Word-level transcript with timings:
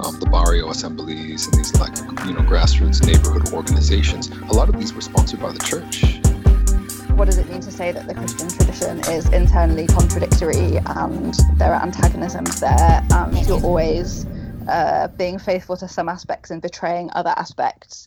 um, 0.00 0.18
the 0.20 0.26
barrio 0.26 0.70
assemblies 0.70 1.46
and 1.46 1.54
these 1.54 1.74
like 1.80 1.96
you 2.26 2.32
know 2.32 2.40
grassroots 2.40 3.04
neighborhood 3.04 3.52
organizations, 3.52 4.28
a 4.28 4.52
lot 4.52 4.68
of 4.68 4.78
these 4.78 4.92
were 4.92 5.00
sponsored 5.00 5.40
by 5.40 5.52
the 5.52 5.58
church. 5.58 6.20
What 7.16 7.24
does 7.24 7.38
it 7.38 7.48
mean 7.50 7.60
to 7.62 7.72
say 7.72 7.90
that 7.90 8.06
the 8.06 8.14
Christian 8.14 8.48
tradition 8.48 9.00
is 9.12 9.28
internally 9.30 9.86
contradictory 9.86 10.76
and 10.76 11.34
there 11.56 11.74
are 11.74 11.82
antagonisms 11.82 12.60
there 12.60 13.04
and 13.10 13.46
you're 13.46 13.62
always 13.62 14.24
uh, 14.68 15.08
being 15.16 15.38
faithful 15.38 15.76
to 15.78 15.88
some 15.88 16.08
aspects 16.08 16.50
and 16.50 16.62
betraying 16.62 17.10
other 17.14 17.34
aspects? 17.36 18.06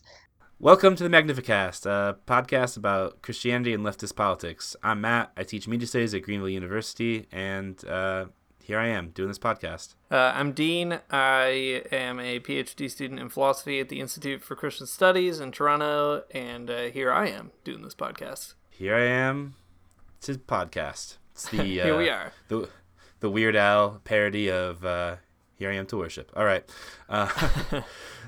Welcome 0.58 0.94
to 0.94 1.02
the 1.02 1.10
Magnificast, 1.10 1.86
a 1.86 2.16
podcast 2.26 2.76
about 2.76 3.20
Christianity 3.20 3.74
and 3.74 3.84
leftist 3.84 4.14
politics. 4.14 4.76
I'm 4.82 5.00
Matt. 5.00 5.32
I 5.36 5.42
teach 5.42 5.66
media 5.66 5.88
studies 5.88 6.14
at 6.14 6.22
Greenville 6.22 6.48
University, 6.48 7.26
and 7.32 7.84
uh, 7.84 8.26
here 8.62 8.78
I 8.78 8.88
am 8.88 9.10
doing 9.10 9.28
this 9.28 9.38
podcast. 9.38 9.94
Uh, 10.10 10.32
I'm 10.34 10.52
Dean. 10.52 11.00
I 11.10 11.82
am 11.90 12.20
a 12.20 12.40
PhD 12.40 12.90
student 12.90 13.20
in 13.20 13.28
philosophy 13.28 13.80
at 13.80 13.88
the 13.88 14.00
Institute 14.00 14.42
for 14.42 14.54
Christian 14.54 14.86
Studies 14.86 15.40
in 15.40 15.52
Toronto, 15.52 16.24
and 16.30 16.70
uh, 16.70 16.82
here 16.84 17.12
I 17.12 17.28
am 17.28 17.50
doing 17.64 17.82
this 17.82 17.94
podcast. 17.94 18.54
Here 18.70 18.94
I 18.94 19.04
am. 19.04 19.54
It's 20.18 20.28
a 20.28 20.36
podcast. 20.36 21.16
It's 21.32 21.48
the 21.48 21.62
here 21.62 21.96
we 21.96 22.08
uh, 22.08 22.16
are. 22.16 22.32
The 22.48 22.68
the 23.20 23.30
Weird 23.30 23.56
Al 23.56 24.00
parody 24.04 24.50
of 24.50 24.84
uh, 24.84 25.16
"Here 25.56 25.70
I 25.70 25.74
Am 25.74 25.86
to 25.86 25.96
Worship." 25.96 26.30
All 26.36 26.44
right. 26.44 26.64
Uh, 27.08 27.28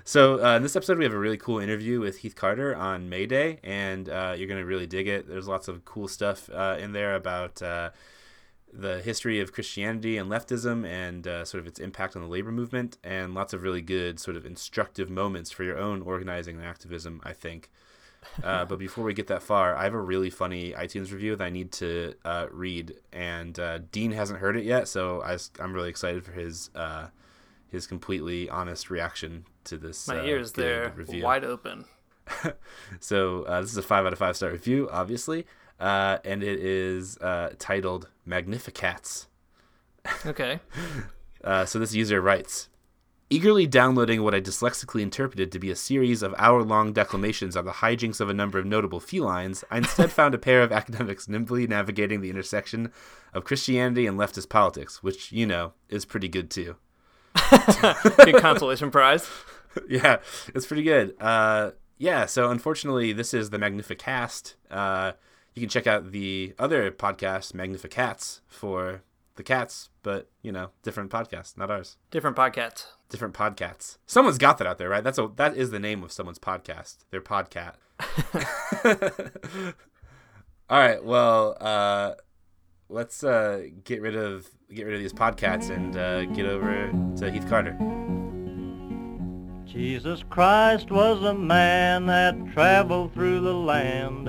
So 0.06 0.44
uh, 0.44 0.56
in 0.56 0.62
this 0.62 0.76
episode, 0.76 0.98
we 0.98 1.04
have 1.04 1.14
a 1.14 1.18
really 1.18 1.38
cool 1.38 1.58
interview 1.58 1.98
with 1.98 2.18
Heath 2.18 2.36
Carter 2.36 2.76
on 2.76 3.08
May 3.08 3.24
Day, 3.24 3.58
and 3.64 4.06
uh, 4.10 4.34
you're 4.36 4.46
gonna 4.46 4.66
really 4.66 4.86
dig 4.86 5.08
it. 5.08 5.26
There's 5.26 5.48
lots 5.48 5.66
of 5.66 5.86
cool 5.86 6.08
stuff 6.08 6.50
uh, 6.52 6.76
in 6.78 6.92
there 6.92 7.14
about 7.14 7.62
uh, 7.62 7.88
the 8.76 9.00
history 9.00 9.40
of 9.40 9.52
Christianity 9.52 10.16
and 10.16 10.30
leftism, 10.30 10.86
and 10.86 11.26
uh, 11.26 11.44
sort 11.44 11.60
of 11.60 11.66
its 11.66 11.78
impact 11.78 12.16
on 12.16 12.22
the 12.22 12.28
labor 12.28 12.52
movement, 12.52 12.98
and 13.04 13.34
lots 13.34 13.52
of 13.52 13.62
really 13.62 13.82
good 13.82 14.18
sort 14.18 14.36
of 14.36 14.44
instructive 14.44 15.10
moments 15.10 15.50
for 15.50 15.64
your 15.64 15.78
own 15.78 16.02
organizing 16.02 16.56
and 16.56 16.64
activism. 16.64 17.20
I 17.24 17.32
think. 17.32 17.70
Uh, 18.42 18.64
but 18.64 18.78
before 18.78 19.04
we 19.04 19.12
get 19.12 19.26
that 19.26 19.42
far, 19.42 19.76
I 19.76 19.84
have 19.84 19.92
a 19.92 20.00
really 20.00 20.30
funny 20.30 20.72
iTunes 20.72 21.12
review 21.12 21.36
that 21.36 21.44
I 21.44 21.50
need 21.50 21.72
to 21.72 22.14
read, 22.50 22.94
and 23.12 23.60
Dean 23.92 24.12
hasn't 24.12 24.40
heard 24.40 24.56
it 24.56 24.64
yet, 24.64 24.88
so 24.88 25.20
I, 25.20 25.36
am 25.62 25.74
really 25.74 25.90
excited 25.90 26.24
for 26.24 26.32
his 26.32 26.70
his 27.74 27.86
completely 27.86 28.48
honest 28.48 28.88
reaction 28.88 29.44
to 29.64 29.76
this. 29.76 30.08
My 30.08 30.20
uh, 30.20 30.24
ears 30.24 30.56
review. 30.56 31.22
wide 31.22 31.44
open. 31.44 31.84
so 33.00 33.42
uh, 33.42 33.60
this 33.60 33.72
is 33.72 33.76
a 33.76 33.82
five 33.82 34.06
out 34.06 34.12
of 34.12 34.18
five 34.18 34.36
star 34.36 34.50
review, 34.50 34.88
obviously, 34.90 35.44
uh, 35.80 36.18
and 36.24 36.42
it 36.42 36.60
is 36.60 37.18
uh, 37.18 37.50
titled 37.58 38.08
"Magnificats." 38.26 39.26
Okay. 40.26 40.60
Uh, 41.42 41.66
so 41.66 41.78
this 41.78 41.94
user 41.94 42.22
writes. 42.22 42.70
Eagerly 43.28 43.66
downloading 43.66 44.22
what 44.22 44.34
I 44.34 44.40
dyslexically 44.40 45.02
interpreted 45.02 45.52
to 45.52 45.58
be 45.58 45.70
a 45.70 45.76
series 45.76 46.22
of 46.22 46.34
hour 46.38 46.62
long 46.62 46.92
declamations 46.94 47.56
on 47.56 47.66
the 47.66 47.72
hijinks 47.72 48.20
of 48.20 48.30
a 48.30 48.34
number 48.34 48.58
of 48.58 48.64
notable 48.64 48.98
felines, 49.00 49.62
I 49.70 49.78
instead 49.78 50.10
found 50.12 50.34
a 50.34 50.38
pair 50.38 50.62
of 50.62 50.72
academics 50.72 51.28
nimbly 51.28 51.66
navigating 51.66 52.22
the 52.22 52.30
intersection 52.30 52.92
of 53.34 53.44
Christianity 53.44 54.06
and 54.06 54.18
leftist 54.18 54.48
politics, 54.48 55.02
which, 55.02 55.32
you 55.32 55.46
know, 55.46 55.74
is 55.90 56.04
pretty 56.04 56.28
good 56.28 56.50
too. 56.50 56.76
good 58.24 58.36
consolation 58.36 58.90
prize. 58.90 59.28
yeah, 59.88 60.18
it's 60.54 60.66
pretty 60.66 60.82
good. 60.82 61.14
Uh, 61.20 61.72
yeah, 61.98 62.26
so 62.26 62.50
unfortunately, 62.50 63.12
this 63.12 63.34
is 63.34 63.50
the 63.50 63.58
Magnificast. 63.58 64.54
Uh, 64.70 65.12
you 65.54 65.62
can 65.62 65.68
check 65.68 65.86
out 65.86 66.12
the 66.12 66.54
other 66.58 66.90
podcast, 66.90 67.52
Magnificats, 67.52 68.40
for 68.48 69.02
the 69.36 69.42
cats, 69.42 69.90
but 70.02 70.28
you 70.42 70.52
know, 70.52 70.70
different 70.82 71.10
podcasts, 71.10 71.56
not 71.56 71.70
ours. 71.70 71.96
Different 72.10 72.36
podcasts. 72.36 72.86
Different 73.08 73.34
podcasts. 73.34 73.98
Someone's 74.06 74.38
got 74.38 74.58
that 74.58 74.66
out 74.66 74.78
there, 74.78 74.88
right? 74.88 75.04
That's 75.04 75.18
a 75.18 75.30
that 75.36 75.56
is 75.56 75.70
the 75.70 75.78
name 75.78 76.02
of 76.02 76.12
someone's 76.12 76.38
podcast. 76.38 76.98
Their 77.10 77.20
podcat. 77.20 77.74
All 80.70 80.78
right. 80.78 81.04
Well, 81.04 81.56
uh, 81.60 82.14
let's 82.88 83.22
uh, 83.22 83.66
get 83.84 84.00
rid 84.00 84.16
of 84.16 84.48
get 84.72 84.86
rid 84.86 84.94
of 84.94 85.00
these 85.00 85.12
podcasts 85.12 85.70
and 85.70 85.96
uh, 85.96 86.24
get 86.26 86.46
over 86.46 86.90
to 87.18 87.30
Heath 87.30 87.48
Carter. 87.48 87.76
Jesus 89.66 90.22
Christ 90.30 90.90
was 90.90 91.22
a 91.22 91.34
man 91.34 92.06
that 92.06 92.36
traveled 92.52 93.12
through 93.12 93.40
the 93.40 93.52
land, 93.54 94.28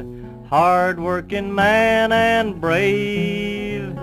hard-working 0.49 1.53
man 1.53 2.11
and 2.11 2.59
brave. 2.61 3.97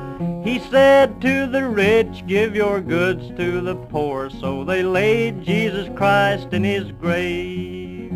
He 0.44 0.58
said 0.58 1.20
to 1.20 1.46
the 1.46 1.68
rich, 1.68 2.24
give 2.26 2.56
your 2.56 2.80
goods 2.80 3.28
to 3.36 3.60
the 3.60 3.76
poor, 3.76 4.28
so 4.28 4.64
they 4.64 4.82
laid 4.82 5.44
Jesus 5.44 5.88
Christ 5.96 6.52
in 6.52 6.64
his 6.64 6.90
grave. 6.92 8.12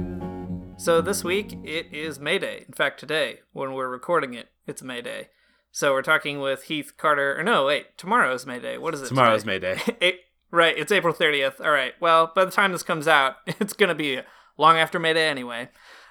So 0.76 1.00
this 1.00 1.24
week 1.24 1.58
it 1.64 1.86
is 1.92 2.18
May 2.18 2.38
Day. 2.38 2.64
In 2.66 2.74
fact, 2.74 3.00
today, 3.00 3.40
when 3.52 3.72
we're 3.72 3.88
recording 3.88 4.34
it, 4.34 4.48
it's 4.66 4.82
May 4.82 5.00
Day. 5.00 5.28
So 5.70 5.92
we're 5.92 6.02
talking 6.02 6.40
with 6.40 6.64
Heath 6.64 6.94
Carter. 6.96 7.38
Or 7.38 7.42
no, 7.42 7.66
wait, 7.66 7.96
tomorrow's 7.96 8.44
May 8.44 8.58
Day. 8.58 8.76
What 8.76 8.94
is 8.94 9.02
it? 9.02 9.08
Tomorrow's 9.08 9.44
today? 9.44 9.52
May 9.52 9.58
Day. 9.58 9.96
it, 10.00 10.20
right, 10.50 10.76
it's 10.76 10.90
April 10.90 11.14
30th. 11.14 11.60
All 11.60 11.70
right. 11.70 11.92
Well, 12.00 12.32
by 12.34 12.44
the 12.44 12.50
time 12.50 12.72
this 12.72 12.82
comes 12.82 13.06
out, 13.06 13.36
it's 13.46 13.72
going 13.72 13.88
to 13.88 13.94
be 13.94 14.20
long 14.58 14.76
after 14.76 14.98
May 14.98 15.14
Day 15.14 15.28
anyway. 15.28 15.68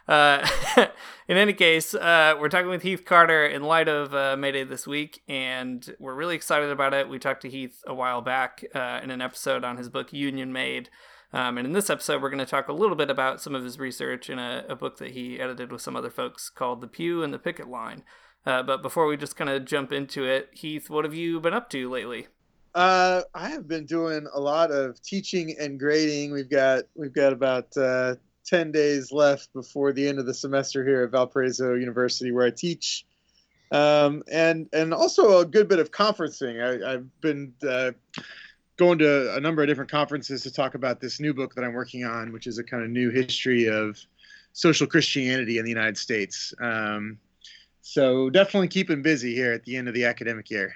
Uh, 0.07 0.47
in 1.27 1.37
any 1.37 1.53
case, 1.53 1.93
uh, 1.93 2.35
we're 2.39 2.49
talking 2.49 2.69
with 2.69 2.83
Heath 2.83 3.05
Carter 3.05 3.45
in 3.45 3.63
light 3.63 3.87
of 3.87 4.13
uh, 4.13 4.35
May 4.37 4.51
Day 4.51 4.63
this 4.63 4.85
week, 4.85 5.23
and 5.27 5.95
we're 5.99 6.13
really 6.13 6.35
excited 6.35 6.69
about 6.69 6.93
it. 6.93 7.09
We 7.09 7.19
talked 7.19 7.41
to 7.41 7.49
Heath 7.49 7.81
a 7.87 7.93
while 7.93 8.21
back 8.21 8.63
uh, 8.73 8.99
in 9.03 9.11
an 9.11 9.21
episode 9.21 9.63
on 9.63 9.77
his 9.77 9.89
book 9.89 10.13
Union 10.13 10.53
Made. 10.53 10.89
Um, 11.33 11.57
and 11.57 11.67
in 11.67 11.73
this 11.73 11.89
episode, 11.89 12.21
we're 12.21 12.29
going 12.29 12.39
to 12.39 12.45
talk 12.45 12.69
a 12.69 12.73
little 12.73 12.95
bit 12.95 13.09
about 13.09 13.41
some 13.41 13.55
of 13.55 13.63
his 13.63 13.79
research 13.79 14.29
in 14.29 14.39
a, 14.39 14.63
a 14.69 14.75
book 14.75 14.99
that 14.99 15.11
he 15.11 15.39
edited 15.39 15.71
with 15.71 15.81
some 15.81 15.95
other 15.95 16.09
folks 16.09 16.49
called 16.49 16.81
The 16.81 16.87
Pew 16.87 17.23
and 17.23 17.33
the 17.33 17.39
Picket 17.39 17.67
Line. 17.67 18.03
Uh, 18.45 18.61
but 18.61 18.81
before 18.81 19.07
we 19.07 19.17
just 19.17 19.35
kind 19.35 19.49
of 19.49 19.65
jump 19.65 19.91
into 19.91 20.23
it, 20.23 20.49
Heath, 20.53 20.89
what 20.89 21.03
have 21.03 21.15
you 21.15 21.39
been 21.39 21.53
up 21.53 21.69
to 21.71 21.89
lately? 21.89 22.27
Uh, 22.75 23.23
I 23.33 23.49
have 23.49 23.67
been 23.67 23.85
doing 23.85 24.27
a 24.33 24.39
lot 24.39 24.69
of 24.69 25.01
teaching 25.01 25.55
and 25.59 25.79
grading. 25.79 26.31
We've 26.31 26.49
got 26.49 26.83
we've 26.93 27.13
got 27.13 27.31
about 27.31 27.75
uh, 27.77 28.15
ten 28.45 28.71
days 28.71 29.11
left 29.11 29.51
before 29.53 29.91
the 29.91 30.07
end 30.07 30.19
of 30.19 30.25
the 30.25 30.33
semester 30.33 30.85
here 30.85 31.03
at 31.03 31.11
Valparaiso 31.11 31.73
University, 31.73 32.31
where 32.31 32.45
I 32.45 32.51
teach, 32.51 33.05
um, 33.71 34.23
and 34.31 34.69
and 34.73 34.93
also 34.93 35.39
a 35.39 35.45
good 35.45 35.67
bit 35.67 35.79
of 35.79 35.91
conferencing. 35.91 36.85
I, 36.85 36.91
have 36.91 37.21
been 37.21 37.53
uh, 37.67 37.91
going 38.77 38.99
to 38.99 39.35
a 39.35 39.39
number 39.39 39.61
of 39.61 39.67
different 39.67 39.91
conferences 39.91 40.43
to 40.43 40.51
talk 40.51 40.75
about 40.75 40.99
this 40.99 41.19
new 41.19 41.33
book 41.33 41.55
that 41.55 41.63
I'm 41.63 41.73
working 41.73 42.05
on, 42.05 42.31
which 42.31 42.47
is 42.47 42.57
a 42.57 42.63
kind 42.63 42.83
of 42.83 42.89
new 42.89 43.09
history 43.09 43.67
of 43.67 43.97
social 44.53 44.87
Christianity 44.87 45.57
in 45.57 45.65
the 45.65 45.71
United 45.71 45.97
States. 45.97 46.53
Um, 46.61 47.17
so 47.81 48.29
definitely 48.29 48.67
keeping 48.67 49.01
busy 49.01 49.35
here 49.35 49.53
at 49.53 49.63
the 49.63 49.77
end 49.77 49.87
of 49.87 49.93
the 49.93 50.05
academic 50.05 50.49
year. 50.49 50.73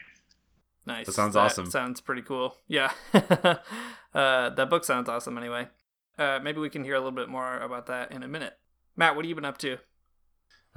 Nice. 0.85 1.05
That 1.05 1.13
sounds 1.13 1.33
that 1.33 1.41
awesome. 1.41 1.69
Sounds 1.69 2.01
pretty 2.01 2.21
cool. 2.21 2.55
Yeah. 2.67 2.91
uh, 3.13 3.59
that 4.13 4.69
book 4.69 4.83
sounds 4.83 5.09
awesome 5.09 5.37
anyway. 5.37 5.67
Uh, 6.19 6.39
maybe 6.43 6.59
we 6.59 6.69
can 6.69 6.83
hear 6.83 6.95
a 6.95 6.99
little 6.99 7.11
bit 7.13 7.29
more 7.29 7.57
about 7.59 7.85
that 7.87 8.11
in 8.11 8.23
a 8.23 8.27
minute. 8.27 8.57
Matt, 8.97 9.15
what 9.15 9.23
have 9.23 9.29
you 9.29 9.35
been 9.35 9.45
up 9.45 9.57
to? 9.59 9.77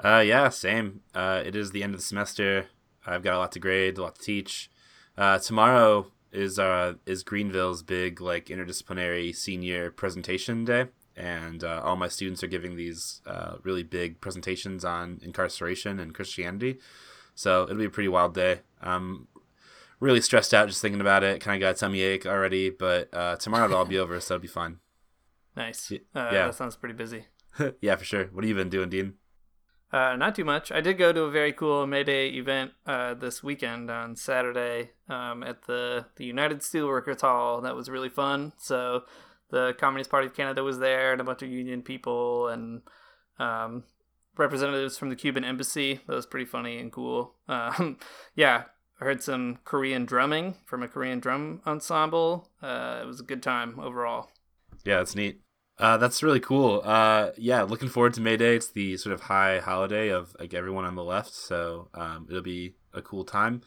Uh, 0.02 0.22
yeah, 0.24 0.48
same. 0.48 1.00
Uh, 1.14 1.42
it 1.44 1.56
is 1.56 1.72
the 1.72 1.82
end 1.82 1.94
of 1.94 2.00
the 2.00 2.06
semester. 2.06 2.66
I've 3.04 3.22
got 3.24 3.34
a 3.34 3.38
lot 3.38 3.52
to 3.52 3.58
grade, 3.58 3.98
a 3.98 4.02
lot 4.02 4.14
to 4.14 4.22
teach. 4.22 4.70
Uh, 5.18 5.38
tomorrow 5.38 6.06
is 6.30 6.58
uh 6.58 6.94
is 7.04 7.22
Greenville's 7.22 7.82
big 7.82 8.20
like 8.20 8.46
interdisciplinary 8.46 9.34
senior 9.36 9.90
presentation 9.90 10.64
day. 10.64 10.86
and 11.14 11.62
uh, 11.62 11.82
all 11.84 11.96
my 11.96 12.08
students 12.08 12.42
are 12.42 12.46
giving 12.46 12.76
these 12.76 13.20
uh, 13.26 13.56
really 13.64 13.82
big 13.82 14.20
presentations 14.20 14.84
on 14.84 15.18
incarceration 15.22 15.98
and 15.98 16.14
Christianity. 16.14 16.78
So 17.34 17.64
it'll 17.64 17.76
be 17.76 17.84
a 17.84 17.90
pretty 17.90 18.08
wild 18.08 18.34
day. 18.34 18.60
I'm 18.80 19.28
really 20.00 20.20
stressed 20.20 20.54
out 20.54 20.68
just 20.68 20.80
thinking 20.80 21.00
about 21.00 21.22
it. 21.22 21.40
Kind 21.40 21.56
of 21.62 21.66
got 21.66 21.76
a 21.76 21.78
tummy 21.78 22.00
ache 22.02 22.26
already, 22.26 22.70
but 22.70 23.08
uh, 23.12 23.36
tomorrow 23.36 23.66
it'll 23.66 23.78
all 23.78 23.84
be 23.84 23.98
over, 24.04 24.18
so 24.20 24.34
it'll 24.34 24.42
be 24.42 24.48
fun. 24.48 24.78
Nice. 25.56 25.92
Uh, 25.92 25.96
yeah. 26.14 26.46
That 26.46 26.54
sounds 26.54 26.76
pretty 26.76 26.94
busy. 26.94 27.26
yeah, 27.80 27.96
for 27.96 28.04
sure. 28.04 28.26
What 28.32 28.44
have 28.44 28.48
you 28.48 28.54
been 28.54 28.68
doing, 28.68 28.88
Dean? 28.88 29.14
Uh, 29.92 30.16
not 30.16 30.34
too 30.34 30.44
much. 30.44 30.72
I 30.72 30.80
did 30.80 30.96
go 30.96 31.12
to 31.12 31.22
a 31.22 31.30
very 31.30 31.52
cool 31.52 31.86
May 31.86 32.02
Day 32.02 32.28
event 32.28 32.72
uh, 32.86 33.12
this 33.12 33.42
weekend 33.42 33.90
on 33.90 34.16
Saturday 34.16 34.92
um, 35.08 35.42
at 35.42 35.66
the, 35.66 36.06
the 36.16 36.24
United 36.24 36.60
Steelworkers 36.60 37.20
Hall. 37.20 37.60
That 37.60 37.76
was 37.76 37.90
really 37.90 38.08
fun. 38.08 38.54
So 38.56 39.02
the 39.50 39.74
Communist 39.78 40.10
Party 40.10 40.26
of 40.26 40.34
Canada 40.34 40.64
was 40.64 40.78
there 40.78 41.12
and 41.12 41.20
a 41.20 41.24
bunch 41.24 41.42
of 41.42 41.50
union 41.50 41.82
people 41.82 42.48
and 42.48 42.80
um, 43.38 43.84
representatives 44.38 44.96
from 44.96 45.10
the 45.10 45.16
Cuban 45.16 45.44
embassy. 45.44 46.00
That 46.06 46.14
was 46.14 46.26
pretty 46.26 46.46
funny 46.46 46.78
and 46.78 46.90
cool. 46.90 47.34
Um, 47.46 47.98
yeah, 48.34 48.64
I 48.98 49.04
heard 49.04 49.22
some 49.22 49.58
Korean 49.64 50.06
drumming 50.06 50.56
from 50.64 50.82
a 50.82 50.88
Korean 50.88 51.20
drum 51.20 51.60
ensemble. 51.66 52.48
Uh, 52.62 53.00
it 53.02 53.06
was 53.06 53.20
a 53.20 53.24
good 53.24 53.42
time 53.42 53.78
overall. 53.78 54.30
Yeah, 54.84 54.98
that's 54.98 55.14
neat. 55.14 55.40
Uh, 55.78 55.96
that's 55.96 56.22
really 56.22 56.40
cool. 56.40 56.82
Uh, 56.84 57.30
yeah, 57.36 57.62
looking 57.62 57.88
forward 57.88 58.14
to 58.14 58.20
May 58.20 58.36
Day. 58.36 58.56
It's 58.56 58.70
the 58.70 58.96
sort 58.96 59.12
of 59.14 59.22
high 59.22 59.58
holiday 59.58 60.10
of 60.10 60.34
like 60.38 60.54
everyone 60.54 60.84
on 60.84 60.94
the 60.94 61.04
left, 61.04 61.32
so 61.34 61.88
um, 61.94 62.26
it'll 62.28 62.42
be 62.42 62.74
a 62.92 63.02
cool 63.02 63.24
time. 63.24 63.62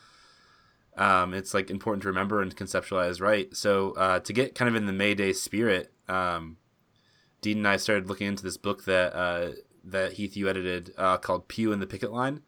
Um, 0.97 1.33
it's 1.33 1.53
like 1.53 1.69
important 1.69 2.03
to 2.03 2.07
remember 2.07 2.41
and 2.41 2.55
conceptualize 2.55 3.19
right. 3.19 3.53
So 3.55 3.91
uh, 3.93 4.19
to 4.19 4.33
get 4.33 4.55
kind 4.55 4.69
of 4.69 4.75
in 4.75 4.85
the 4.85 4.93
May 4.93 5.13
Day 5.13 5.33
spirit, 5.33 5.91
um, 6.07 6.57
Dean 7.41 7.57
and 7.57 7.67
I 7.67 7.77
started 7.77 8.07
looking 8.07 8.27
into 8.27 8.43
this 8.43 8.57
book 8.57 8.85
that 8.85 9.13
uh, 9.13 9.51
that 9.83 10.13
Heath 10.13 10.37
you 10.37 10.47
edited 10.49 10.93
uh, 10.97 11.17
called 11.17 11.47
Pew 11.47 11.73
and 11.73 11.81
the 11.81 11.87
Picket 11.87 12.11
Line, 12.13 12.41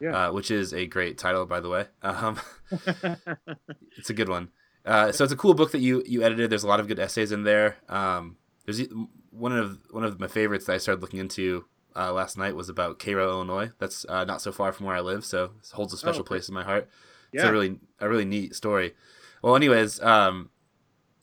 Yeah. 0.00 0.28
uh, 0.28 0.32
which 0.32 0.50
is 0.50 0.74
a 0.74 0.86
great 0.86 1.16
title 1.18 1.46
by 1.46 1.60
the 1.60 1.70
way. 1.70 1.86
Um, 2.02 2.38
it's 3.96 4.10
a 4.10 4.14
good 4.14 4.28
one. 4.28 4.50
Uh, 4.84 5.12
so 5.12 5.24
it's 5.24 5.32
a 5.32 5.36
cool 5.36 5.54
book 5.54 5.72
that 5.72 5.80
you 5.80 6.02
you 6.06 6.22
edited. 6.22 6.50
There's 6.50 6.64
a 6.64 6.68
lot 6.68 6.80
of 6.80 6.88
good 6.88 6.98
essays 6.98 7.32
in 7.32 7.44
there. 7.44 7.76
Um, 7.88 8.36
there's 8.66 8.82
one 9.30 9.52
of 9.56 9.78
one 9.90 10.04
of 10.04 10.20
my 10.20 10.28
favorites 10.28 10.66
that 10.66 10.74
I 10.74 10.78
started 10.78 11.00
looking 11.00 11.20
into 11.20 11.64
uh, 11.96 12.12
last 12.12 12.36
night 12.36 12.56
was 12.56 12.68
about 12.68 12.98
Cairo, 12.98 13.28
Illinois. 13.30 13.70
That's 13.78 14.04
uh, 14.08 14.24
not 14.24 14.42
so 14.42 14.52
far 14.52 14.72
from 14.72 14.86
where 14.86 14.96
I 14.96 15.00
live, 15.00 15.24
so 15.24 15.44
it 15.44 15.70
holds 15.72 15.92
a 15.92 15.96
special 15.96 16.20
okay. 16.20 16.28
place 16.28 16.48
in 16.48 16.54
my 16.54 16.64
heart. 16.64 16.88
It's 17.32 17.42
Yeah. 17.42 17.48
a 17.48 17.52
really 17.52 17.78
a 18.00 18.08
really 18.08 18.24
neat 18.24 18.54
story. 18.54 18.94
Well, 19.42 19.56
anyways, 19.56 20.00
um, 20.02 20.50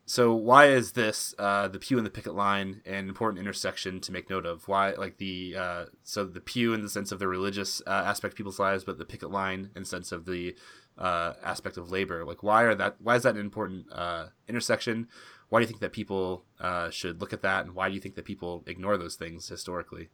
so 0.05 0.33
why 0.33 0.67
is 0.67 0.93
this 0.93 1.33
uh, 1.37 1.67
the 1.67 1.79
pew 1.79 1.97
and 1.97 2.05
the 2.05 2.11
picket 2.11 2.35
line 2.35 2.81
an 2.85 3.07
important 3.07 3.39
intersection 3.39 3.99
to 4.01 4.11
make 4.11 4.29
note 4.29 4.45
of? 4.45 4.67
Why, 4.67 4.91
like 4.91 5.17
the 5.17 5.55
uh, 5.57 5.85
so 6.03 6.25
the 6.25 6.41
pew 6.41 6.73
in 6.73 6.81
the 6.81 6.89
sense 6.89 7.11
of 7.11 7.19
the 7.19 7.27
religious 7.27 7.81
uh, 7.87 8.03
aspect 8.05 8.33
of 8.33 8.37
people's 8.37 8.59
lives, 8.59 8.83
but 8.83 8.97
the 8.97 9.05
picket 9.05 9.31
line 9.31 9.69
in 9.75 9.85
sense 9.85 10.11
of 10.11 10.25
the 10.25 10.55
uh, 10.97 11.33
aspect 11.43 11.77
of 11.77 11.91
labor. 11.91 12.25
Like, 12.25 12.43
why 12.43 12.63
are 12.63 12.75
that? 12.75 12.97
Why 12.99 13.15
is 13.15 13.23
that 13.23 13.35
an 13.35 13.41
important 13.41 13.85
uh, 13.91 14.27
intersection? 14.47 15.07
Why 15.49 15.59
do 15.59 15.63
you 15.63 15.67
think 15.67 15.81
that 15.81 15.93
people 15.93 16.45
uh, 16.59 16.89
should 16.89 17.19
look 17.21 17.33
at 17.33 17.41
that, 17.41 17.65
and 17.65 17.75
why 17.75 17.89
do 17.89 17.95
you 17.95 18.01
think 18.01 18.15
that 18.15 18.25
people 18.25 18.63
ignore 18.67 18.97
those 18.97 19.15
things 19.15 19.47
historically? 19.47 20.09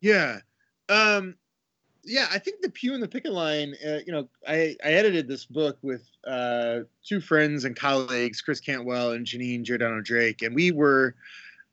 Yeah. 0.00 0.40
Um, 0.88 1.36
yeah, 2.04 2.26
I 2.30 2.38
think 2.38 2.62
the 2.62 2.70
pew 2.70 2.94
and 2.94 3.02
the 3.02 3.08
picket 3.08 3.32
line, 3.32 3.74
uh, 3.86 3.98
you 4.06 4.12
know, 4.12 4.28
I, 4.46 4.76
I 4.84 4.92
edited 4.92 5.28
this 5.28 5.44
book 5.44 5.78
with 5.82 6.08
uh, 6.26 6.80
two 7.04 7.20
friends 7.20 7.64
and 7.64 7.76
colleagues, 7.76 8.40
Chris 8.40 8.60
Cantwell 8.60 9.12
and 9.12 9.26
Janine 9.26 9.62
Giordano 9.62 10.00
Drake, 10.00 10.42
and 10.42 10.54
we 10.54 10.70
were 10.70 11.14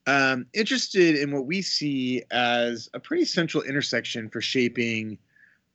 um, 0.07 0.45
interested 0.53 1.15
in 1.15 1.31
what 1.31 1.45
we 1.45 1.61
see 1.61 2.23
as 2.31 2.89
a 2.93 2.99
pretty 2.99 3.25
central 3.25 3.63
intersection 3.63 4.29
for 4.29 4.41
shaping 4.41 5.17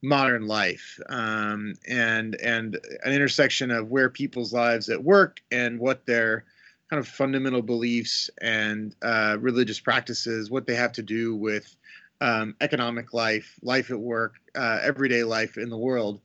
modern 0.02 0.46
life 0.46 0.98
um, 1.10 1.74
and 1.86 2.34
and 2.40 2.78
an 3.04 3.12
intersection 3.12 3.70
of 3.70 3.90
where 3.90 4.08
people's 4.08 4.52
lives 4.52 4.88
at 4.88 5.02
work 5.02 5.42
and 5.50 5.78
what 5.78 6.06
their 6.06 6.44
kind 6.88 6.98
of 6.98 7.06
fundamental 7.06 7.62
beliefs 7.62 8.30
and 8.40 8.96
uh, 9.02 9.36
religious 9.40 9.78
practices, 9.78 10.50
what 10.50 10.66
they 10.66 10.74
have 10.74 10.92
to 10.92 11.02
do 11.02 11.36
with 11.36 11.76
um, 12.20 12.54
economic 12.60 13.12
life, 13.12 13.58
life 13.62 13.90
at 13.90 13.98
work, 13.98 14.34
uh, 14.54 14.78
everyday 14.82 15.24
life 15.24 15.56
in 15.56 15.70
the 15.70 15.78
world. 15.78 16.20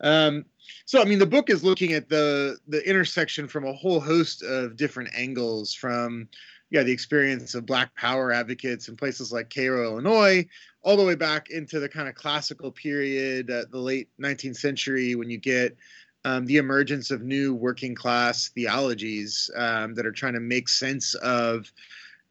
Um, 0.00 0.44
so, 0.84 1.00
I 1.00 1.04
mean, 1.04 1.18
the 1.18 1.26
book 1.26 1.50
is 1.50 1.64
looking 1.64 1.92
at 1.92 2.08
the 2.08 2.58
the 2.68 2.86
intersection 2.88 3.48
from 3.48 3.64
a 3.64 3.72
whole 3.72 4.00
host 4.00 4.42
of 4.42 4.76
different 4.76 5.10
angles, 5.14 5.74
from 5.74 6.28
yeah, 6.70 6.82
the 6.82 6.92
experience 6.92 7.54
of 7.54 7.66
Black 7.66 7.94
Power 7.96 8.30
advocates 8.30 8.88
in 8.88 8.96
places 8.96 9.32
like 9.32 9.52
Cairo, 9.52 9.84
Illinois, 9.84 10.46
all 10.82 10.96
the 10.96 11.04
way 11.04 11.14
back 11.14 11.50
into 11.50 11.80
the 11.80 11.88
kind 11.88 12.08
of 12.08 12.14
classical 12.14 12.70
period, 12.70 13.50
uh, 13.50 13.64
the 13.70 13.78
late 13.78 14.08
19th 14.20 14.56
century, 14.56 15.14
when 15.14 15.30
you 15.30 15.38
get 15.38 15.76
um, 16.24 16.44
the 16.46 16.58
emergence 16.58 17.10
of 17.10 17.22
new 17.22 17.54
working 17.54 17.94
class 17.94 18.48
theologies 18.48 19.50
um, 19.56 19.94
that 19.94 20.04
are 20.04 20.12
trying 20.12 20.34
to 20.34 20.40
make 20.40 20.68
sense 20.68 21.14
of 21.14 21.72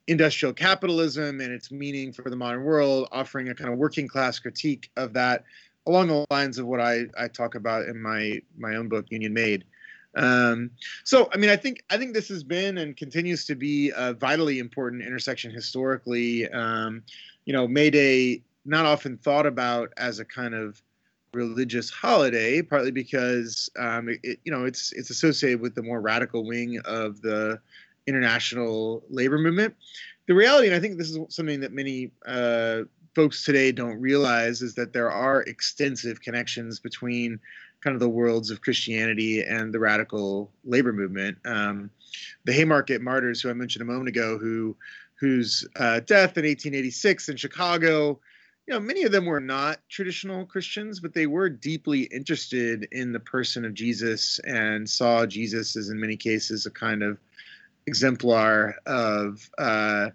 industrial 0.08 0.52
capitalism 0.52 1.40
and 1.40 1.52
its 1.52 1.70
meaning 1.70 2.12
for 2.12 2.28
the 2.28 2.36
modern 2.36 2.64
world, 2.64 3.08
offering 3.12 3.48
a 3.50 3.54
kind 3.54 3.70
of 3.70 3.78
working 3.78 4.08
class 4.08 4.38
critique 4.38 4.90
of 4.96 5.12
that 5.12 5.44
along 5.86 6.08
the 6.08 6.26
lines 6.30 6.58
of 6.58 6.66
what 6.66 6.80
I, 6.80 7.04
I 7.16 7.28
talk 7.28 7.54
about 7.54 7.86
in 7.86 8.00
my 8.00 8.40
my 8.56 8.74
own 8.74 8.88
book, 8.88 9.06
Union 9.10 9.32
Made. 9.32 9.64
Um, 10.16 10.70
so, 11.04 11.28
I 11.32 11.36
mean, 11.36 11.50
I 11.50 11.56
think 11.56 11.84
I 11.90 11.96
think 11.96 12.14
this 12.14 12.28
has 12.28 12.42
been 12.42 12.78
and 12.78 12.96
continues 12.96 13.44
to 13.46 13.54
be 13.54 13.92
a 13.96 14.14
vitally 14.14 14.58
important 14.58 15.02
intersection 15.02 15.50
historically. 15.50 16.48
Um, 16.50 17.02
you 17.44 17.52
know, 17.52 17.68
May 17.68 17.90
Day 17.90 18.42
not 18.64 18.86
often 18.86 19.16
thought 19.16 19.46
about 19.46 19.92
as 19.96 20.18
a 20.18 20.24
kind 20.24 20.54
of 20.54 20.82
religious 21.34 21.90
holiday, 21.90 22.62
partly 22.62 22.90
because 22.90 23.70
um, 23.78 24.08
it, 24.22 24.40
you 24.44 24.52
know 24.52 24.64
it's 24.64 24.92
it's 24.92 25.10
associated 25.10 25.60
with 25.60 25.74
the 25.74 25.82
more 25.82 26.00
radical 26.00 26.44
wing 26.44 26.80
of 26.84 27.20
the 27.20 27.60
international 28.08 29.04
labor 29.10 29.38
movement. 29.38 29.74
The 30.26 30.34
reality, 30.34 30.66
and 30.66 30.76
I 30.76 30.80
think 30.80 30.98
this 30.98 31.10
is 31.10 31.18
something 31.28 31.60
that 31.60 31.72
many 31.72 32.10
uh, 32.26 32.82
folks 33.14 33.44
today 33.44 33.72
don't 33.72 34.00
realize, 34.00 34.62
is 34.62 34.74
that 34.74 34.92
there 34.92 35.10
are 35.10 35.42
extensive 35.42 36.20
connections 36.20 36.80
between 36.80 37.40
kind 37.82 37.94
of 37.94 38.00
the 38.00 38.08
worlds 38.08 38.50
of 38.50 38.60
Christianity 38.60 39.42
and 39.42 39.72
the 39.72 39.78
radical 39.78 40.50
labor 40.64 40.92
movement. 40.92 41.38
Um, 41.44 41.90
the 42.44 42.52
Haymarket 42.52 43.00
martyrs, 43.00 43.40
who 43.40 43.50
I 43.50 43.54
mentioned 43.54 43.82
a 43.82 43.92
moment 43.92 44.08
ago, 44.08 44.38
who 44.38 44.76
whose 45.20 45.66
uh, 45.76 46.00
death 46.00 46.36
in 46.36 46.44
1886 46.44 47.28
in 47.28 47.36
Chicago, 47.36 48.20
you 48.68 48.74
know, 48.74 48.80
many 48.80 49.02
of 49.02 49.12
them 49.12 49.24
were 49.24 49.40
not 49.40 49.80
traditional 49.88 50.44
Christians, 50.44 51.00
but 51.00 51.14
they 51.14 51.26
were 51.26 51.48
deeply 51.48 52.02
interested 52.02 52.86
in 52.92 53.12
the 53.12 53.20
person 53.20 53.64
of 53.64 53.74
Jesus 53.74 54.38
and 54.40 54.88
saw 54.88 55.26
Jesus 55.26 55.74
as, 55.74 55.88
in 55.88 55.98
many 55.98 56.16
cases, 56.16 56.66
a 56.66 56.70
kind 56.70 57.02
of 57.02 57.18
exemplar 57.88 58.76
of 58.86 59.50
uh, 59.58 60.10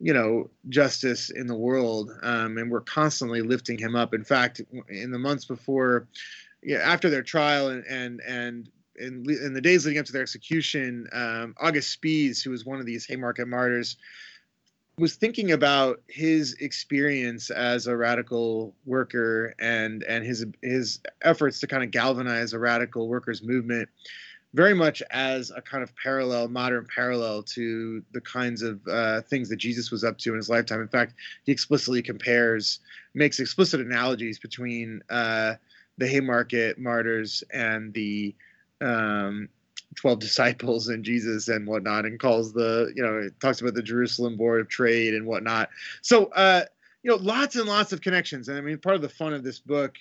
you 0.00 0.14
know 0.14 0.48
justice 0.68 1.30
in 1.30 1.46
the 1.46 1.56
world 1.56 2.10
um, 2.22 2.56
and 2.56 2.70
we're 2.70 2.80
constantly 2.80 3.42
lifting 3.42 3.76
him 3.76 3.94
up. 3.94 4.14
In 4.14 4.24
fact 4.24 4.62
in 4.88 5.10
the 5.10 5.18
months 5.18 5.44
before 5.44 6.06
yeah, 6.62 6.78
after 6.78 7.10
their 7.10 7.22
trial 7.22 7.68
and 7.68 7.84
and 7.86 8.20
and 8.20 8.70
in, 8.96 9.24
in 9.28 9.52
the 9.52 9.60
days 9.60 9.84
leading 9.84 10.00
up 10.00 10.06
to 10.06 10.12
their 10.12 10.22
execution 10.22 11.06
um, 11.12 11.54
august 11.60 11.90
spies 11.90 12.42
who 12.42 12.50
was 12.50 12.64
one 12.64 12.80
of 12.80 12.86
these 12.86 13.06
haymarket 13.06 13.46
martyrs 13.46 13.96
was 14.98 15.14
thinking 15.14 15.52
about 15.52 16.00
his 16.08 16.54
experience 16.54 17.50
as 17.50 17.86
a 17.86 17.96
radical 17.96 18.74
worker 18.84 19.54
and 19.60 20.02
and 20.04 20.24
his 20.24 20.44
his 20.62 21.00
efforts 21.22 21.60
to 21.60 21.66
kind 21.66 21.84
of 21.84 21.90
galvanize 21.90 22.52
a 22.52 22.58
radical 22.58 23.08
workers 23.08 23.42
movement 23.42 23.88
very 24.54 24.74
much 24.74 25.02
as 25.10 25.50
a 25.50 25.60
kind 25.60 25.82
of 25.82 25.94
parallel, 25.96 26.48
modern 26.48 26.86
parallel 26.94 27.42
to 27.42 28.02
the 28.12 28.20
kinds 28.20 28.62
of 28.62 28.80
uh, 28.88 29.20
things 29.22 29.48
that 29.48 29.56
Jesus 29.56 29.90
was 29.90 30.04
up 30.04 30.16
to 30.18 30.30
in 30.30 30.36
his 30.36 30.48
lifetime. 30.48 30.80
In 30.80 30.88
fact, 30.88 31.14
he 31.44 31.52
explicitly 31.52 32.02
compares, 32.02 32.80
makes 33.14 33.40
explicit 33.40 33.80
analogies 33.80 34.38
between 34.38 35.02
uh, 35.10 35.54
the 35.98 36.06
Haymarket 36.06 36.78
martyrs 36.78 37.44
and 37.52 37.92
the 37.92 38.34
um, 38.80 39.48
12 39.96 40.18
disciples 40.20 40.88
and 40.88 41.04
Jesus 41.04 41.48
and 41.48 41.66
whatnot, 41.66 42.06
and 42.06 42.18
calls 42.18 42.52
the, 42.52 42.90
you 42.96 43.02
know, 43.02 43.28
talks 43.40 43.60
about 43.60 43.74
the 43.74 43.82
Jerusalem 43.82 44.36
Board 44.36 44.62
of 44.62 44.68
Trade 44.68 45.14
and 45.14 45.26
whatnot. 45.26 45.68
So, 46.00 46.26
uh, 46.26 46.64
you 47.02 47.10
know, 47.10 47.16
lots 47.16 47.56
and 47.56 47.66
lots 47.66 47.92
of 47.92 48.00
connections. 48.00 48.48
And 48.48 48.56
I 48.56 48.60
mean, 48.62 48.78
part 48.78 48.96
of 48.96 49.02
the 49.02 49.08
fun 49.08 49.34
of 49.34 49.44
this 49.44 49.58
book 49.58 49.96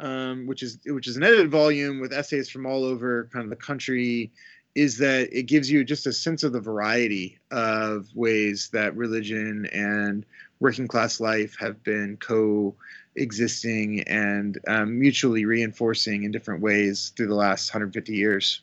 um, 0.00 0.46
which 0.46 0.62
is 0.62 0.78
which 0.86 1.06
is 1.06 1.16
an 1.16 1.22
edited 1.22 1.50
volume 1.50 2.00
with 2.00 2.12
essays 2.12 2.48
from 2.48 2.66
all 2.66 2.84
over 2.84 3.28
kind 3.32 3.44
of 3.44 3.50
the 3.50 3.56
country, 3.56 4.32
is 4.74 4.98
that 4.98 5.28
it 5.32 5.44
gives 5.44 5.70
you 5.70 5.84
just 5.84 6.06
a 6.06 6.12
sense 6.12 6.42
of 6.42 6.52
the 6.52 6.60
variety 6.60 7.38
of 7.50 8.08
ways 8.14 8.70
that 8.72 8.96
religion 8.96 9.66
and 9.72 10.24
working 10.60 10.88
class 10.88 11.20
life 11.20 11.56
have 11.58 11.82
been 11.82 12.16
coexisting 12.18 14.00
and 14.02 14.58
um, 14.68 14.98
mutually 14.98 15.44
reinforcing 15.44 16.24
in 16.24 16.30
different 16.30 16.62
ways 16.62 17.12
through 17.16 17.26
the 17.26 17.34
last 17.34 17.72
150 17.72 18.14
years. 18.14 18.62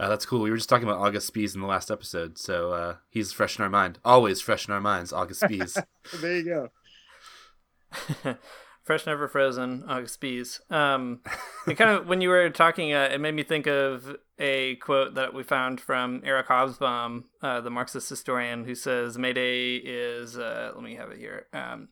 Uh, 0.00 0.08
that's 0.08 0.26
cool. 0.26 0.40
We 0.40 0.50
were 0.50 0.56
just 0.56 0.68
talking 0.68 0.88
about 0.88 1.00
August 1.00 1.28
Spies 1.28 1.54
in 1.54 1.60
the 1.60 1.66
last 1.66 1.90
episode, 1.90 2.38
so 2.38 2.72
uh, 2.72 2.96
he's 3.08 3.32
fresh 3.32 3.58
in 3.58 3.62
our 3.62 3.70
mind. 3.70 3.98
Always 4.04 4.40
fresh 4.40 4.66
in 4.66 4.74
our 4.74 4.80
minds, 4.80 5.12
August 5.12 5.40
Spies. 5.40 5.76
there 6.20 6.36
you 6.38 6.70
go. 8.24 8.36
fresh 8.84 9.06
never 9.06 9.28
frozen 9.28 9.84
august 9.88 10.20
bees 10.20 10.60
um 10.70 11.20
it 11.66 11.74
kind 11.76 11.90
of 11.90 12.06
when 12.06 12.20
you 12.20 12.28
were 12.28 12.50
talking 12.50 12.92
uh, 12.92 13.08
it 13.12 13.20
made 13.20 13.34
me 13.34 13.42
think 13.42 13.66
of 13.66 14.16
a 14.38 14.76
quote 14.76 15.14
that 15.14 15.34
we 15.34 15.42
found 15.42 15.80
from 15.80 16.20
eric 16.24 16.48
hobsbawm 16.48 17.24
uh, 17.42 17.60
the 17.60 17.70
marxist 17.70 18.08
historian 18.08 18.64
who 18.64 18.74
says 18.74 19.18
mayday 19.18 19.76
is 19.76 20.36
uh, 20.36 20.72
let 20.74 20.82
me 20.82 20.94
have 20.94 21.10
it 21.10 21.18
here 21.18 21.46
um, 21.52 21.88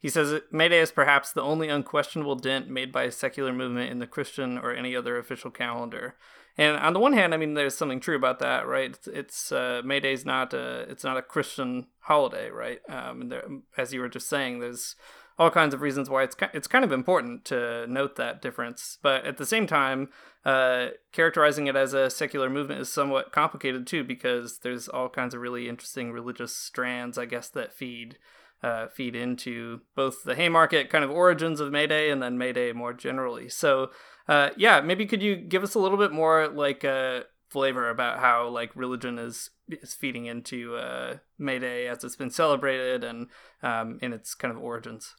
he 0.00 0.08
says 0.08 0.40
mayday 0.52 0.78
is 0.78 0.92
perhaps 0.92 1.32
the 1.32 1.42
only 1.42 1.68
unquestionable 1.68 2.36
dent 2.36 2.68
made 2.68 2.92
by 2.92 3.04
a 3.04 3.12
secular 3.12 3.52
movement 3.52 3.90
in 3.90 3.98
the 3.98 4.06
christian 4.06 4.58
or 4.58 4.72
any 4.72 4.94
other 4.94 5.18
official 5.18 5.50
calendar 5.50 6.14
and 6.58 6.76
on 6.76 6.92
the 6.92 6.98
one 6.98 7.12
hand, 7.12 7.32
I 7.32 7.36
mean, 7.36 7.54
there's 7.54 7.76
something 7.76 8.00
true 8.00 8.16
about 8.16 8.40
that, 8.40 8.66
right? 8.66 8.90
It's, 8.90 9.06
it's 9.06 9.52
uh, 9.52 9.80
May 9.84 10.00
Day's 10.00 10.26
not 10.26 10.52
a 10.52 10.80
it's 10.90 11.04
not 11.04 11.16
a 11.16 11.22
Christian 11.22 11.86
holiday, 12.00 12.50
right? 12.50 12.80
Um, 12.88 13.28
there, 13.28 13.44
as 13.78 13.92
you 13.92 14.00
were 14.00 14.08
just 14.08 14.28
saying, 14.28 14.58
there's 14.58 14.96
all 15.38 15.50
kinds 15.50 15.72
of 15.72 15.80
reasons 15.80 16.10
why 16.10 16.24
it's 16.24 16.36
it's 16.52 16.66
kind 16.66 16.84
of 16.84 16.92
important 16.92 17.44
to 17.46 17.86
note 17.86 18.16
that 18.16 18.42
difference. 18.42 18.98
But 19.02 19.24
at 19.24 19.36
the 19.36 19.46
same 19.46 19.66
time, 19.66 20.08
uh, 20.44 20.88
characterizing 21.12 21.66
it 21.66 21.76
as 21.76 21.94
a 21.94 22.10
secular 22.10 22.50
movement 22.50 22.80
is 22.80 22.92
somewhat 22.92 23.32
complicated 23.32 23.86
too, 23.86 24.02
because 24.02 24.58
there's 24.58 24.88
all 24.88 25.08
kinds 25.08 25.34
of 25.34 25.40
really 25.40 25.68
interesting 25.68 26.12
religious 26.12 26.56
strands, 26.56 27.18
I 27.18 27.26
guess, 27.26 27.48
that 27.50 27.72
feed 27.72 28.18
uh, 28.62 28.88
feed 28.88 29.14
into 29.14 29.82
both 29.94 30.24
the 30.24 30.34
Haymarket 30.34 30.90
kind 30.90 31.04
of 31.04 31.10
origins 31.10 31.60
of 31.60 31.70
May 31.70 31.86
Day 31.86 32.10
and 32.10 32.22
then 32.22 32.38
May 32.38 32.52
Day 32.52 32.72
more 32.72 32.92
generally. 32.92 33.48
So, 33.48 33.90
uh, 34.26 34.50
yeah, 34.56 34.80
maybe 34.80 35.06
could 35.06 35.22
you 35.22 35.36
give 35.36 35.62
us 35.62 35.74
a 35.74 35.78
little 35.78 35.98
bit 35.98 36.10
more 36.10 36.48
like 36.48 36.84
uh, 36.84 37.20
flavor 37.48 37.88
about 37.88 38.18
how 38.18 38.48
like 38.48 38.70
religion 38.74 39.18
is 39.18 39.50
is 39.68 39.94
feeding 39.94 40.26
into 40.26 40.76
uh, 40.76 41.18
May 41.38 41.58
Day 41.58 41.86
as 41.86 42.02
it's 42.02 42.16
been 42.16 42.30
celebrated 42.30 43.04
and 43.04 43.28
um, 43.62 43.98
in 44.02 44.12
its 44.12 44.34
kind 44.34 44.54
of 44.54 44.60
origins. 44.60 45.14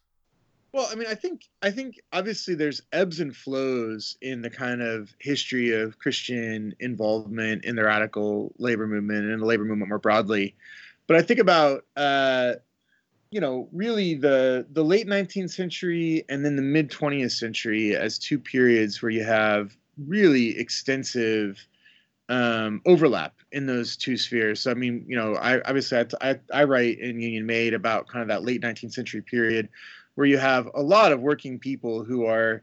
Well, 0.71 0.87
I 0.91 0.95
mean, 0.95 1.07
I 1.07 1.15
think 1.15 1.45
I 1.61 1.71
think 1.71 1.99
obviously 2.13 2.53
there's 2.53 2.83
ebbs 2.91 3.19
and 3.19 3.35
flows 3.35 4.17
in 4.21 4.41
the 4.41 4.51
kind 4.51 4.81
of 4.81 5.13
history 5.19 5.71
of 5.71 5.97
Christian 5.97 6.75
involvement 6.79 7.65
in 7.65 7.75
the 7.75 7.83
radical 7.83 8.53
labor 8.59 8.85
movement 8.85 9.29
and 9.31 9.41
the 9.41 9.45
labor 9.45 9.65
movement 9.65 9.89
more 9.89 9.97
broadly. 9.97 10.55
But 11.07 11.17
I 11.17 11.23
think 11.23 11.39
about 11.39 11.85
uh, 11.97 12.53
you 13.31 13.41
know 13.41 13.67
really 13.71 14.13
the 14.13 14.67
the 14.71 14.83
late 14.83 15.07
19th 15.07 15.49
century 15.49 16.23
and 16.29 16.45
then 16.45 16.55
the 16.55 16.61
mid 16.61 16.91
20th 16.91 17.31
century 17.31 17.95
as 17.95 18.19
two 18.19 18.37
periods 18.37 19.01
where 19.01 19.11
you 19.11 19.23
have 19.23 19.75
really 19.97 20.57
extensive 20.59 21.65
um, 22.29 22.79
overlap 22.85 23.33
in 23.51 23.65
those 23.65 23.97
two 23.97 24.17
spheres. 24.17 24.59
So 24.61 24.69
I 24.69 24.75
mean, 24.75 25.03
you 25.07 25.15
know, 25.15 25.33
I 25.33 25.61
obviously 25.61 25.97
I, 25.97 26.05
I, 26.21 26.39
I 26.53 26.63
write 26.65 26.99
in 26.99 27.19
Union 27.19 27.47
Made 27.47 27.73
about 27.73 28.07
kind 28.07 28.21
of 28.21 28.27
that 28.27 28.43
late 28.43 28.61
19th 28.61 28.93
century 28.93 29.23
period 29.23 29.67
where 30.15 30.27
you 30.27 30.37
have 30.37 30.69
a 30.73 30.81
lot 30.81 31.11
of 31.11 31.21
working 31.21 31.59
people 31.59 32.03
who 32.03 32.25
are 32.25 32.61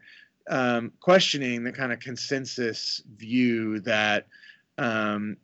um, 0.48 0.92
questioning 1.00 1.64
the 1.64 1.72
kind 1.72 1.92
of 1.92 2.00
consensus 2.00 3.02
view 3.16 3.80
that 3.80 4.26
um, 4.78 5.36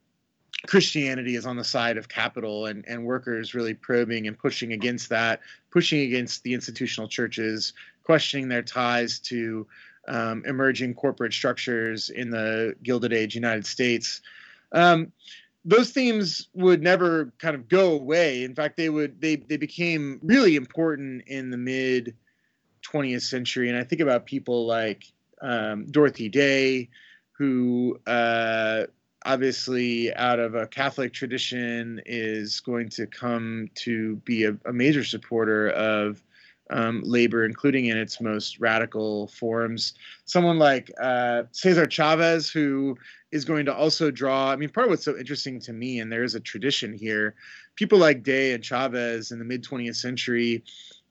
Christianity 0.66 1.34
is 1.34 1.46
on 1.46 1.56
the 1.56 1.64
side 1.64 1.96
of 1.96 2.08
capital 2.08 2.66
and, 2.66 2.84
and 2.86 3.04
workers 3.04 3.54
really 3.54 3.74
probing 3.74 4.28
and 4.28 4.38
pushing 4.38 4.72
against 4.72 5.08
that, 5.08 5.40
pushing 5.70 6.00
against 6.00 6.42
the 6.44 6.54
institutional 6.54 7.08
churches, 7.08 7.72
questioning 8.04 8.48
their 8.48 8.62
ties 8.62 9.18
to 9.20 9.66
um, 10.08 10.44
emerging 10.46 10.94
corporate 10.94 11.32
structures 11.32 12.10
in 12.10 12.30
the 12.30 12.76
Gilded 12.82 13.12
Age 13.12 13.34
United 13.34 13.66
States. 13.66 14.20
Um, 14.72 15.12
those 15.64 15.90
themes 15.90 16.48
would 16.54 16.82
never 16.82 17.32
kind 17.38 17.54
of 17.54 17.68
go 17.68 17.92
away. 17.92 18.42
In 18.42 18.54
fact, 18.54 18.76
they 18.76 18.88
would 18.88 19.20
they 19.20 19.36
they 19.36 19.56
became 19.56 20.18
really 20.22 20.56
important 20.56 21.24
in 21.26 21.50
the 21.50 21.56
mid 21.56 22.16
20th 22.82 23.22
century. 23.22 23.68
And 23.68 23.78
I 23.78 23.84
think 23.84 24.00
about 24.00 24.26
people 24.26 24.66
like 24.66 25.04
um, 25.40 25.86
Dorothy 25.86 26.28
Day, 26.28 26.88
who 27.32 28.00
uh, 28.06 28.84
obviously 29.24 30.12
out 30.14 30.40
of 30.40 30.54
a 30.54 30.66
Catholic 30.66 31.12
tradition 31.12 32.00
is 32.06 32.60
going 32.60 32.88
to 32.90 33.06
come 33.06 33.68
to 33.76 34.16
be 34.16 34.44
a, 34.44 34.56
a 34.64 34.72
major 34.72 35.04
supporter 35.04 35.68
of 35.70 36.22
um, 36.72 37.02
labor, 37.04 37.44
including 37.44 37.86
in 37.86 37.98
its 37.98 38.20
most 38.20 38.58
radical 38.58 39.28
forms. 39.28 39.94
Someone 40.24 40.58
like 40.58 40.90
uh, 41.00 41.44
Cesar 41.52 41.86
Chavez, 41.86 42.50
who 42.50 42.96
is 43.30 43.44
going 43.44 43.66
to 43.66 43.74
also 43.74 44.10
draw. 44.10 44.50
I 44.50 44.56
mean, 44.56 44.70
part 44.70 44.86
of 44.86 44.90
what's 44.90 45.04
so 45.04 45.16
interesting 45.16 45.60
to 45.60 45.72
me, 45.72 46.00
and 46.00 46.10
there 46.10 46.24
is 46.24 46.34
a 46.34 46.40
tradition 46.40 46.92
here, 46.92 47.34
people 47.76 47.98
like 47.98 48.22
Day 48.22 48.52
and 48.52 48.64
Chavez 48.64 49.30
in 49.30 49.38
the 49.38 49.44
mid 49.44 49.64
20th 49.64 49.96
century, 49.96 50.64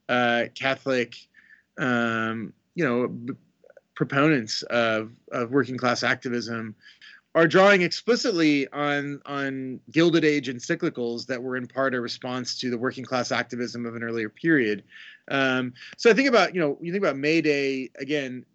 uh, 0.10 0.46
Catholic, 0.56 1.15
um, 1.77 2.53
you 2.75 2.84
know, 2.84 3.08
b- 3.08 3.34
proponents 3.96 4.63
of, 4.63 5.12
of 5.32 5.51
working 5.51 5.77
class 5.77 6.03
activism 6.03 6.75
are 7.34 7.48
drawing 7.48 7.82
explicitly 7.82 8.68
on 8.70 9.22
on 9.26 9.80
Gilded 9.90 10.26
Age 10.26 10.50
encyclicals 10.50 11.26
that 11.28 11.42
were 11.42 11.56
in 11.56 11.68
part 11.68 11.96
a 11.96 12.02
response 12.02 12.58
to 12.60 12.70
the 12.70 12.78
working 12.78 13.06
class 13.06 13.32
activism 13.32 13.86
of 13.86 13.96
an 13.96 14.04
earlier 14.04 14.30
period. 14.30 14.84
Um, 15.30 15.74
so 15.98 16.10
I 16.10 16.14
think 16.14 16.28
about 16.28 16.54
you 16.54 16.62
know 16.62 16.78
you 16.82 16.92
think 16.92 17.04
about 17.04 17.18
May 17.18 17.42
Day 17.42 17.90
again. 17.98 18.46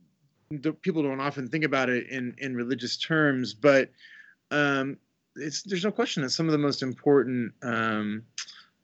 People 0.82 1.02
don't 1.02 1.20
often 1.20 1.48
think 1.48 1.64
about 1.64 1.88
it 1.88 2.08
in 2.08 2.34
in 2.38 2.54
religious 2.54 2.96
terms, 2.96 3.54
but 3.54 3.90
um, 4.50 4.98
it's 5.36 5.62
there's 5.62 5.84
no 5.84 5.90
question 5.90 6.22
that 6.22 6.30
some 6.30 6.46
of 6.46 6.52
the 6.52 6.58
most 6.58 6.82
important 6.82 7.52
um, 7.62 8.22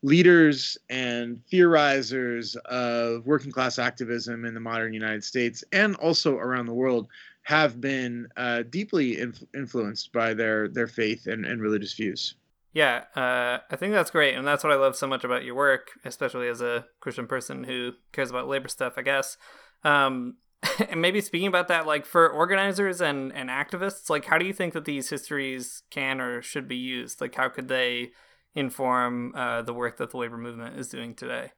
leaders 0.03 0.77
and 0.91 1.41
theorizers 1.53 2.57
of 2.57 3.25
working 3.27 3.53
class 3.53 3.79
activism 3.79 4.45
in 4.45 4.55
the 4.55 4.61
modern 4.61 4.93
United 4.93 5.23
States 5.23 5.63
and 5.73 5.95
also 5.97 6.37
around 6.37 6.67
the 6.67 6.75
world 6.75 7.09
have 7.43 7.81
been 7.81 8.29
uh, 8.37 8.63
deeply 8.63 9.19
inf- 9.19 9.45
influenced 9.55 10.13
by 10.13 10.35
their 10.35 10.69
their 10.69 10.87
faith 10.87 11.27
and, 11.27 11.45
and 11.45 11.61
religious 11.61 11.95
views. 11.95 12.37
Yeah, 12.73 13.05
uh, 13.15 13.59
I 13.71 13.77
think 13.77 13.93
that's 13.93 14.11
great, 14.11 14.35
and 14.35 14.47
that's 14.47 14.65
what 14.65 14.73
I 14.73 14.77
love 14.77 14.97
so 14.97 15.07
much 15.07 15.25
about 15.25 15.45
your 15.45 15.55
work, 15.55 15.91
especially 16.05 16.49
as 16.49 16.63
a 16.63 16.87
Christian 17.01 17.27
person 17.27 17.65
who 17.65 17.93
cares 18.13 18.31
about 18.31 18.49
labor 18.49 18.69
stuff. 18.69 18.95
I 18.97 19.03
guess, 19.03 19.37
um, 19.85 20.37
and 20.89 21.03
maybe 21.03 21.21
speaking 21.21 21.49
about 21.49 21.69
that, 21.69 21.87
like 21.87 22.07
for 22.07 22.29
organizers 22.29 23.01
and 23.01 23.33
and 23.33 23.51
activists, 23.51 24.09
like 24.09 24.25
how 24.25 24.39
do 24.39 24.47
you 24.47 24.53
think 24.53 24.73
that 24.75 24.85
these 24.85 25.11
histories 25.11 25.83
can 25.91 26.21
or 26.21 26.41
should 26.43 26.69
be 26.69 26.77
used? 26.77 27.21
Like 27.21 27.35
how 27.35 27.49
could 27.49 27.69
they 27.69 28.13
inform 28.55 29.35
uh, 29.35 29.63
the 29.63 29.75
work 29.75 29.97
that 29.99 30.11
the 30.11 30.17
labor 30.17 30.39
movement 30.39 30.79
is 30.79 30.89
doing 30.89 31.15
today? 31.15 31.51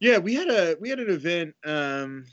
Yeah, 0.00 0.18
we 0.18 0.34
had 0.34 0.48
a 0.48 0.76
we 0.80 0.88
had 0.88 0.98
an 0.98 1.10
event. 1.10 1.54
Um, 1.64 2.24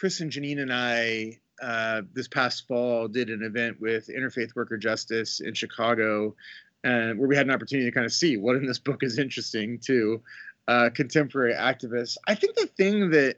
Chris 0.00 0.20
and 0.20 0.32
Janine 0.32 0.62
and 0.62 0.72
I 0.72 1.40
uh, 1.62 2.00
this 2.14 2.26
past 2.26 2.66
fall 2.66 3.06
did 3.06 3.28
an 3.28 3.42
event 3.42 3.82
with 3.82 4.08
Interfaith 4.08 4.56
Worker 4.56 4.78
Justice 4.78 5.40
in 5.40 5.52
Chicago, 5.52 6.34
and 6.82 7.18
where 7.18 7.28
we 7.28 7.36
had 7.36 7.46
an 7.46 7.52
opportunity 7.52 7.86
to 7.90 7.94
kind 7.94 8.06
of 8.06 8.12
see 8.12 8.38
what 8.38 8.56
in 8.56 8.64
this 8.64 8.78
book 8.78 9.02
is 9.02 9.18
interesting 9.18 9.78
to 9.80 10.22
uh, 10.68 10.88
contemporary 10.94 11.52
activists. 11.52 12.16
I 12.26 12.34
think 12.34 12.56
the 12.56 12.66
thing 12.66 13.10
that 13.10 13.36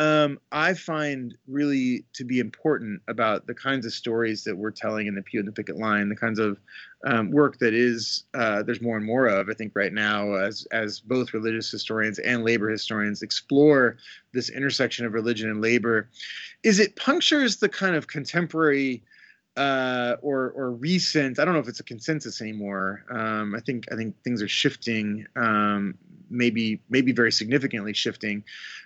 um, 0.00 0.40
I 0.50 0.72
find 0.72 1.36
really 1.46 2.06
to 2.14 2.24
be 2.24 2.38
important 2.38 3.02
about 3.06 3.46
the 3.46 3.54
kinds 3.54 3.84
of 3.84 3.92
stories 3.92 4.44
that 4.44 4.56
we're 4.56 4.70
telling 4.70 5.06
in 5.06 5.14
the 5.14 5.20
Pew 5.20 5.40
and 5.40 5.46
the 5.46 5.52
Picket 5.52 5.76
Line, 5.76 6.08
the 6.08 6.16
kinds 6.16 6.38
of 6.38 6.58
um, 7.04 7.30
work 7.30 7.58
that 7.58 7.74
is 7.74 8.24
uh, 8.32 8.62
there's 8.62 8.80
more 8.80 8.96
and 8.96 9.04
more 9.04 9.26
of. 9.26 9.50
I 9.50 9.52
think 9.52 9.72
right 9.74 9.92
now, 9.92 10.32
as 10.36 10.66
as 10.72 11.00
both 11.00 11.34
religious 11.34 11.70
historians 11.70 12.18
and 12.18 12.44
labor 12.44 12.70
historians 12.70 13.20
explore 13.20 13.98
this 14.32 14.48
intersection 14.48 15.04
of 15.04 15.12
religion 15.12 15.50
and 15.50 15.60
labor, 15.60 16.08
is 16.62 16.80
it 16.80 16.96
punctures 16.96 17.58
the 17.58 17.68
kind 17.68 17.94
of 17.94 18.06
contemporary 18.06 19.02
uh, 19.56 20.16
or 20.22 20.52
or 20.52 20.70
recent. 20.70 21.38
I 21.38 21.44
don't 21.44 21.52
know 21.52 21.60
if 21.60 21.68
it's 21.68 21.80
a 21.80 21.84
consensus 21.84 22.40
anymore. 22.40 23.04
Um, 23.10 23.54
I 23.54 23.60
think 23.60 23.84
I 23.92 23.96
think 23.96 24.14
things 24.22 24.40
are 24.40 24.48
shifting, 24.48 25.26
um, 25.36 25.98
maybe 26.30 26.80
maybe 26.88 27.12
very 27.12 27.32
significantly 27.32 27.92
shifting, 27.92 28.44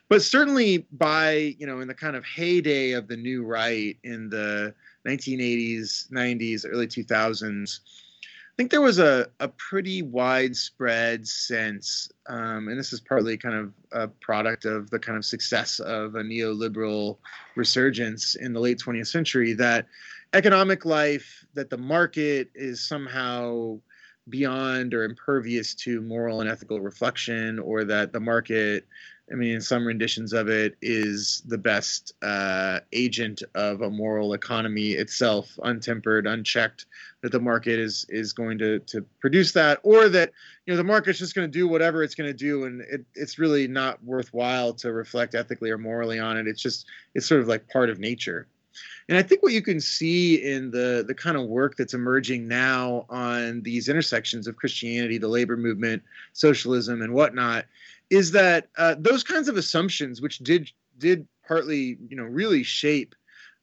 but 0.09 0.23
certainly 0.23 0.87
by 0.93 1.55
you 1.59 1.67
know 1.67 1.81
in 1.81 1.89
the 1.89 1.95
kind 1.95 2.17
of 2.17 2.25
heyday 2.25 2.93
of 2.93 3.09
the 3.09 3.17
new 3.17 3.45
right 3.45 3.97
in 4.03 4.29
the 4.31 4.75
1980s, 5.07 6.11
90s, 6.11 6.67
early 6.69 6.87
2000s. 6.87 7.81
I 8.55 8.57
think 8.57 8.71
there 8.71 8.81
was 8.81 9.01
a, 9.01 9.27
a 9.41 9.49
pretty 9.49 10.03
widespread 10.03 11.27
sense, 11.27 12.09
um, 12.29 12.69
and 12.69 12.79
this 12.79 12.93
is 12.93 13.01
partly 13.01 13.37
kind 13.37 13.57
of 13.57 13.73
a 13.91 14.07
product 14.07 14.65
of 14.65 14.91
the 14.91 14.99
kind 15.01 15.19
of 15.19 15.25
success 15.25 15.81
of 15.81 16.15
a 16.15 16.23
neoliberal 16.23 17.19
resurgence 17.57 18.37
in 18.37 18.53
the 18.53 18.61
late 18.61 18.79
20th 18.79 19.09
century, 19.09 19.55
that 19.55 19.87
economic 20.35 20.85
life, 20.85 21.45
that 21.55 21.69
the 21.69 21.77
market 21.77 22.49
is 22.55 22.81
somehow 22.81 23.77
beyond 24.29 24.95
or 24.95 25.05
impervious 25.05 25.75
to 25.75 26.01
moral 26.01 26.41
and 26.41 26.49
ethical 26.49 26.81
reflection, 26.81 27.59
or 27.59 27.85
that 27.85 28.13
the 28.13 28.21
market 28.21 28.87
I 29.33 29.37
mean, 29.37 29.55
in 29.55 29.61
some 29.63 29.87
renditions 29.87 30.35
of 30.35 30.49
it, 30.49 30.77
is 30.83 31.43
the 31.47 31.57
best 31.57 32.13
uh, 32.23 32.81
agent 32.93 33.43
of 33.55 33.81
a 33.81 33.89
moral 33.89 34.35
economy 34.35 34.91
itself, 34.91 35.59
untempered, 35.63 36.27
unchecked. 36.27 36.87
That 37.23 37.33
the 37.33 37.41
market 37.41 37.79
is 37.79 38.05
is 38.11 38.35
going 38.35 38.59
to 38.59 38.81
to 38.81 39.01
produce 39.21 39.53
that, 39.53 39.81
or 39.83 40.11
that 40.11 40.33
you 40.67 40.73
know 40.73 40.77
the 40.77 40.85
market's 40.85 41.19
just 41.19 41.35
going 41.35 41.51
to 41.51 41.59
do 41.59 41.67
whatever 41.67 42.03
it's 42.03 42.15
going 42.15 42.29
to 42.29 42.35
do, 42.35 42.65
and 42.65 42.83
it, 42.83 43.03
it's 43.15 43.39
really 43.39 43.67
not 43.67 44.03
worthwhile 44.05 44.75
to 44.75 44.93
reflect 44.93 45.35
ethically 45.35 45.71
or 45.71 45.79
morally 45.79 46.19
on 46.19 46.37
it. 46.37 46.47
It's 46.47 46.61
just 46.61 46.85
it's 47.15 47.27
sort 47.27 47.41
of 47.41 47.49
like 47.49 47.67
part 47.71 47.89
of 47.89 47.99
nature. 47.99 48.47
And 49.09 49.19
I 49.19 49.23
think 49.23 49.43
what 49.43 49.53
you 49.53 49.63
can 49.63 49.81
see 49.81 50.37
in 50.37 50.71
the 50.71 51.05
the 51.07 51.15
kind 51.15 51.37
of 51.37 51.47
work 51.47 51.77
that's 51.77 51.95
emerging 51.95 52.49
now 52.49 53.07
on 53.09 53.63
these 53.63 53.89
intersections 53.89 54.47
of 54.47 54.57
Christianity, 54.57 55.19
the 55.19 55.29
labor 55.29 55.57
movement, 55.57 56.03
socialism, 56.33 57.03
and 57.03 57.13
whatnot 57.15 57.67
is 58.11 58.33
that 58.33 58.69
uh, 58.77 58.95
those 58.99 59.23
kinds 59.23 59.49
of 59.49 59.57
assumptions, 59.57 60.21
which 60.21 60.39
did 60.39 60.71
did 60.99 61.27
partly, 61.47 61.99
you 62.09 62.17
know, 62.17 62.25
really 62.25 62.63
shape 62.63 63.15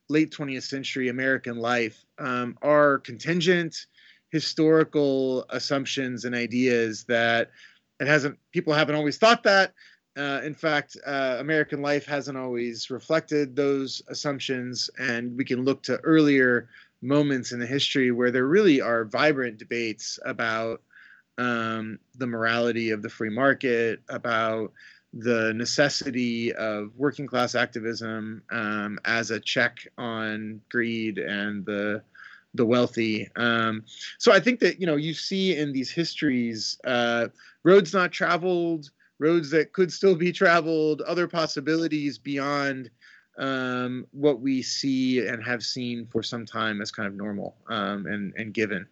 late 0.09 0.31
20th 0.31 0.63
century 0.63 1.07
American 1.07 1.57
life, 1.57 2.03
um, 2.19 2.57
are 2.61 2.99
contingent 2.99 3.85
historical 4.29 5.45
assumptions 5.49 6.25
and 6.25 6.33
ideas 6.33 7.03
that 7.05 7.51
it 7.99 8.07
hasn't 8.07 8.37
people 8.51 8.73
haven't 8.73 8.95
always 8.95 9.17
thought 9.17 9.43
that. 9.43 9.73
Uh, 10.17 10.41
in 10.43 10.53
fact, 10.53 10.97
uh, 11.05 11.37
American 11.39 11.81
life 11.81 12.05
hasn't 12.05 12.37
always 12.37 12.89
reflected 12.89 13.55
those 13.55 14.01
assumptions, 14.09 14.89
and 14.99 15.37
we 15.37 15.45
can 15.45 15.63
look 15.63 15.81
to 15.83 15.97
earlier 15.99 16.67
moments 17.01 17.51
in 17.51 17.59
the 17.59 17.65
history 17.65 18.11
where 18.11 18.31
there 18.31 18.45
really 18.45 18.81
are 18.81 19.05
vibrant 19.05 19.57
debates 19.57 20.19
about 20.25 20.81
um, 21.37 21.97
the 22.15 22.27
morality 22.27 22.91
of 22.91 23.01
the 23.01 23.09
free 23.09 23.29
market, 23.29 24.01
about 24.09 24.73
the 25.13 25.53
necessity 25.53 26.53
of 26.53 26.91
working 26.95 27.27
class 27.27 27.55
activism 27.55 28.43
um, 28.51 28.99
as 29.03 29.31
a 29.31 29.39
check 29.39 29.87
on 29.97 30.61
greed 30.69 31.17
and 31.17 31.65
the 31.65 32.01
the 32.53 32.65
wealthy. 32.65 33.29
Um, 33.37 33.85
so 34.17 34.33
I 34.33 34.41
think 34.41 34.59
that 34.59 34.79
you 34.79 34.85
know 34.85 34.97
you 34.97 35.13
see 35.13 35.55
in 35.57 35.71
these 35.71 35.89
histories 35.89 36.77
uh, 36.85 37.27
roads 37.63 37.93
not 37.93 38.11
traveled, 38.11 38.91
roads 39.21 39.51
that 39.51 39.71
could 39.71 39.93
still 39.93 40.15
be 40.15 40.31
traveled, 40.31 41.01
other 41.01 41.27
possibilities 41.27 42.17
beyond 42.17 42.89
um, 43.37 44.05
what 44.11 44.41
we 44.41 44.61
see 44.61 45.25
and 45.25 45.43
have 45.43 45.63
seen 45.63 46.07
for 46.11 46.23
some 46.23 46.45
time 46.45 46.81
as 46.81 46.91
kind 46.91 47.07
of 47.07 47.13
normal 47.13 47.55
um, 47.69 48.05
and 48.07 48.33
and 48.35 48.53
given. 48.53 48.87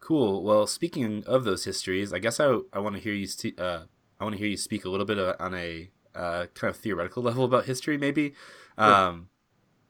Cool. 0.00 0.42
Well, 0.42 0.66
speaking 0.66 1.22
of 1.26 1.44
those 1.44 1.64
histories, 1.64 2.12
I 2.12 2.18
guess 2.18 2.40
I, 2.40 2.58
I 2.72 2.78
want 2.78 2.96
to 2.96 3.02
hear 3.02 3.12
you 3.12 3.26
st- 3.26 3.58
uh, 3.58 3.82
I 4.18 4.24
want 4.24 4.34
to 4.34 4.38
hear 4.38 4.48
you 4.48 4.56
speak 4.56 4.84
a 4.84 4.88
little 4.88 5.06
bit 5.06 5.18
on 5.18 5.54
a 5.54 5.90
uh, 6.14 6.46
kind 6.54 6.70
of 6.70 6.76
theoretical 6.76 7.22
level 7.28 7.44
about 7.44 7.66
history, 7.66 7.98
maybe. 7.98 8.34
Um, 8.78 9.28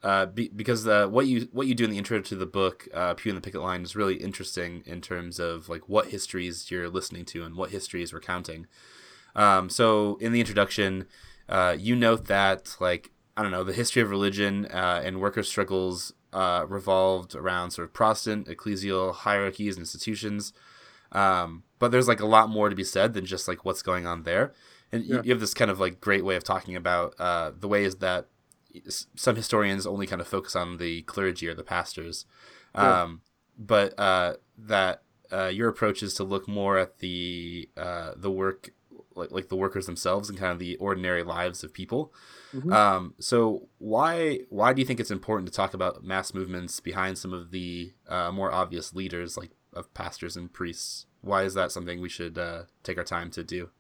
uh, 0.03 0.27
be, 0.27 0.49
because 0.49 0.87
uh, 0.89 1.07
what 1.07 1.27
you 1.27 1.49
what 1.53 1.69
you 1.69 1.75
do 1.75 1.85
in 1.85 1.91
the 1.91 1.99
intro 1.99 2.21
to 2.21 2.35
the 2.35 2.47
book, 2.47 2.89
uh, 2.93 3.15
Pew 3.15 3.31
and 3.31 3.37
the 3.37 3.41
Picket 3.41 3.61
Line, 3.61 3.83
is 3.83 3.95
really 3.95 4.17
interesting 4.17 4.83
in 4.85 5.01
terms 5.01 5.39
of 5.39 5.69
like 5.69 5.89
what 5.89 6.09
histories 6.09 6.71
you're 6.71 6.89
listening 6.89 7.25
to 7.27 7.45
and 7.45 7.55
what 7.55 7.71
histories 7.71 8.13
we're 8.13 8.21
counting. 8.21 8.67
Um, 9.35 9.71
so 9.71 10.17
in 10.17 10.33
the 10.33 10.41
introduction, 10.41 11.07
uh, 11.49 11.77
you 11.79 11.97
note 11.97 12.27
that 12.27 12.77
like 12.81 13.11
I 13.37 13.43
don't 13.43 13.53
know 13.53 13.65
the 13.65 13.73
history 13.73 14.03
of 14.03 14.11
religion 14.11 14.67
uh, 14.67 15.03
and 15.05 15.21
worker 15.21 15.43
struggles 15.43 16.13
uh, 16.33 16.67
revolved 16.69 17.35
around 17.35 17.71
sort 17.71 17.87
of 17.87 17.93
Protestant 17.93 18.47
ecclesial 18.47 19.15
hierarchies 19.15 19.77
and 19.77 19.83
institutions. 19.83 20.53
Um, 21.13 21.65
but 21.79 21.91
there's 21.91 22.09
like 22.09 22.21
a 22.21 22.27
lot 22.27 22.49
more 22.49 22.69
to 22.69 22.77
be 22.77 22.85
said 22.85 23.13
than 23.13 23.27
just 23.27 23.47
like 23.47 23.65
what's 23.65 23.83
going 23.83 24.07
on 24.07 24.23
there. 24.23 24.53
And 24.91 25.05
yeah. 25.05 25.17
you, 25.17 25.23
you, 25.25 25.31
have 25.33 25.41
this 25.41 25.55
kind 25.55 25.71
of 25.71 25.81
like 25.81 26.01
great 26.01 26.25
way 26.25 26.37
of 26.37 26.45
talking 26.45 26.77
about 26.77 27.15
uh, 27.19 27.53
the 27.59 27.69
ways 27.69 27.97
that 27.97 28.29
some 29.15 29.37
historians 29.37 29.87
only 29.87 30.07
kind 30.07 30.21
of 30.21 30.29
focus 30.29 30.57
on 30.57 30.79
the 30.79 31.03
clergy 31.03 31.49
or 31.49 31.55
the 31.55 31.63
pastors. 31.63 32.25
Um, 32.75 33.21
but 33.59 33.99
uh, 33.99 34.35
that 34.57 35.03
uh, 35.31 35.47
your 35.47 35.69
approach 35.69 36.03
is 36.03 36.15
to 36.15 36.25
look 36.25 36.49
more 36.49 36.79
at 36.79 36.99
the 36.99 37.69
uh, 37.77 38.13
the 38.17 38.31
work 38.31 38.71
like 39.17 39.31
like 39.31 39.49
the 39.49 39.57
workers 39.57 39.87
themselves 39.87 40.29
and 40.29 40.39
kind 40.39 40.53
of 40.53 40.59
the 40.59 40.77
ordinary 40.77 41.23
lives 41.23 41.65
of 41.65 41.73
people. 41.73 42.13
Mm-hmm. 42.55 42.73
Um, 42.73 43.15
so 43.19 43.69
why 43.79 44.41
why 44.49 44.73
do 44.73 44.81
you 44.81 44.87
think 44.87 45.01
it's 45.01 45.11
important 45.11 45.49
to 45.49 45.55
talk 45.55 45.75
about 45.75 46.05
mass 46.05 46.35
movements 46.35 46.81
behind 46.81 47.19
some 47.19 47.33
of 47.33 47.51
the 47.51 47.93
uh, 48.09 48.31
more 48.33 48.53
obvious 48.53 48.95
leaders 48.95 49.37
like 49.37 49.51
of 49.73 49.93
pastors 49.95 50.37
and 50.37 50.53
priests? 50.53 51.07
Why 51.21 51.45
is 51.45 51.55
that 51.55 51.73
something 51.73 52.01
we 52.01 52.09
should 52.09 52.37
uh, 52.37 52.65
take 52.83 52.99
our 52.99 53.05
time 53.05 53.31
to 53.33 53.45
do? 53.45 53.71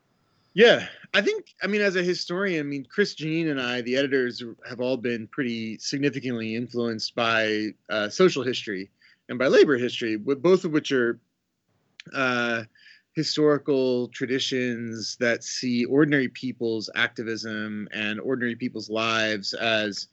Yeah, 0.54 0.87
I 1.14 1.22
think 1.22 1.46
I 1.62 1.66
mean 1.66 1.80
as 1.80 1.96
a 1.96 2.02
historian, 2.02 2.61
I 2.61 2.62
mean 2.62 2.87
Chris 2.88 3.14
Janine 3.14 3.50
and 3.50 3.61
I, 3.61 3.80
the 3.80 3.96
editors, 3.96 4.42
have 4.68 4.80
all 4.80 4.96
been 4.96 5.26
pretty 5.28 5.78
significantly 5.78 6.54
influenced 6.54 7.14
by 7.14 7.68
uh, 7.88 8.09
social 8.11 8.42
history 8.42 8.90
and 9.28 9.38
by 9.38 9.46
labor 9.46 9.78
history, 9.78 10.16
both 10.16 10.64
of 10.64 10.72
which 10.72 10.92
are 10.92 11.18
uh, 12.14 12.64
historical 13.14 14.09
traditions 14.09 15.16
that 15.20 15.44
see 15.44 15.85
ordinary 15.85 16.29
people's 16.29 16.88
activism 16.94 17.88
and 17.92 18.20
ordinary 18.20 18.57
people's 18.57 18.88
lives 18.88 19.53
as 19.55 20.09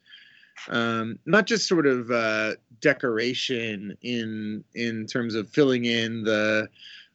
um, 0.68 1.18
not 1.26 1.46
just 1.46 1.68
sort 1.68 1.88
of 1.88 2.12
uh, 2.12 2.56
decoration 2.82 3.98
in 4.02 4.64
in 4.76 5.08
terms 5.08 5.36
of 5.36 5.50
filling 5.50 5.86
in 5.86 6.24
the 6.24 6.68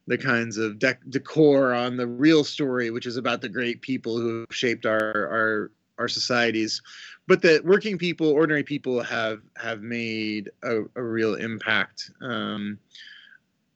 the 0.07 0.19
kinds 0.19 0.59
of 0.59 0.75
dec- 0.75 1.11
decor 1.11 1.73
on 1.73 1.97
the 1.97 2.07
real 2.07 2.45
story, 2.45 2.91
which 2.91 3.07
is 3.07 3.17
about 3.17 3.41
the 3.41 3.49
great 3.49 3.81
people 3.81 4.19
who 4.19 4.41
have 4.41 4.57
shaped 4.57 4.87
our 4.87 5.29
our 5.29 5.71
our 5.99 6.09
societies, 6.09 6.83
but 7.27 7.43
that 7.43 7.65
working 7.65 7.99
people, 7.99 8.29
ordinary 8.29 8.65
people, 8.65 9.03
have 9.03 9.43
have 9.57 9.83
made 9.83 10.51
a, 10.63 10.83
a 10.97 11.03
real 11.03 11.35
impact. 11.35 12.11
Um, 12.21 12.79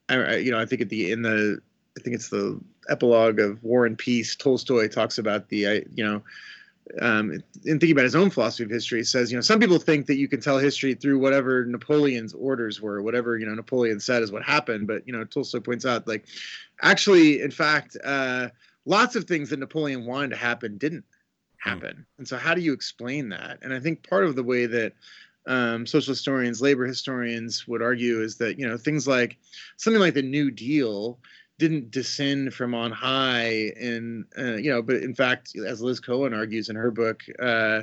I, 0.08 0.36
you 0.36 0.50
know, 0.50 0.58
I 0.58 0.64
think 0.64 0.80
at 0.80 0.88
the 0.88 1.12
in 1.12 1.22
the 1.22 1.60
I 1.98 2.02
think 2.02 2.16
it's 2.16 2.28
the 2.28 2.60
epilogue 2.88 3.40
of 3.40 3.62
War 3.62 3.86
and 3.86 3.98
Peace. 3.98 4.36
Tolstoy 4.36 4.88
talks 4.88 5.18
about 5.18 5.48
the, 5.48 5.84
you 5.94 6.04
know, 6.04 6.22
um, 7.00 7.32
in 7.32 7.42
thinking 7.78 7.92
about 7.92 8.04
his 8.04 8.14
own 8.14 8.30
philosophy 8.30 8.64
of 8.64 8.70
history, 8.70 9.00
he 9.00 9.04
says, 9.04 9.30
you 9.30 9.36
know, 9.36 9.42
some 9.42 9.60
people 9.60 9.78
think 9.78 10.06
that 10.06 10.16
you 10.16 10.28
can 10.28 10.40
tell 10.40 10.58
history 10.58 10.94
through 10.94 11.18
whatever 11.18 11.64
Napoleon's 11.64 12.32
orders 12.32 12.80
were, 12.80 13.02
whatever 13.02 13.36
you 13.36 13.46
know 13.46 13.54
Napoleon 13.54 14.00
said 14.00 14.22
is 14.22 14.32
what 14.32 14.42
happened. 14.42 14.86
But 14.86 15.06
you 15.06 15.12
know, 15.12 15.24
Tolstoy 15.24 15.60
points 15.60 15.84
out, 15.84 16.08
like, 16.08 16.26
actually, 16.82 17.42
in 17.42 17.50
fact, 17.50 17.96
uh, 18.02 18.48
lots 18.86 19.16
of 19.16 19.24
things 19.24 19.50
that 19.50 19.58
Napoleon 19.58 20.06
wanted 20.06 20.30
to 20.30 20.36
happen 20.36 20.78
didn't 20.78 21.04
happen. 21.58 22.06
And 22.16 22.26
so, 22.26 22.36
how 22.38 22.54
do 22.54 22.60
you 22.60 22.72
explain 22.72 23.28
that? 23.30 23.58
And 23.62 23.74
I 23.74 23.80
think 23.80 24.08
part 24.08 24.24
of 24.24 24.34
the 24.34 24.44
way 24.44 24.66
that 24.66 24.94
um, 25.46 25.86
social 25.86 26.12
historians, 26.12 26.60
labor 26.60 26.86
historians 26.86 27.66
would 27.68 27.82
argue 27.82 28.22
is 28.22 28.36
that 28.36 28.58
you 28.58 28.66
know 28.66 28.76
things 28.76 29.06
like 29.06 29.36
something 29.76 30.00
like 30.00 30.14
the 30.14 30.22
New 30.22 30.50
Deal 30.50 31.18
didn't 31.58 31.90
descend 31.90 32.54
from 32.54 32.74
on 32.74 32.90
high 32.90 33.72
and 33.80 34.24
uh, 34.38 34.54
you 34.54 34.70
know 34.70 34.80
but 34.82 34.96
in 34.96 35.14
fact 35.14 35.56
as 35.56 35.80
liz 35.80 36.00
cohen 36.00 36.32
argues 36.32 36.68
in 36.68 36.76
her 36.76 36.90
book 36.90 37.22
uh, 37.40 37.82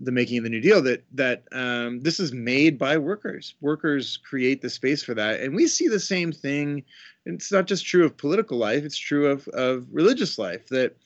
the 0.00 0.12
making 0.12 0.38
of 0.38 0.44
the 0.44 0.50
new 0.50 0.60
deal 0.60 0.80
that 0.82 1.04
that 1.12 1.44
um, 1.52 2.00
this 2.00 2.18
is 2.18 2.32
made 2.32 2.78
by 2.78 2.96
workers. 2.96 3.54
Workers 3.60 4.16
create 4.16 4.62
the 4.62 4.70
space 4.70 5.02
for 5.02 5.14
that. 5.14 5.40
And 5.40 5.54
we 5.54 5.66
see 5.66 5.88
the 5.88 6.00
same 6.00 6.32
thing. 6.32 6.82
It's 7.26 7.52
not 7.52 7.66
just 7.66 7.86
true 7.86 8.04
of 8.04 8.16
political 8.16 8.56
life 8.56 8.82
it's 8.82 8.96
true 8.96 9.26
of, 9.26 9.46
of 9.48 9.86
religious 9.92 10.38
life 10.38 10.68
that 10.68 10.96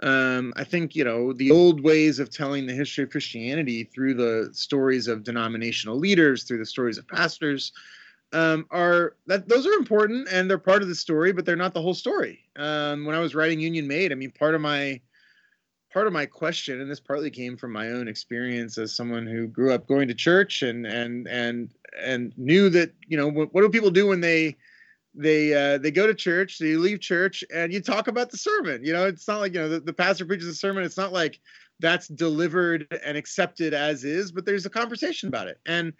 um, 0.00 0.52
I 0.56 0.62
think 0.62 0.94
you 0.94 1.02
know 1.02 1.32
the 1.32 1.50
old 1.50 1.82
ways 1.82 2.20
of 2.20 2.30
telling 2.30 2.66
the 2.66 2.74
history 2.74 3.02
of 3.04 3.10
Christianity 3.10 3.84
through 3.84 4.14
the 4.14 4.50
stories 4.52 5.08
of 5.08 5.24
denominational 5.24 5.98
leaders, 5.98 6.44
through 6.44 6.58
the 6.58 6.66
stories 6.66 6.98
of 6.98 7.08
pastors, 7.08 7.72
um, 8.32 8.66
are 8.70 9.16
that 9.26 9.48
those 9.48 9.66
are 9.66 9.72
important 9.72 10.28
and 10.30 10.48
they're 10.48 10.58
part 10.58 10.82
of 10.82 10.88
the 10.88 10.94
story, 10.94 11.32
but 11.32 11.44
they're 11.46 11.56
not 11.56 11.74
the 11.74 11.82
whole 11.82 11.94
story. 11.94 12.40
Um, 12.56 13.04
when 13.04 13.14
I 13.14 13.20
was 13.20 13.34
writing 13.34 13.60
Union 13.60 13.86
Made, 13.86 14.12
I 14.12 14.14
mean, 14.14 14.30
part 14.30 14.54
of 14.54 14.60
my 14.60 15.00
part 15.92 16.06
of 16.06 16.12
my 16.12 16.26
question, 16.26 16.80
and 16.80 16.90
this 16.90 17.00
partly 17.00 17.30
came 17.30 17.56
from 17.56 17.72
my 17.72 17.88
own 17.88 18.08
experience 18.08 18.76
as 18.76 18.94
someone 18.94 19.26
who 19.26 19.46
grew 19.46 19.72
up 19.72 19.86
going 19.86 20.08
to 20.08 20.14
church 20.14 20.62
and 20.62 20.86
and 20.86 21.26
and 21.28 21.70
and 21.98 22.32
knew 22.36 22.68
that 22.70 22.92
you 23.06 23.16
know 23.16 23.28
what, 23.28 23.54
what 23.54 23.62
do 23.62 23.70
people 23.70 23.90
do 23.90 24.06
when 24.06 24.20
they 24.20 24.56
they 25.14 25.54
uh, 25.54 25.78
they 25.78 25.90
go 25.90 26.06
to 26.06 26.14
church, 26.14 26.58
they 26.58 26.76
leave 26.76 27.00
church, 27.00 27.42
and 27.52 27.72
you 27.72 27.80
talk 27.80 28.08
about 28.08 28.30
the 28.30 28.36
sermon. 28.36 28.84
You 28.84 28.92
know, 28.92 29.06
it's 29.06 29.26
not 29.26 29.40
like 29.40 29.54
you 29.54 29.60
know 29.60 29.68
the, 29.68 29.80
the 29.80 29.92
pastor 29.92 30.26
preaches 30.26 30.48
a 30.48 30.54
sermon. 30.54 30.84
It's 30.84 30.98
not 30.98 31.12
like 31.12 31.40
that's 31.80 32.08
delivered 32.08 32.86
and 33.04 33.16
accepted 33.16 33.72
as 33.72 34.04
is, 34.04 34.32
but 34.32 34.44
there's 34.44 34.66
a 34.66 34.70
conversation 34.70 35.28
about 35.28 35.48
it. 35.48 35.58
And 35.66 35.92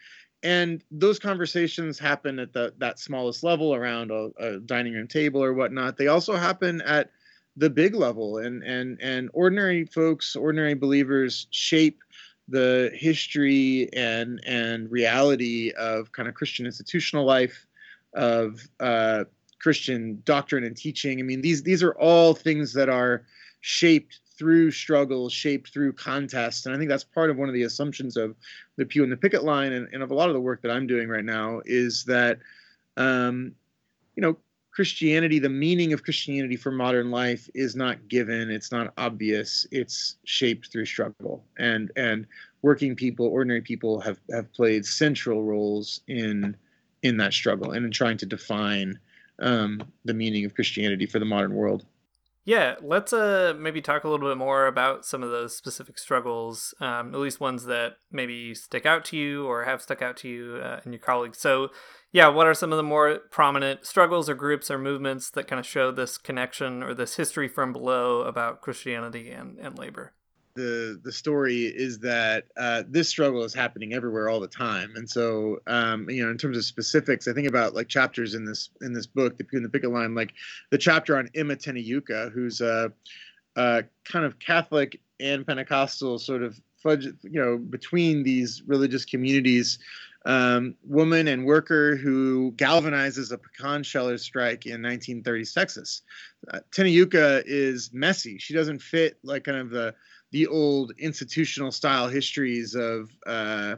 and 0.42 0.85
those 0.90 1.18
conversations 1.18 1.98
happen 1.98 2.38
at 2.38 2.53
the 2.53 2.72
that 2.79 2.98
smallest 2.98 3.42
level 3.42 3.74
around 3.74 4.11
a, 4.11 4.31
a, 4.38 4.61
dining 4.61 4.94
room 4.94 5.09
table 5.09 5.42
or 5.42 5.53
whatnot. 5.53 5.96
They 5.96 6.07
also 6.07 6.37
happen 6.37 6.81
at 6.83 7.11
the 7.57 7.70
big 7.70 7.94
level 7.94 8.38
and 8.38 8.62
and 8.62 8.98
and 9.01 9.31
ordinary 9.33 9.85
folks 9.85 10.37
ordinary 10.37 10.74
believers 10.74 11.48
shape 11.51 12.01
the 12.46 12.90
history 12.94 13.88
and 13.92 14.40
and 14.46 14.90
reality 14.90 15.72
of 15.72 16.12
kind 16.12 16.29
of 16.29 16.35
christian 16.35 16.64
institutional 16.66 17.24
life 17.24 17.66
of 18.14 18.61
uh, 18.81 19.24
christian 19.61 20.22
doctrine 20.24 20.64
and 20.64 20.77
teaching. 20.77 21.18
I 21.18 21.22
mean 21.22 21.40
these 21.40 21.62
these 21.62 21.83
are 21.83 21.92
all 21.92 22.35
things 22.35 22.72
that 22.74 22.88
are 22.88 23.24
shaped 23.61 24.20
through 24.38 24.70
struggle, 24.70 25.29
shaped 25.29 25.72
through 25.72 25.92
contest. 25.92 26.66
And 26.66 26.74
I 26.74 26.79
think 26.79 26.88
that's 26.88 27.05
part 27.05 27.31
of 27.31 27.37
one 27.37 27.48
of 27.48 27.55
the 27.55 27.64
assumptions 27.64 28.16
of 28.16 28.37
the 28.77 28.87
Pew 28.87 29.03
and 29.03 29.12
the 29.12 29.16
Picket 29.16 29.44
Line 29.44 29.72
and, 29.72 29.88
and 29.92 30.03
of 30.03 30.11
a 30.11 30.14
lot 30.14 30.29
of 30.29 30.35
the 30.35 30.40
work 30.40 30.62
that 30.62 30.70
I'm 30.70 30.87
doing 30.87 31.09
right 31.09 31.24
now 31.24 31.61
is 31.64 32.05
that, 32.05 32.38
um, 32.96 33.53
you 34.14 34.22
know, 34.22 34.37
Christianity, 34.70 35.40
the 35.40 35.48
meaning 35.48 35.92
of 35.92 36.05
Christianity 36.05 36.55
for 36.55 36.70
modern 36.70 37.11
life 37.11 37.51
is 37.53 37.74
not 37.74 38.07
given, 38.07 38.48
it's 38.48 38.70
not 38.70 38.92
obvious, 38.96 39.66
it's 39.72 40.16
shaped 40.24 40.70
through 40.70 40.85
struggle. 40.85 41.44
And 41.59 41.90
and 41.96 42.27
working 42.62 42.94
people, 42.94 43.27
ordinary 43.27 43.61
people 43.61 44.01
have, 44.01 44.20
have 44.31 44.53
played 44.53 44.87
central 44.87 45.42
roles 45.42 46.01
in 46.07 46.57
in 47.03 47.16
that 47.16 47.33
struggle 47.33 47.72
and 47.72 47.85
in 47.87 47.90
trying 47.90 48.18
to 48.18 48.27
define 48.27 48.98
um, 49.40 49.83
the 50.05 50.14
meaning 50.14 50.44
of 50.44 50.55
Christianity 50.55 51.07
for 51.07 51.18
the 51.18 51.24
modern 51.24 51.55
world. 51.55 51.85
Yeah, 52.48 52.76
let's 52.80 53.12
uh 53.12 53.52
maybe 53.58 53.82
talk 53.82 54.04
a 54.04 54.08
little 54.08 54.26
bit 54.26 54.38
more 54.38 54.68
about 54.68 55.04
some 55.04 55.22
of 55.22 55.28
those 55.28 55.54
specific 55.54 55.98
struggles, 55.98 56.72
um, 56.80 57.14
at 57.14 57.20
least 57.20 57.40
ones 57.40 57.66
that 57.66 57.96
maybe 58.11 58.54
stick 58.54 58.87
out 58.87 59.04
to 59.06 59.18
you 59.18 59.44
or 59.44 59.64
have 59.64 59.82
stuck 59.82 60.00
out 60.00 60.16
to 60.18 60.28
you 60.30 60.56
uh, 60.56 60.80
and 60.82 60.94
your 60.94 60.98
colleagues. 60.98 61.37
So, 61.37 61.68
yeah, 62.11 62.28
what 62.28 62.46
are 62.46 62.54
some 62.54 62.72
of 62.72 62.78
the 62.78 62.82
more 62.82 63.18
prominent 63.30 63.84
struggles 63.84 64.30
or 64.30 64.34
groups 64.34 64.70
or 64.70 64.78
movements 64.78 65.28
that 65.32 65.46
kind 65.46 65.61
of 65.61 65.66
show 65.66 65.92
this 65.92 66.16
connection 66.16 66.82
or 66.82 66.94
this 66.94 67.16
history 67.16 67.48
from 67.48 67.70
below 67.70 68.22
about 68.22 68.62
Christianity 68.62 69.30
and, 69.30 69.58
and 69.58 69.78
labor? 69.78 70.14
The 70.59 71.01
the 71.05 71.12
story 71.12 71.66
is 71.66 72.01
that 72.01 72.47
uh, 72.57 72.83
this 72.88 73.09
struggle 73.09 73.44
is 73.44 73.55
happening 73.55 73.94
everywhere 73.94 74.29
all 74.29 74.40
the 74.40 74.49
time, 74.49 74.94
and 74.97 75.09
so 75.09 75.61
um, 75.68 76.11
you 76.11 76.25
know, 76.25 76.33
in 76.33 76.37
terms 76.37 76.57
of 76.57 76.64
specifics, 76.64 77.29
I 77.29 77.33
think 77.33 77.47
about 77.47 77.77
like 77.77 77.87
chapters 77.87 78.35
in 78.35 78.44
this 78.44 78.71
in 78.81 78.92
this 78.92 79.07
book, 79.07 79.38
the 79.38 79.47
in 79.53 79.62
the 79.62 79.68
picket 79.68 79.92
line, 79.92 80.16
like 80.16 80.33
the 80.71 80.79
chapter 80.79 81.16
on 81.16 81.31
Emma 81.37 81.55
Tenayuca, 81.55 82.33
who's 82.33 82.61
a, 82.61 82.92
a 83.55 83.85
kind 84.05 84.25
of 84.25 84.40
Catholic 84.40 85.01
and 85.21 85.47
Pentecostal 85.47 86.18
sort 86.18 86.42
of 86.42 86.61
fudge, 86.83 87.05
you 87.05 87.40
know, 87.40 87.57
between 87.57 88.25
these 88.25 88.61
religious 88.66 89.05
communities. 89.05 89.79
Um, 90.27 90.75
woman 90.85 91.29
and 91.29 91.47
worker 91.47 91.97
who 91.97 92.53
galvanizes 92.57 93.33
a 93.33 93.38
pecan 93.38 93.83
sheller 93.83 94.18
strike 94.18 94.66
in 94.66 94.83
1930s 94.83 95.55
Texas. 95.55 96.03
Uh, 96.53 96.59
Tenayuca 96.73 97.44
is 97.47 97.90
messy. 97.94 98.37
She 98.37 98.53
doesn't 98.53 98.83
fit 98.83 99.16
like 99.23 99.44
kind 99.44 99.57
of 99.57 99.71
the 99.71 99.94
the 100.30 100.46
old 100.46 100.92
institutional 100.98 101.72
style 101.72 102.08
histories 102.08 102.74
of 102.74 103.10
uh, 103.26 103.76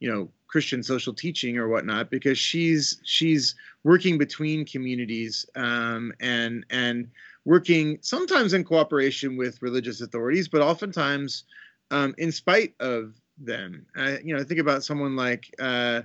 you 0.00 0.12
know 0.12 0.28
Christian 0.48 0.82
social 0.82 1.12
teaching 1.12 1.58
or 1.58 1.68
whatnot 1.68 2.10
because 2.10 2.38
she's 2.38 3.00
she's 3.04 3.54
working 3.82 4.18
between 4.18 4.64
communities 4.64 5.46
um, 5.56 6.12
and 6.20 6.64
and 6.70 7.08
working 7.44 7.98
sometimes 8.00 8.54
in 8.54 8.64
cooperation 8.64 9.36
with 9.36 9.60
religious 9.62 10.00
authorities, 10.00 10.48
but 10.48 10.62
oftentimes 10.62 11.44
um, 11.90 12.14
in 12.18 12.32
spite 12.32 12.74
of 12.80 13.14
them. 13.38 13.84
Uh, 13.96 14.16
you 14.22 14.34
know, 14.36 14.42
think 14.44 14.60
about 14.60 14.84
someone 14.84 15.16
like. 15.16 15.54
Uh, 15.58 16.02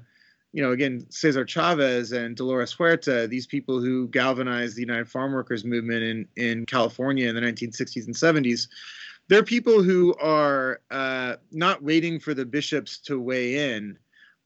you 0.52 0.64
know, 0.64 0.72
again, 0.72 1.06
Cesar 1.10 1.46
Chavez 1.46 2.12
and 2.12 2.36
Dolores 2.36 2.74
Huerta, 2.74 3.28
these 3.28 3.46
people 3.46 3.80
who 3.80 4.08
galvanized 4.08 4.76
the 4.76 4.82
United 4.82 5.08
Farm 5.08 5.32
Workers 5.32 5.64
movement 5.64 6.02
in, 6.02 6.28
in 6.38 6.66
California 6.66 7.30
in 7.30 7.36
the 7.36 7.42
1960s 7.42 8.08
and 8.08 8.16
70s, 8.16 8.68
there 9.30 9.40
are 9.40 9.44
people 9.44 9.84
who 9.84 10.16
are 10.16 10.82
uh, 10.90 11.36
not 11.52 11.84
waiting 11.84 12.20
for 12.20 12.34
the 12.34 12.46
bishops 12.46 12.98
to 12.98 13.20
weigh 13.20 13.74
in 13.74 13.98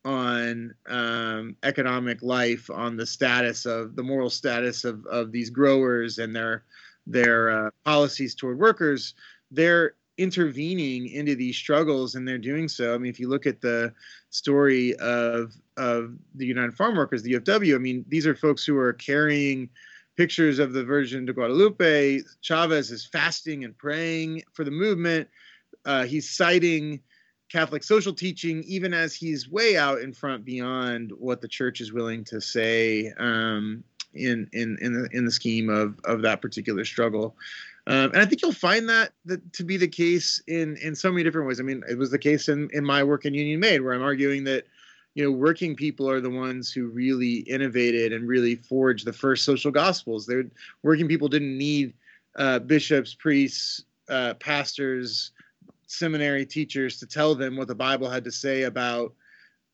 on 0.05 0.75
um, 0.89 1.55
economic 1.63 2.21
life, 2.21 2.69
on 2.69 2.97
the 2.97 3.05
status 3.05 3.65
of 3.65 3.95
the 3.95 4.03
moral 4.03 4.29
status 4.29 4.83
of, 4.83 5.05
of 5.05 5.31
these 5.31 5.49
growers 5.49 6.19
and 6.19 6.35
their 6.35 6.65
their 7.07 7.49
uh, 7.49 7.69
policies 7.85 8.35
toward 8.35 8.59
workers. 8.59 9.13
They're 9.51 9.93
intervening 10.17 11.07
into 11.07 11.35
these 11.35 11.55
struggles, 11.55 12.15
and 12.15 12.27
they're 12.27 12.37
doing 12.37 12.67
so. 12.67 12.93
I 12.93 12.97
mean, 12.97 13.09
if 13.09 13.19
you 13.21 13.29
look 13.29 13.45
at 13.45 13.61
the 13.61 13.93
story 14.31 14.95
of 14.97 15.53
of 15.77 16.17
the 16.35 16.45
United 16.45 16.75
Farm 16.75 16.97
Workers, 16.97 17.23
the 17.23 17.35
UFW, 17.35 17.75
I 17.75 17.77
mean, 17.77 18.03
these 18.09 18.27
are 18.27 18.35
folks 18.35 18.65
who 18.65 18.77
are 18.77 18.93
carrying 18.93 19.69
pictures 20.15 20.59
of 20.59 20.73
the 20.73 20.83
Virgin 20.83 21.25
de 21.25 21.33
Guadalupe. 21.33 22.21
Chavez 22.41 22.91
is 22.91 23.05
fasting 23.05 23.63
and 23.63 23.77
praying 23.77 24.43
for 24.53 24.63
the 24.63 24.71
movement. 24.71 25.27
Uh, 25.85 26.03
he's 26.03 26.29
citing 26.29 26.99
Catholic 27.49 27.83
social 27.83 28.13
teaching, 28.13 28.63
even 28.63 28.93
as 28.93 29.13
he's 29.13 29.49
way 29.49 29.77
out 29.77 30.01
in 30.01 30.13
front 30.13 30.43
beyond 30.43 31.11
what 31.17 31.41
the 31.41 31.47
church 31.47 31.81
is 31.81 31.93
willing 31.93 32.23
to 32.25 32.41
say 32.41 33.11
um, 33.19 33.83
in 34.13 34.49
in 34.53 34.77
in 34.81 34.93
the 34.93 35.09
in 35.11 35.25
the 35.25 35.31
scheme 35.31 35.69
of 35.69 35.99
of 36.05 36.21
that 36.21 36.41
particular 36.41 36.85
struggle. 36.85 37.35
Um, 37.85 38.11
and 38.11 38.17
I 38.17 38.25
think 38.25 38.41
you'll 38.41 38.53
find 38.53 38.87
that, 38.87 39.11
that 39.25 39.53
to 39.53 39.63
be 39.63 39.77
the 39.77 39.87
case 39.87 40.41
in 40.47 40.77
in 40.77 40.95
so 40.95 41.11
many 41.11 41.23
different 41.23 41.47
ways. 41.47 41.59
I 41.59 41.63
mean, 41.63 41.83
it 41.89 41.97
was 41.97 42.11
the 42.11 42.19
case 42.19 42.49
in 42.49 42.69
in 42.71 42.85
my 42.85 43.03
work 43.03 43.25
in 43.25 43.33
Union 43.33 43.59
Made, 43.59 43.81
where 43.81 43.93
I'm 43.93 44.01
arguing 44.01 44.45
that 44.45 44.65
you 45.15 45.23
know, 45.23 45.31
working 45.31 45.75
people 45.75 46.09
are 46.09 46.21
the 46.21 46.29
ones 46.29 46.71
who 46.71 46.87
really 46.87 47.37
innovated 47.39 48.13
and 48.13 48.27
really 48.27 48.55
forged 48.55 49.05
the 49.05 49.13
first 49.13 49.45
social 49.45 49.71
gospels. 49.71 50.25
They're, 50.25 50.45
working 50.81 51.07
people 51.07 51.27
didn't 51.27 51.57
need 51.57 51.93
uh, 52.35 52.59
bishops, 52.59 53.13
priests, 53.13 53.83
uh, 54.09 54.33
pastors, 54.35 55.31
seminary 55.87 56.45
teachers 56.45 56.97
to 56.99 57.05
tell 57.05 57.35
them 57.35 57.55
what 57.55 57.67
the 57.67 57.75
Bible 57.75 58.09
had 58.09 58.23
to 58.23 58.31
say 58.31 58.63
about 58.63 59.13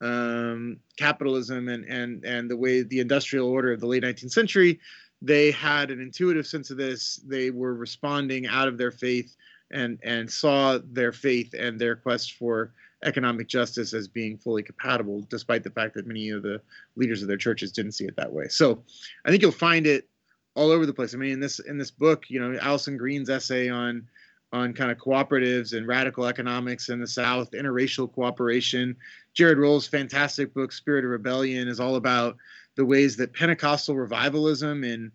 um, 0.02 0.78
capitalism 0.98 1.70
and, 1.70 1.86
and, 1.86 2.24
and 2.26 2.50
the 2.50 2.58
way 2.58 2.84
the 2.84 3.00
industrial 3.00 3.48
order 3.48 3.72
of 3.72 3.80
the 3.80 3.88
late 3.88 4.04
19th 4.04 4.32
century. 4.32 4.80
They 5.22 5.52
had 5.52 5.92
an 5.92 6.02
intuitive 6.02 6.48
sense 6.48 6.70
of 6.70 6.78
this. 6.78 7.18
They 7.26 7.50
were 7.50 7.74
responding 7.74 8.48
out 8.48 8.68
of 8.68 8.78
their 8.78 8.92
faith 8.92 9.36
and, 9.72 10.00
and 10.04 10.30
saw 10.30 10.80
their 10.92 11.12
faith 11.12 11.54
and 11.58 11.80
their 11.80 11.96
quest 11.96 12.34
for 12.34 12.74
economic 13.04 13.48
justice 13.48 13.94
as 13.94 14.08
being 14.08 14.38
fully 14.38 14.64
compatible, 14.64 15.26
despite 15.30 15.64
the 15.64 15.70
fact 15.70 15.94
that 15.94 16.08
many 16.08 16.30
of 16.30 16.44
the 16.44 16.62
leaders 16.96 17.22
of 17.22 17.28
their 17.28 17.38
churches 17.38 17.72
didn't 17.72 17.94
see 17.94 18.06
it 18.06 18.16
that 18.18 18.32
way. 18.32 18.48
So 18.48 18.84
I 19.26 19.30
think 19.30 19.42
you'll 19.42 19.52
find 19.52 19.88
it 19.88 20.08
all 20.56 20.72
over 20.72 20.86
the 20.86 20.94
place. 20.94 21.14
I 21.14 21.18
mean, 21.18 21.32
in 21.32 21.40
this 21.40 21.60
in 21.60 21.78
this 21.78 21.92
book, 21.92 22.30
you 22.30 22.40
know, 22.40 22.58
Alison 22.60 22.98
Greene's 22.98 23.30
essay 23.30 23.70
on 23.70 24.08
on 24.52 24.74
kind 24.74 24.92
of 24.92 24.98
cooperatives 24.98 25.78
and 25.78 25.88
radical 25.88 26.26
economics 26.26 26.90
in 26.90 27.00
the 27.00 27.08
South, 27.08 27.52
interracial 27.52 28.12
cooperation. 28.12 28.96
Jarod 29.38 29.58
Roll's 29.58 29.88
fantastic 29.88 30.54
book, 30.54 30.72
Spirit 30.72 31.06
of 31.06 31.12
Rebellion, 31.12 31.68
is 31.68 31.80
all 31.80 31.96
about 31.96 32.38
the 32.76 32.86
ways 32.86 33.16
that 33.18 33.34
Pentecostal 33.34 33.96
revivalism 33.96 34.84
in 34.84 35.12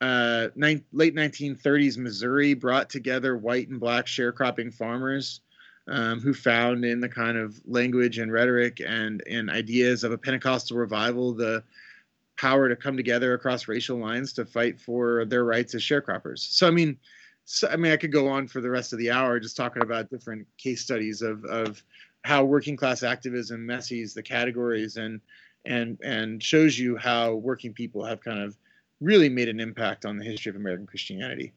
uh, 0.00 0.48
ni- 0.54 0.84
late 0.92 1.16
1930s 1.16 1.98
Missouri 1.98 2.54
brought 2.54 2.88
together 2.88 3.36
white 3.36 3.68
and 3.68 3.80
black 3.80 4.06
sharecropping 4.06 4.72
farmers 4.72 5.40
um, 5.88 6.20
who 6.20 6.34
found 6.34 6.84
in 6.84 7.00
the 7.00 7.08
kind 7.08 7.36
of 7.36 7.60
language 7.66 8.18
and 8.18 8.32
rhetoric 8.32 8.80
and, 8.84 9.22
and 9.28 9.50
ideas 9.50 10.04
of 10.04 10.12
a 10.12 10.18
Pentecostal 10.18 10.76
revival 10.76 11.32
the 11.32 11.62
power 12.36 12.68
to 12.68 12.76
come 12.76 12.96
together 12.96 13.34
across 13.34 13.68
racial 13.68 13.96
lines 13.96 14.32
to 14.34 14.44
fight 14.44 14.80
for 14.80 15.24
their 15.24 15.44
rights 15.44 15.74
as 15.74 15.82
sharecroppers. 15.82 16.38
So, 16.38 16.66
I 16.66 16.70
mean, 16.70 16.98
so, 17.44 17.68
I 17.68 17.76
mean, 17.76 17.92
I 17.92 17.96
could 17.96 18.12
go 18.12 18.28
on 18.28 18.48
for 18.48 18.60
the 18.60 18.70
rest 18.70 18.92
of 18.92 18.98
the 18.98 19.10
hour 19.10 19.38
just 19.38 19.56
talking 19.56 19.82
about 19.82 20.10
different 20.10 20.46
case 20.58 20.82
studies 20.82 21.22
of, 21.22 21.44
of 21.44 21.82
how 22.24 22.44
working 22.44 22.76
class 22.76 23.04
activism 23.04 23.64
messes 23.64 24.12
the 24.12 24.22
categories 24.22 24.96
and 24.96 25.20
and 25.64 25.98
and 26.02 26.42
shows 26.42 26.78
you 26.78 26.96
how 26.96 27.34
working 27.34 27.72
people 27.72 28.04
have 28.04 28.20
kind 28.20 28.40
of 28.40 28.56
really 29.00 29.28
made 29.28 29.48
an 29.48 29.60
impact 29.60 30.04
on 30.04 30.16
the 30.16 30.24
history 30.24 30.50
of 30.50 30.56
American 30.56 30.86
Christianity. 30.86 31.52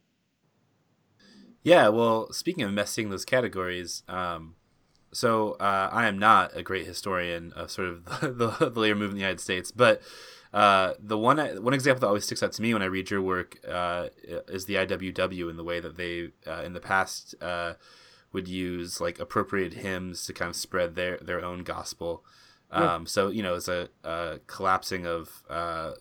Yeah, 1.63 1.89
well, 1.89 2.32
speaking 2.32 2.63
of 2.63 2.72
messing 2.72 3.10
those 3.10 3.26
categories, 3.26 4.04
um, 4.08 4.56
so 5.12 5.54
uh, 5.54 5.89
I 5.91 6.08
am 6.08 6.17
not 6.17 6.56
a 6.56 6.63
great 6.63 6.86
historian 6.86 7.52
of 7.54 7.69
sort 7.72 7.89
of 7.89 8.06
the, 8.22 8.56
the, 8.60 8.69
the 8.69 8.80
labor 8.80 8.95
movement 8.95 9.12
in 9.12 9.17
the 9.17 9.22
United 9.22 9.41
States, 9.41 9.72
but 9.72 10.02
uh, 10.54 10.93
the 11.00 11.17
one 11.17 11.38
one 11.63 11.74
example 11.74 12.00
that 12.02 12.08
always 12.08 12.26
sticks 12.26 12.41
out 12.41 12.54
to 12.54 12.62
me 12.62 12.74
when 12.74 12.82
I 12.82 12.86
read 12.88 13.10
your 13.12 13.22
work 13.22 13.58
uh, 13.67 14.08
is 14.48 14.65
the 14.65 14.76
IWW 14.76 15.50
and 15.50 15.60
the 15.60 15.63
way 15.63 15.80
that 15.80 15.95
they 15.98 16.30
uh, 16.48 16.63
in 16.63 16.74
the 16.74 16.80
past 16.80 17.36
uh, 17.41 17.74
would 18.32 18.48
use 18.48 19.00
like 19.00 19.19
appropriated 19.19 19.80
hymns 19.80 20.26
to 20.26 20.34
kind 20.34 20.50
of 20.50 20.56
spread 20.56 20.95
their 20.95 21.17
their 21.17 21.43
own 21.43 21.63
gospel. 21.63 22.24
Um, 22.72 23.06
So 23.06 23.30
you 23.30 23.43
know, 23.43 23.56
it's 23.56 23.67
a, 23.67 23.89
a 24.04 24.39
collapsing 24.48 25.06
of 25.06 25.43
uh, 25.50 25.91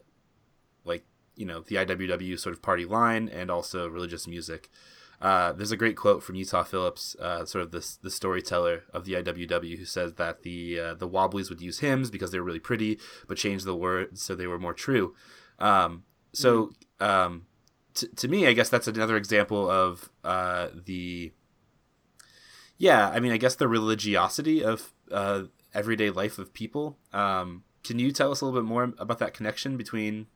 like 0.84 1.04
you 1.36 1.44
know 1.44 1.60
the 1.60 1.76
IWW 1.76 2.38
sort 2.38 2.54
of 2.54 2.62
party 2.62 2.84
line 2.84 3.28
and 3.28 3.50
also 3.50 3.86
religious 3.88 4.26
music. 4.26 4.70
Uh, 5.20 5.52
there's 5.52 5.72
a 5.72 5.76
great 5.76 5.96
quote 5.96 6.22
from 6.22 6.36
Utah 6.36 6.62
Phillips, 6.62 7.16
uh, 7.16 7.44
sort 7.44 7.62
of 7.64 7.72
the 7.72 7.96
the 8.02 8.10
storyteller 8.10 8.84
of 8.92 9.04
the 9.04 9.14
IWW, 9.14 9.76
who 9.76 9.84
says 9.84 10.14
that 10.14 10.42
the 10.42 10.78
uh, 10.78 10.94
the 10.94 11.08
Wobblies 11.08 11.50
would 11.50 11.60
use 11.60 11.80
hymns 11.80 12.10
because 12.10 12.30
they 12.30 12.38
were 12.38 12.44
really 12.44 12.60
pretty, 12.60 12.98
but 13.26 13.36
change 13.36 13.64
the 13.64 13.74
words 13.74 14.22
so 14.22 14.34
they 14.34 14.46
were 14.46 14.58
more 14.58 14.74
true. 14.74 15.14
Um, 15.58 16.04
so 16.32 16.72
um, 17.00 17.46
t- 17.94 18.08
to 18.08 18.28
me, 18.28 18.46
I 18.46 18.52
guess 18.52 18.68
that's 18.68 18.86
another 18.86 19.16
example 19.16 19.68
of 19.68 20.08
uh, 20.22 20.68
the 20.72 21.32
yeah. 22.76 23.08
I 23.08 23.18
mean, 23.18 23.32
I 23.32 23.38
guess 23.38 23.56
the 23.56 23.68
religiosity 23.68 24.62
of 24.62 24.92
uh, 25.10 25.44
everyday 25.74 26.10
life 26.10 26.38
of 26.38 26.52
people. 26.52 26.96
Um, 27.12 27.64
can 27.82 27.98
you 27.98 28.12
tell 28.12 28.30
us 28.30 28.40
a 28.40 28.44
little 28.44 28.60
bit 28.60 28.68
more 28.68 28.92
about 28.98 29.18
that 29.18 29.34
connection 29.34 29.76
between 29.76 30.26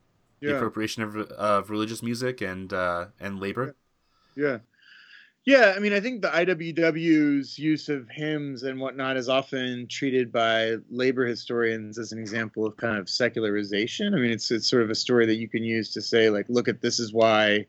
the 0.41 0.55
appropriation 0.55 1.03
of, 1.03 1.15
of 1.15 1.69
religious 1.69 2.03
music 2.03 2.41
and 2.41 2.73
uh, 2.73 3.07
and 3.19 3.39
labor? 3.39 3.77
Yeah. 4.35 4.59
Yeah, 5.45 5.73
I 5.75 5.79
mean, 5.79 5.91
I 5.91 5.99
think 5.99 6.21
the 6.21 6.29
IWW's 6.29 7.59
use 7.59 7.89
of 7.89 8.07
hymns 8.09 8.63
and 8.63 8.79
whatnot 8.79 9.17
is 9.17 9.27
often 9.27 9.87
treated 9.87 10.31
by 10.31 10.75
labor 10.89 11.25
historians 11.25 11.97
as 11.97 12.13
an 12.13 12.19
example 12.19 12.65
of 12.65 12.77
kind 12.77 12.97
of 12.97 13.09
secularization. 13.09 14.13
I 14.13 14.19
mean, 14.19 14.31
it's 14.31 14.49
it's 14.51 14.69
sort 14.69 14.83
of 14.83 14.89
a 14.89 14.95
story 14.95 15.25
that 15.25 15.35
you 15.35 15.49
can 15.49 15.65
use 15.65 15.91
to 15.93 16.01
say, 16.01 16.29
like, 16.29 16.45
look 16.47 16.69
at 16.69 16.81
this 16.81 16.97
is 16.97 17.11
why 17.11 17.65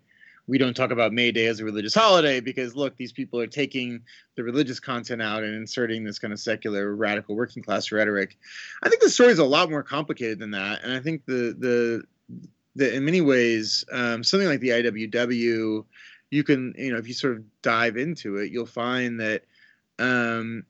we 0.47 0.57
don't 0.57 0.77
talk 0.77 0.93
about 0.93 1.13
May 1.13 1.33
Day 1.33 1.47
as 1.47 1.59
a 1.59 1.65
religious 1.65 1.95
holiday 1.95 2.39
because 2.39 2.77
look, 2.77 2.97
these 2.97 3.13
people 3.13 3.41
are 3.41 3.49
taking 3.49 4.03
the 4.37 4.45
religious 4.45 4.79
content 4.79 5.21
out 5.21 5.43
and 5.43 5.57
inserting 5.57 6.05
this 6.05 6.21
kind 6.21 6.33
of 6.33 6.39
secular, 6.39 6.95
radical, 6.95 7.35
working 7.35 7.63
class 7.63 7.91
rhetoric. 7.91 8.39
I 8.85 8.89
think 8.89 9.03
the 9.03 9.11
story 9.11 9.33
is 9.33 9.41
a 9.41 9.45
lot 9.45 9.69
more 9.69 9.83
complicated 9.83 10.39
than 10.39 10.53
that, 10.53 10.85
and 10.85 10.93
I 10.93 11.01
think 11.01 11.25
the 11.27 11.57
the 11.59 12.05
the 12.77 12.95
in 12.95 13.05
many 13.05 13.21
ways 13.21 13.85
um, 13.91 14.23
something 14.23 14.49
like 14.49 14.61
the 14.61 14.69
IWW 14.69 15.85
you 16.31 16.45
can 16.45 16.75
you 16.77 16.93
know 16.93 16.99
if 16.99 17.09
you 17.09 17.15
sort 17.15 17.37
of 17.37 17.45
dive 17.63 17.97
into 17.97 18.37
it 18.37 18.51
you'll 18.51 18.67
find 18.67 19.21
that 19.21 19.43
um 19.99 20.65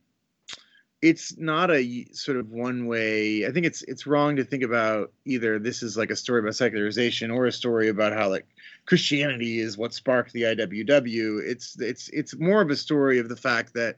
it's 1.00 1.36
not 1.36 1.70
a 1.70 2.06
sort 2.12 2.38
of 2.38 2.50
one 2.50 2.86
way 2.86 3.46
i 3.46 3.50
think 3.50 3.66
it's 3.66 3.82
it's 3.82 4.06
wrong 4.06 4.36
to 4.36 4.44
think 4.44 4.62
about 4.62 5.12
either 5.24 5.58
this 5.58 5.82
is 5.82 5.96
like 5.96 6.10
a 6.10 6.16
story 6.16 6.40
about 6.40 6.54
secularization 6.54 7.30
or 7.30 7.46
a 7.46 7.52
story 7.52 7.88
about 7.88 8.12
how 8.12 8.28
like 8.28 8.46
christianity 8.86 9.58
is 9.58 9.78
what 9.78 9.94
sparked 9.94 10.32
the 10.32 10.42
iww 10.42 11.40
it's 11.44 11.80
it's 11.80 12.08
it's 12.08 12.36
more 12.38 12.60
of 12.60 12.70
a 12.70 12.76
story 12.76 13.18
of 13.18 13.28
the 13.28 13.36
fact 13.36 13.74
that 13.74 13.96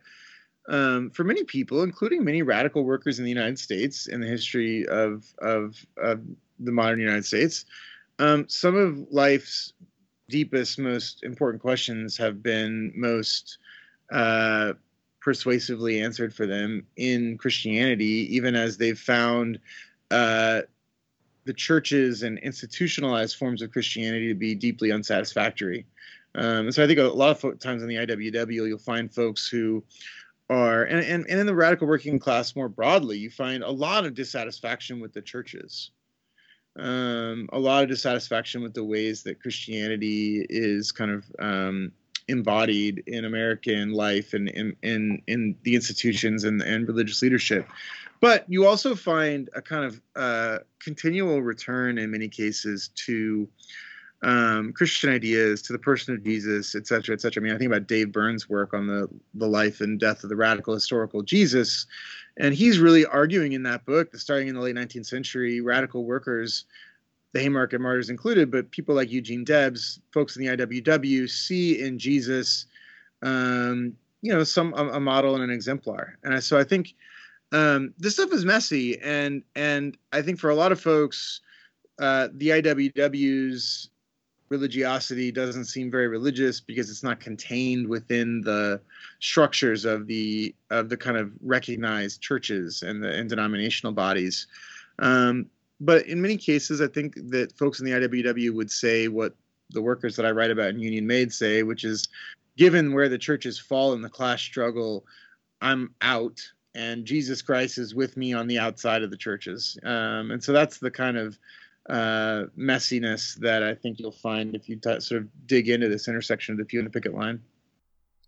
um, 0.69 1.11
for 1.11 1.25
many 1.25 1.45
people, 1.45 1.83
including 1.83 2.25
many 2.25 2.43
radical 2.43 2.85
workers 2.85 3.19
in 3.19 3.25
the 3.25 3.31
United 3.31 3.59
States 3.59 4.07
in 4.07 4.21
the 4.21 4.27
history 4.27 4.87
of 4.87 5.25
of, 5.39 5.77
of 5.97 6.23
the 6.59 6.73
modern 6.73 6.99
United 6.99 7.25
States, 7.25 7.65
um, 8.19 8.49
some 8.49 8.75
of 8.75 9.07
life's 9.11 9.73
deepest, 10.29 10.79
most 10.79 11.23
important 11.23 11.63
questions 11.63 12.17
have 12.17 12.43
been 12.43 12.93
most 12.95 13.59
uh, 14.11 14.73
persuasively 15.21 16.01
answered 16.01 16.35
for 16.35 16.47
them 16.47 16.87
in 16.97 17.39
Christianity, 17.39 18.35
even 18.35 18.55
as 18.55 18.77
they've 18.77 18.99
found 18.99 19.59
uh, 20.11 20.63
the 21.45 21.55
churches 21.55 22.23
and 22.23 22.39
institutionalized 22.39 23.37
forms 23.37 23.63
of 23.63 23.73
Christianity 23.73 24.29
to 24.29 24.35
be 24.35 24.55
deeply 24.55 24.93
unsatisfactory. 24.93 25.87
Um, 26.35 26.71
so 26.71 26.85
I 26.85 26.87
think 26.87 26.99
a 26.99 27.05
lot 27.05 27.43
of 27.43 27.59
times 27.59 27.83
in 27.83 27.89
the 27.89 27.97
IWW, 27.97 28.69
you'll 28.69 28.79
find 28.79 29.13
folks 29.13 29.49
who 29.49 29.83
are, 30.51 30.85
and, 30.85 31.01
and, 31.01 31.27
and 31.29 31.41
in 31.41 31.47
the 31.47 31.55
radical 31.55 31.89
working 31.89 32.19
class 32.19 32.55
more 32.55 32.69
broadly, 32.69 33.17
you 33.17 33.31
find 33.31 33.63
a 33.63 33.71
lot 33.71 34.05
of 34.05 34.15
dissatisfaction 34.15 35.01
with 35.01 35.13
the 35.13 35.23
churches 35.23 35.91
um, 36.79 37.49
a 37.53 37.59
lot 37.59 37.83
of 37.83 37.89
dissatisfaction 37.89 38.63
with 38.63 38.75
the 38.75 38.85
ways 38.85 39.23
that 39.23 39.41
Christianity 39.41 40.47
is 40.49 40.93
kind 40.93 41.11
of 41.11 41.25
um, 41.39 41.93
embodied 42.29 43.03
in 43.07 43.25
American 43.25 43.93
life 43.93 44.35
and 44.35 44.49
in, 44.49 44.77
in, 44.83 45.23
in 45.27 45.57
the 45.63 45.75
institutions 45.75 46.45
and, 46.45 46.61
and 46.63 46.87
religious 46.89 47.23
leadership. 47.23 47.69
But 48.21 48.45
you 48.49 48.67
also 48.67 48.95
find 48.95 49.49
a 49.55 49.63
kind 49.63 49.85
of 49.85 50.01
uh, 50.17 50.59
continual 50.81 51.43
return 51.43 51.99
in 51.99 52.11
many 52.11 52.29
cases 52.29 52.91
to 53.07 53.49
um, 54.23 54.73
Christian 54.73 55.11
ideas, 55.11 55.61
to 55.63 55.73
the 55.73 55.79
person 55.79 56.15
of 56.15 56.25
Jesus, 56.25 56.75
et 56.75 56.87
cetera, 56.87 57.15
et 57.15 57.21
cetera. 57.21 57.43
I 57.43 57.45
mean, 57.45 57.55
I 57.55 57.59
think 57.59 57.71
about 57.71 57.87
Dave 57.87 58.13
Burns' 58.13 58.49
work 58.49 58.73
on 58.73 58.87
the, 58.87 59.09
the 59.35 59.47
life 59.47 59.83
and 59.83 60.01
death 60.01 60.25
of 60.25 60.31
the 60.31 60.37
radical 60.37 60.73
historical 60.73 61.23
Jesus 61.23 61.87
and 62.39 62.55
he's 62.55 62.79
really 62.79 63.07
arguing 63.07 63.53
in 63.53 63.63
that 63.65 63.85
book 63.85 64.11
that 64.11 64.19
starting 64.19 64.49
in 64.49 64.55
the 64.55 64.61
late 64.61 64.77
19th 64.77 65.07
century, 65.07 65.61
radical 65.61 66.05
workers, 66.05 66.65
the 67.33 67.41
Haymarket 67.41 67.81
martyrs 67.81 68.11
included, 68.11 68.51
but 68.51 68.71
people 68.71 68.95
like 68.95 69.11
Eugene 69.11 69.45
Debs, 69.45 70.01
folks 70.13 70.37
in 70.37 70.45
the 70.45 70.57
IWW, 70.57 71.29
see 71.29 71.81
in 71.81 71.99
Jesus, 71.99 72.67
um, 73.23 73.95
you 74.23 74.33
know, 74.33 74.45
some 74.45 74.75
a, 74.75 74.89
a, 74.91 75.01
model 75.01 75.35
and 75.35 75.45
an 75.45 75.51
exemplar. 75.51 76.19
And 76.23 76.43
so 76.43 76.59
I 76.59 76.65
think 76.65 76.95
um, 77.53 77.95
this 77.99 78.15
stuff 78.15 78.33
is 78.33 78.45
messy, 78.45 78.99
and 79.01 79.43
and 79.55 79.97
I 80.13 80.23
think 80.23 80.39
for 80.39 80.51
a 80.51 80.55
lot 80.55 80.73
of 80.73 80.81
folks, 80.81 81.41
uh, 81.99 82.29
the 82.33 82.49
IWW's 82.49 83.91
religiosity 84.49 85.33
doesn't 85.33 85.65
seem 85.67 85.91
very 85.91 86.09
religious 86.09 86.61
because 86.61 86.91
it's 86.91 87.03
not 87.03 87.21
contained 87.21 87.89
within 87.89 88.41
the 88.43 88.81
structures 89.21 89.85
of 89.85 90.07
the 90.07 90.55
of 90.71 90.89
the 90.89 90.97
kind 90.97 91.17
of 91.17 91.33
recognized 91.41 92.21
churches 92.21 92.83
and 92.83 93.03
the 93.03 93.13
and 93.13 93.29
denominational 93.29 93.93
bodies. 93.93 94.47
Um, 94.99 95.47
but 95.81 96.07
in 96.07 96.23
many 96.23 96.37
cases, 96.37 96.81
I 96.81 96.89
think 96.89 97.15
that 97.31 97.57
folks 97.59 97.81
in 97.81 97.87
the 97.87 97.93
IWW 97.93 98.55
would 98.55 98.71
say 98.71 99.09
what 99.09 99.35
the 99.71 99.83
workers 99.83 100.17
that 100.17 100.25
I 100.25 100.31
write 100.31 100.51
about 100.51 100.71
in 100.71 100.79
Union 100.79 101.07
Made 101.07 101.33
say, 101.33 101.63
which 101.63 101.85
is, 101.85 102.09
given 102.57 102.95
where 102.95 103.09
the 103.09 103.19
churches 103.19 103.59
fall 103.59 103.93
in 103.93 104.01
the 104.01 104.09
class 104.09 104.41
struggle, 104.41 105.05
I'm 105.61 105.95
out, 106.01 106.41
and 106.75 107.05
Jesus 107.05 107.43
Christ 107.43 107.79
is 107.79 107.95
with 107.95 108.17
me 108.17 108.33
on 108.33 108.47
the 108.47 108.59
outside 108.59 109.03
of 109.03 109.11
the 109.11 109.17
churches. 109.17 109.79
Um, 109.83 110.31
and 110.31 110.43
so 110.43 110.53
that's 110.53 110.79
the 110.79 110.91
kind 110.91 111.17
of 111.17 111.39
uh, 111.89 112.45
messiness 112.59 113.35
that 113.37 113.63
I 113.63 113.75
think 113.75 113.99
you'll 114.01 114.11
find 114.11 114.55
if 114.55 114.69
you 114.69 114.77
t- 114.77 115.01
sort 115.01 115.23
of 115.23 115.29
dig 115.47 115.69
into 115.69 115.89
this 115.89 116.09
intersection 116.09 116.53
of 116.53 116.59
the 116.59 116.65
pew 116.65 116.81
and 116.81 116.87
the 116.87 116.93
picket 116.93 117.15
line. 117.15 117.41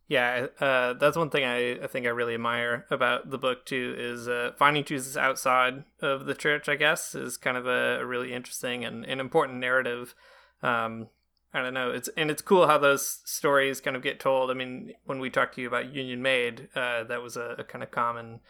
Yeah, 0.08 0.46
uh, 0.58 0.94
that's 0.94 1.18
one 1.18 1.28
thing 1.28 1.44
I, 1.44 1.84
I 1.84 1.86
think 1.86 2.06
I 2.06 2.10
really 2.10 2.32
admire 2.32 2.86
about 2.90 3.30
the 3.30 3.36
book 3.36 3.66
too 3.66 3.94
is 3.98 4.26
uh, 4.26 4.52
finding 4.56 4.84
Jesus 4.84 5.18
outside 5.18 5.84
of 6.00 6.24
the 6.24 6.34
church. 6.34 6.66
I 6.66 6.76
guess 6.76 7.14
is 7.14 7.36
kind 7.36 7.58
of 7.58 7.66
a, 7.66 8.00
a 8.00 8.06
really 8.06 8.32
interesting 8.32 8.84
and 8.84 9.04
an 9.04 9.20
important 9.20 9.58
narrative. 9.58 10.14
Um, 10.62 11.08
I 11.52 11.62
don't 11.62 11.74
know. 11.74 11.90
It's 11.90 12.08
and 12.16 12.30
it's 12.30 12.40
cool 12.40 12.66
how 12.66 12.78
those 12.78 13.20
stories 13.24 13.82
kind 13.82 13.96
of 13.96 14.02
get 14.02 14.18
told. 14.18 14.50
I 14.50 14.54
mean, 14.54 14.94
when 15.04 15.18
we 15.18 15.28
talked 15.28 15.56
to 15.56 15.60
you 15.60 15.68
about 15.68 15.94
Union 15.94 16.22
Made, 16.22 16.68
uh, 16.74 17.04
that 17.04 17.22
was 17.22 17.36
a, 17.36 17.56
a 17.58 17.64
kind 17.64 17.82
of 17.82 17.90
common 17.90 18.40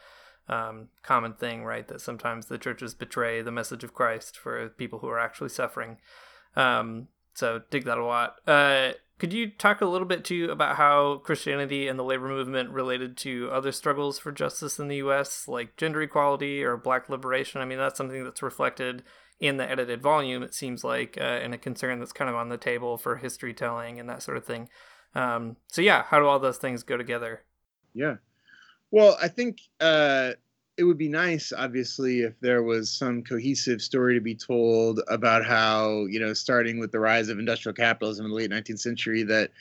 um, 0.49 0.89
common 1.03 1.33
thing, 1.33 1.63
right? 1.63 1.87
That 1.87 2.01
sometimes 2.01 2.47
the 2.47 2.57
churches 2.57 2.93
betray 2.93 3.41
the 3.41 3.51
message 3.51 3.83
of 3.83 3.93
Christ 3.93 4.37
for 4.37 4.69
people 4.69 4.99
who 4.99 5.07
are 5.07 5.19
actually 5.19 5.49
suffering. 5.49 5.97
Um, 6.55 7.07
so 7.33 7.61
dig 7.69 7.85
that 7.85 7.97
a 7.97 8.05
lot. 8.05 8.35
Uh, 8.47 8.93
could 9.19 9.33
you 9.33 9.51
talk 9.51 9.81
a 9.81 9.85
little 9.85 10.07
bit 10.07 10.23
too 10.23 10.49
about 10.49 10.77
how 10.77 11.17
Christianity 11.17 11.87
and 11.87 11.99
the 11.99 12.03
labor 12.03 12.27
movement 12.27 12.69
related 12.69 13.17
to 13.17 13.49
other 13.51 13.71
struggles 13.71 14.17
for 14.17 14.31
justice 14.31 14.79
in 14.79 14.87
the 14.87 14.97
U.S., 14.97 15.47
like 15.47 15.77
gender 15.77 16.01
equality 16.01 16.63
or 16.63 16.77
Black 16.77 17.09
liberation? 17.09 17.61
I 17.61 17.65
mean, 17.65 17.77
that's 17.77 17.97
something 17.97 18.23
that's 18.23 18.41
reflected 18.41 19.03
in 19.39 19.57
the 19.57 19.69
edited 19.69 20.01
volume. 20.01 20.41
It 20.41 20.53
seems 20.53 20.83
like, 20.83 21.17
uh, 21.19 21.23
and 21.23 21.53
a 21.53 21.57
concern 21.57 21.99
that's 21.99 22.13
kind 22.13 22.29
of 22.29 22.35
on 22.35 22.49
the 22.49 22.57
table 22.57 22.97
for 22.97 23.17
history 23.17 23.53
telling 23.53 23.99
and 23.99 24.09
that 24.09 24.23
sort 24.23 24.37
of 24.37 24.45
thing. 24.45 24.69
Um, 25.15 25.57
so 25.67 25.81
yeah, 25.81 26.03
how 26.03 26.19
do 26.19 26.25
all 26.25 26.39
those 26.39 26.57
things 26.57 26.83
go 26.83 26.95
together? 26.95 27.43
Yeah, 27.93 28.15
well, 28.91 29.17
I 29.21 29.27
think 29.27 29.61
uh, 29.79 30.31
it 30.77 30.83
would 30.83 30.97
be 30.97 31.09
nice, 31.09 31.51
obviously, 31.55 32.21
if 32.21 32.39
there 32.39 32.63
was 32.63 32.89
some 32.89 33.23
cohesive 33.23 33.81
story 33.81 34.13
to 34.15 34.21
be 34.21 34.35
told 34.35 35.01
about 35.07 35.45
how, 35.45 36.05
you 36.05 36.19
know, 36.19 36.33
starting 36.33 36.79
with 36.79 36.91
the 36.91 36.99
rise 36.99 37.29
of 37.29 37.37
industrial 37.37 37.75
capitalism 37.75 38.25
in 38.25 38.31
the 38.31 38.37
late 38.37 38.49
19th 38.49 38.79
century, 38.79 39.23
that 39.23 39.51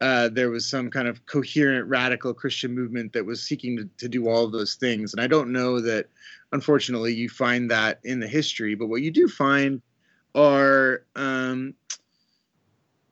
uh, 0.00 0.28
there 0.28 0.50
was 0.50 0.68
some 0.68 0.90
kind 0.90 1.08
of 1.08 1.24
coherent 1.24 1.88
radical 1.88 2.34
Christian 2.34 2.74
movement 2.74 3.14
that 3.14 3.24
was 3.24 3.42
seeking 3.42 3.76
to, 3.78 3.88
to 3.96 4.08
do 4.08 4.28
all 4.28 4.44
of 4.44 4.52
those 4.52 4.74
things. 4.74 5.14
And 5.14 5.20
I 5.20 5.26
don't 5.26 5.50
know 5.50 5.80
that, 5.80 6.08
unfortunately, 6.52 7.14
you 7.14 7.30
find 7.30 7.70
that 7.70 7.98
in 8.04 8.20
the 8.20 8.28
history, 8.28 8.74
but 8.74 8.88
what 8.88 9.00
you 9.00 9.10
do 9.10 9.28
find 9.28 9.80
are 10.34 11.04
um, 11.16 11.74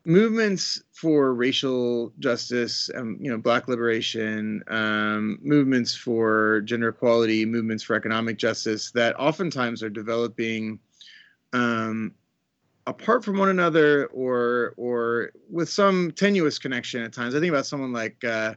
movements 0.05 0.83
for 0.93 1.35
racial 1.35 2.13
justice, 2.19 2.91
um, 2.95 3.17
you 3.21 3.31
know, 3.31 3.39
black 3.39 3.69
liberation, 3.69 4.63
um, 4.69 5.39
movements 5.43 5.95
for 5.95 6.61
gender 6.63 6.89
equality, 6.89 7.45
movements 7.45 7.83
for 7.83 7.97
economic 7.97 8.37
justice 8.37 8.91
that 8.93 9.19
oftentimes 9.19 9.83
are 9.83 9.91
developing 9.91 10.79
um, 11.53 12.13
apart 12.87 13.25
from 13.25 13.39
one 13.39 13.49
another 13.49 14.07
or 14.07 14.75
or 14.77 15.31
with 15.51 15.69
some 15.69 16.13
tenuous 16.13 16.59
connection 16.59 17.03
at 17.03 17.13
times. 17.13 17.35
I 17.35 17.41
think 17.41 17.51
about 17.51 17.67
someone 17.67 17.93
like 17.93 18.23
uh, 18.25 18.55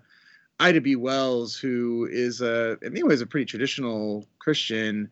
Ida 0.60 0.81
B. 0.81 0.95
Wells, 0.95 1.55
who 1.55 2.07
is 2.12 2.41
a 2.41 2.77
in 2.81 2.93
many 2.93 3.03
ways 3.03 3.21
a 3.21 3.25
pretty 3.25 3.45
traditional 3.45 4.27
Christian 4.39 5.10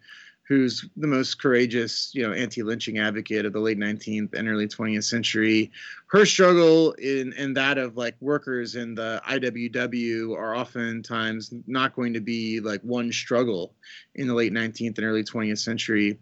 who's 0.47 0.87
the 0.95 1.07
most 1.07 1.41
courageous, 1.41 2.11
you 2.13 2.25
know, 2.25 2.31
anti-lynching 2.31 2.99
advocate 2.99 3.45
of 3.45 3.53
the 3.53 3.59
late 3.59 3.79
19th 3.79 4.33
and 4.35 4.47
early 4.47 4.67
20th 4.67 5.03
century. 5.03 5.71
Her 6.07 6.25
struggle 6.25 6.91
in 6.93 7.33
and 7.33 7.57
that 7.57 7.79
of 7.79 7.97
like 7.97 8.15
workers 8.21 8.75
in 8.75 8.93
the 8.93 9.21
IWW 9.27 10.37
are 10.37 10.55
oftentimes 10.55 11.51
not 11.65 11.95
going 11.95 12.13
to 12.13 12.21
be 12.21 12.59
like 12.59 12.81
one 12.81 13.11
struggle 13.11 13.73
in 14.13 14.27
the 14.27 14.35
late 14.35 14.53
19th 14.53 14.97
and 14.97 15.05
early 15.05 15.23
20th 15.23 15.59
century. 15.59 16.19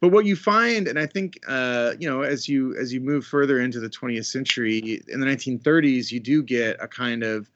But 0.00 0.12
what 0.12 0.26
you 0.26 0.36
find, 0.36 0.86
and 0.86 0.98
I 0.98 1.06
think, 1.06 1.40
uh, 1.48 1.94
you 1.98 2.08
know, 2.08 2.22
as 2.22 2.48
you 2.48 2.76
as 2.76 2.92
you 2.92 3.00
move 3.00 3.26
further 3.26 3.60
into 3.60 3.80
the 3.80 3.88
20th 3.88 4.26
century, 4.26 5.02
in 5.08 5.20
the 5.20 5.26
1930s, 5.26 6.12
you 6.12 6.20
do 6.20 6.42
get 6.42 6.76
a 6.80 6.86
kind 6.86 7.22
of 7.22 7.50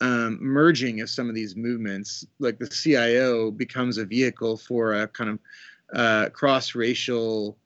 um, 0.00 0.38
merging 0.40 1.00
of 1.00 1.10
some 1.10 1.28
of 1.28 1.34
these 1.34 1.56
movements, 1.56 2.26
like 2.38 2.58
the 2.58 2.68
CIO 2.68 3.50
becomes 3.50 3.98
a 3.98 4.04
vehicle 4.04 4.56
for 4.56 4.94
a 4.94 5.08
kind 5.08 5.30
of 5.30 5.38
uh, 5.92 6.28
cross-racial 6.30 7.56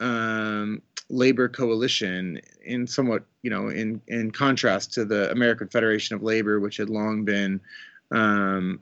um, 0.00 0.82
labor 1.08 1.48
coalition 1.48 2.40
in 2.64 2.86
somewhat, 2.86 3.24
you 3.42 3.50
know, 3.50 3.68
in, 3.68 4.00
in 4.08 4.30
contrast 4.30 4.92
to 4.94 5.04
the 5.04 5.30
American 5.30 5.68
Federation 5.68 6.16
of 6.16 6.22
Labor, 6.22 6.58
which 6.58 6.76
had 6.76 6.90
long 6.90 7.24
been 7.24 7.60
um, 8.10 8.80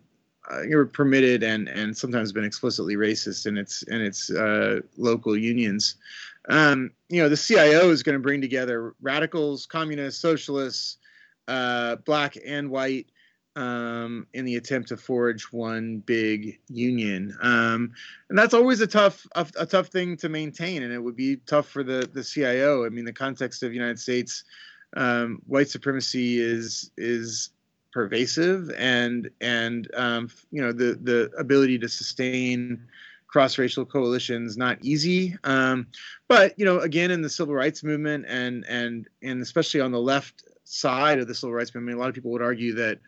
uh, 0.51 0.63
permitted 0.93 1.43
and, 1.43 1.69
and 1.69 1.97
sometimes 1.97 2.33
been 2.33 2.45
explicitly 2.45 2.97
racist 2.97 3.47
in 3.47 3.57
its 3.57 3.83
in 3.85 4.01
its 4.01 4.31
uh, 4.31 4.81
local 4.97 5.37
unions. 5.37 5.97
Um, 6.49 6.91
you 7.09 7.23
know, 7.23 7.29
the 7.29 7.37
CIO 7.37 7.91
is 7.91 8.03
going 8.03 8.15
to 8.15 8.23
bring 8.23 8.41
together 8.41 8.95
radicals, 9.01 9.65
communists, 9.65 10.21
socialists, 10.21 10.99
uh, 11.49 11.97
black 11.97 12.37
and 12.45 12.71
white, 12.71 13.07
um, 13.57 14.27
in 14.35 14.45
the 14.45 14.57
attempt 14.57 14.89
to 14.89 14.97
forge 14.97 15.45
one 15.45 15.99
big 15.99 16.59
union. 16.69 17.37
Um, 17.41 17.93
and 18.29 18.39
that's 18.39 18.55
always 18.55 18.81
a 18.81 18.87
tough 18.87 19.27
a, 19.35 19.47
a, 19.59 19.67
tough 19.67 19.89
thing 19.89 20.17
to 20.19 20.29
maintain, 20.29 20.83
and 20.83 20.93
it 20.93 20.99
would 20.99 21.17
be 21.17 21.37
tough 21.37 21.69
for 21.69 21.83
the 21.83 22.09
the 22.13 22.25
CIO. 22.25 22.85
I 22.85 22.89
mean, 22.89 23.05
the 23.05 23.13
context 23.13 23.63
of 23.63 23.73
United 23.73 24.01
States, 24.01 24.45
um, 24.97 25.41
white 25.47 25.69
supremacy 25.69 26.41
is 26.41 26.91
is 26.97 27.51
pervasive, 27.93 28.71
and 28.77 29.31
and 29.41 29.89
um, 29.95 30.31
you 30.51 30.61
know 30.61 30.73
the 30.73 30.99
the 31.01 31.31
ability 31.39 31.79
to 31.79 31.89
sustain 31.89 32.87
cross-racial 33.29 33.85
coalitions 33.85 34.57
not 34.57 34.79
easy 34.81 35.37
um, 35.43 35.89
but 36.29 36.57
you 36.57 36.65
know 36.65 36.79
again 36.79 37.11
in 37.11 37.21
the 37.21 37.29
civil 37.29 37.53
rights 37.53 37.83
movement 37.83 38.25
and 38.29 38.65
and 38.69 39.09
and 39.25 39.43
especially 39.43 39.81
on 39.81 39.91
the 39.91 39.99
left 39.99 40.45
side 40.65 41.19
of 41.19 41.29
the 41.29 41.35
civil 41.35 41.55
rights 41.55 41.75
movement 41.75 41.97
a 41.97 42.01
lot 42.01 42.09
of 42.09 42.15
people 42.15 42.31
would 42.31 42.43
argue 42.43 42.75
that 42.75 42.99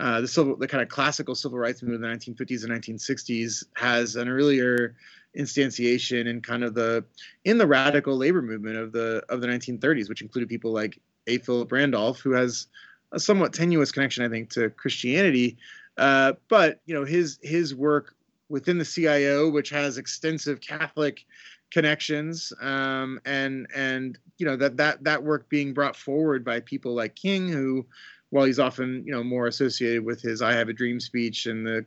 uh, 0.00 0.20
the 0.20 0.28
civil, 0.28 0.56
the 0.56 0.66
kind 0.66 0.82
of 0.82 0.88
classical 0.88 1.34
civil 1.34 1.58
rights 1.58 1.82
movement 1.82 2.02
of 2.02 2.10
the 2.10 2.32
1950s 2.32 2.64
and 2.64 2.72
1960s 2.72 3.64
has 3.74 4.16
an 4.16 4.28
earlier 4.28 4.96
instantiation 5.36 6.26
in 6.26 6.40
kind 6.40 6.64
of 6.64 6.74
the 6.74 7.04
in 7.44 7.58
the 7.58 7.66
radical 7.66 8.16
labor 8.16 8.42
movement 8.42 8.76
of 8.76 8.92
the 8.92 9.22
of 9.28 9.40
the 9.40 9.46
1930s, 9.46 10.08
which 10.08 10.22
included 10.22 10.48
people 10.48 10.72
like 10.72 10.98
A. 11.26 11.38
Philip 11.38 11.70
Randolph, 11.70 12.20
who 12.20 12.32
has 12.32 12.66
a 13.12 13.20
somewhat 13.20 13.52
tenuous 13.52 13.92
connection, 13.92 14.24
I 14.24 14.28
think, 14.28 14.50
to 14.50 14.70
Christianity. 14.70 15.58
Uh, 15.98 16.32
but 16.48 16.80
you 16.86 16.94
know 16.94 17.04
his 17.04 17.38
his 17.42 17.74
work 17.74 18.14
within 18.48 18.78
the 18.78 18.84
CIO, 18.84 19.50
which 19.50 19.70
has 19.70 19.98
extensive 19.98 20.60
Catholic 20.60 21.24
connections, 21.72 22.52
um, 22.60 23.20
and 23.24 23.66
and 23.74 24.18
you 24.38 24.46
know 24.46 24.56
that 24.56 24.76
that 24.76 25.02
that 25.04 25.22
work 25.22 25.48
being 25.48 25.72
brought 25.72 25.96
forward 25.96 26.44
by 26.44 26.60
people 26.60 26.94
like 26.94 27.16
King, 27.16 27.48
who 27.48 27.86
while 28.30 28.44
he's 28.44 28.58
often 28.58 29.02
you 29.06 29.12
know 29.12 29.24
more 29.24 29.46
associated 29.46 30.04
with 30.04 30.20
his 30.20 30.42
"I 30.42 30.52
Have 30.52 30.68
a 30.68 30.72
Dream" 30.72 31.00
speech 31.00 31.46
and 31.46 31.66
the 31.66 31.84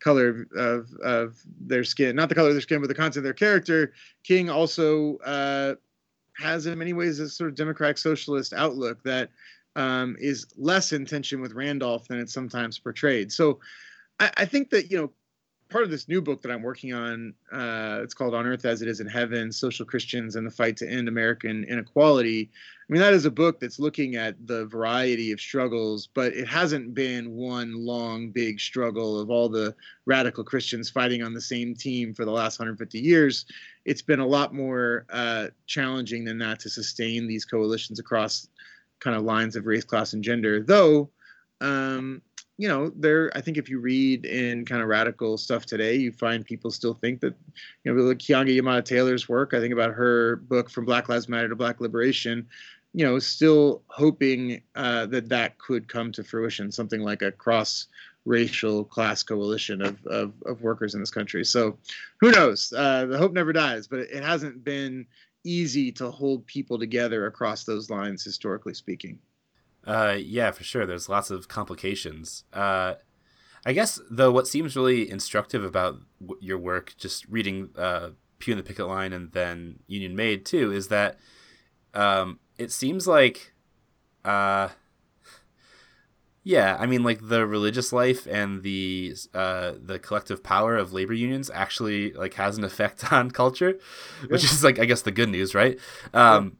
color 0.00 0.46
of 0.56 0.88
of 1.02 1.36
their 1.60 1.84
skin, 1.84 2.14
not 2.16 2.28
the 2.28 2.34
color 2.34 2.48
of 2.48 2.54
their 2.54 2.60
skin, 2.60 2.80
but 2.80 2.88
the 2.88 2.94
content 2.94 3.18
of 3.18 3.24
their 3.24 3.32
character, 3.32 3.92
King 4.24 4.50
also 4.50 5.16
uh, 5.18 5.74
has 6.36 6.66
in 6.66 6.78
many 6.78 6.92
ways 6.92 7.18
a 7.18 7.28
sort 7.28 7.50
of 7.50 7.56
democratic 7.56 7.98
socialist 7.98 8.52
outlook 8.52 9.02
that 9.04 9.30
um, 9.76 10.16
is 10.20 10.46
less 10.56 10.92
in 10.92 11.06
tension 11.06 11.40
with 11.40 11.52
Randolph 11.52 12.08
than 12.08 12.18
it's 12.18 12.34
sometimes 12.34 12.78
portrayed. 12.78 13.32
So 13.32 13.60
I, 14.20 14.30
I 14.38 14.44
think 14.44 14.70
that 14.70 14.90
you 14.90 14.98
know 14.98 15.10
part 15.72 15.84
of 15.84 15.90
this 15.90 16.06
new 16.06 16.20
book 16.20 16.42
that 16.42 16.52
I'm 16.52 16.62
working 16.62 16.92
on. 16.92 17.32
Uh, 17.50 18.00
it's 18.02 18.12
called 18.12 18.34
On 18.34 18.46
Earth 18.46 18.66
as 18.66 18.82
It 18.82 18.88
Is 18.88 19.00
in 19.00 19.06
Heaven 19.06 19.50
Social 19.50 19.86
Christians 19.86 20.36
and 20.36 20.46
the 20.46 20.50
Fight 20.50 20.76
to 20.76 20.88
End 20.88 21.08
American 21.08 21.64
Inequality. 21.64 22.50
I 22.52 22.92
mean, 22.92 23.00
that 23.00 23.14
is 23.14 23.24
a 23.24 23.30
book 23.30 23.58
that's 23.58 23.78
looking 23.78 24.14
at 24.16 24.46
the 24.46 24.66
variety 24.66 25.32
of 25.32 25.40
struggles, 25.40 26.08
but 26.12 26.34
it 26.34 26.46
hasn't 26.46 26.94
been 26.94 27.32
one 27.32 27.74
long, 27.74 28.30
big 28.30 28.60
struggle 28.60 29.18
of 29.18 29.30
all 29.30 29.48
the 29.48 29.74
radical 30.04 30.44
Christians 30.44 30.90
fighting 30.90 31.22
on 31.22 31.32
the 31.32 31.40
same 31.40 31.74
team 31.74 32.12
for 32.12 32.26
the 32.26 32.30
last 32.30 32.58
150 32.58 33.00
years. 33.00 33.46
It's 33.86 34.02
been 34.02 34.20
a 34.20 34.26
lot 34.26 34.54
more 34.54 35.06
uh, 35.08 35.46
challenging 35.66 36.24
than 36.24 36.36
that 36.38 36.60
to 36.60 36.68
sustain 36.68 37.26
these 37.26 37.46
coalitions 37.46 37.98
across 37.98 38.46
kind 39.00 39.16
of 39.16 39.22
lines 39.22 39.56
of 39.56 39.64
race, 39.64 39.84
class, 39.84 40.12
and 40.12 40.22
gender, 40.22 40.62
though. 40.62 41.08
Um, 41.62 42.20
you 42.58 42.68
know, 42.68 42.92
there. 42.94 43.32
I 43.34 43.40
think 43.40 43.56
if 43.56 43.68
you 43.68 43.80
read 43.80 44.24
in 44.24 44.64
kind 44.64 44.82
of 44.82 44.88
radical 44.88 45.38
stuff 45.38 45.66
today, 45.66 45.96
you 45.96 46.12
find 46.12 46.44
people 46.44 46.70
still 46.70 46.94
think 46.94 47.20
that, 47.20 47.34
you 47.84 47.92
know, 47.92 48.02
like 48.02 48.18
Keeanga-Yamahtta 48.18 48.84
Taylor's 48.84 49.28
work. 49.28 49.54
I 49.54 49.60
think 49.60 49.72
about 49.72 49.94
her 49.94 50.36
book 50.36 50.70
from 50.70 50.84
Black 50.84 51.08
Lives 51.08 51.28
Matter 51.28 51.48
to 51.48 51.56
Black 51.56 51.80
Liberation. 51.80 52.46
You 52.94 53.06
know, 53.06 53.18
still 53.18 53.82
hoping 53.86 54.62
uh, 54.74 55.06
that 55.06 55.30
that 55.30 55.56
could 55.58 55.88
come 55.88 56.12
to 56.12 56.22
fruition, 56.22 56.70
something 56.70 57.00
like 57.00 57.22
a 57.22 57.32
cross 57.32 57.86
racial 58.24 58.84
class 58.84 59.22
coalition 59.22 59.82
of, 59.82 60.06
of, 60.06 60.32
of 60.46 60.62
workers 60.62 60.94
in 60.94 61.00
this 61.00 61.10
country. 61.10 61.44
So 61.44 61.78
who 62.20 62.30
knows? 62.30 62.72
Uh, 62.76 63.06
the 63.06 63.18
hope 63.18 63.32
never 63.32 63.52
dies, 63.52 63.86
but 63.86 64.00
it 64.00 64.22
hasn't 64.22 64.62
been 64.62 65.06
easy 65.42 65.90
to 65.92 66.10
hold 66.10 66.46
people 66.46 66.78
together 66.78 67.26
across 67.26 67.64
those 67.64 67.90
lines, 67.90 68.22
historically 68.22 68.74
speaking. 68.74 69.18
Uh, 69.86 70.16
yeah, 70.18 70.50
for 70.50 70.64
sure. 70.64 70.86
There's 70.86 71.08
lots 71.08 71.30
of 71.30 71.48
complications. 71.48 72.44
Uh, 72.52 72.94
I 73.64 73.72
guess 73.72 74.00
though, 74.10 74.32
what 74.32 74.48
seems 74.48 74.76
really 74.76 75.10
instructive 75.10 75.64
about 75.64 76.00
w- 76.20 76.40
your 76.40 76.58
work, 76.58 76.94
just 76.98 77.26
reading 77.28 77.70
uh, 77.76 78.10
Pew 78.38 78.52
and 78.52 78.58
the 78.58 78.64
Picket 78.64 78.86
Line 78.86 79.12
and 79.12 79.32
then 79.32 79.80
Union 79.86 80.16
Made 80.16 80.44
too, 80.44 80.72
is 80.72 80.88
that 80.88 81.18
um, 81.94 82.40
it 82.58 82.72
seems 82.72 83.06
like, 83.06 83.54
uh, 84.24 84.68
yeah, 86.44 86.76
I 86.78 86.86
mean, 86.86 87.04
like 87.04 87.28
the 87.28 87.46
religious 87.46 87.92
life 87.92 88.26
and 88.26 88.64
the 88.64 89.14
uh, 89.32 89.72
the 89.80 90.00
collective 90.00 90.42
power 90.42 90.76
of 90.76 90.92
labor 90.92 91.12
unions 91.12 91.50
actually 91.54 92.12
like 92.14 92.34
has 92.34 92.58
an 92.58 92.64
effect 92.64 93.12
on 93.12 93.30
culture, 93.30 93.78
yeah. 94.22 94.28
which 94.28 94.44
is 94.44 94.64
like 94.64 94.80
I 94.80 94.84
guess 94.84 95.02
the 95.02 95.12
good 95.12 95.28
news, 95.28 95.54
right? 95.54 95.78
Um, 96.12 96.56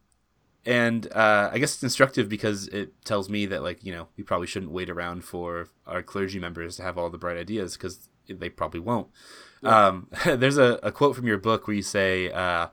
and 0.65 1.13
uh, 1.13 1.51
I 1.53 1.59
guess 1.59 1.75
it's 1.75 1.83
instructive 1.83 2.29
because 2.29 2.69
it 2.69 3.05
tells 3.05 3.29
me 3.29 3.47
that 3.47 3.63
like 3.63 3.85
you 3.85 3.93
know 3.93 4.09
we 4.17 4.25
probably 4.25 4.47
shouldn't 4.47 4.73
wait 4.73 4.91
around 4.91 5.25
for 5.25 5.69
our 5.87 6.03
clergy 6.03 6.39
members 6.39 6.77
to 6.77 6.83
have 6.83 6.97
all 6.97 7.11
the 7.11 7.19
bright 7.19 7.37
ideas 7.37 7.77
because 7.77 8.09
they 8.29 8.49
probably 8.49 8.81
won't. 8.81 9.09
Yeah. 9.63 9.89
Um, 9.89 10.09
there's 10.25 10.59
a, 10.59 10.79
a, 10.83 10.93
quote 10.93 11.17
from 11.17 11.27
your 11.27 11.39
book 11.39 11.67
where 11.67 11.77
you 11.77 11.83
say, 11.83 12.31
uh, 12.31 12.69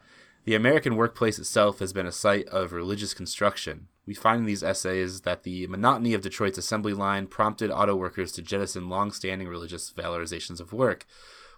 "The 0.46 0.56
American 0.56 0.96
workplace 0.96 1.40
itself 1.40 1.80
has 1.80 1.94
been 1.94 2.06
a 2.06 2.12
site 2.12 2.48
of 2.50 2.74
religious 2.74 3.14
construction. 3.14 3.88
We 4.06 4.14
find 4.14 4.40
in 4.40 4.46
these 4.46 4.64
essays 4.64 5.22
that 5.22 5.44
the 5.44 5.68
monotony 5.68 6.14
of 6.14 6.22
Detroit's 6.22 6.58
assembly 6.58 6.94
line 6.94 7.28
prompted 7.28 7.72
auto 7.72 7.96
workers 7.96 8.32
to 8.34 8.42
jettison 8.42 8.90
long-standing 8.90 9.48
religious 9.48 9.92
valorizations 9.92 10.60
of 10.60 10.74
work." 10.74 11.06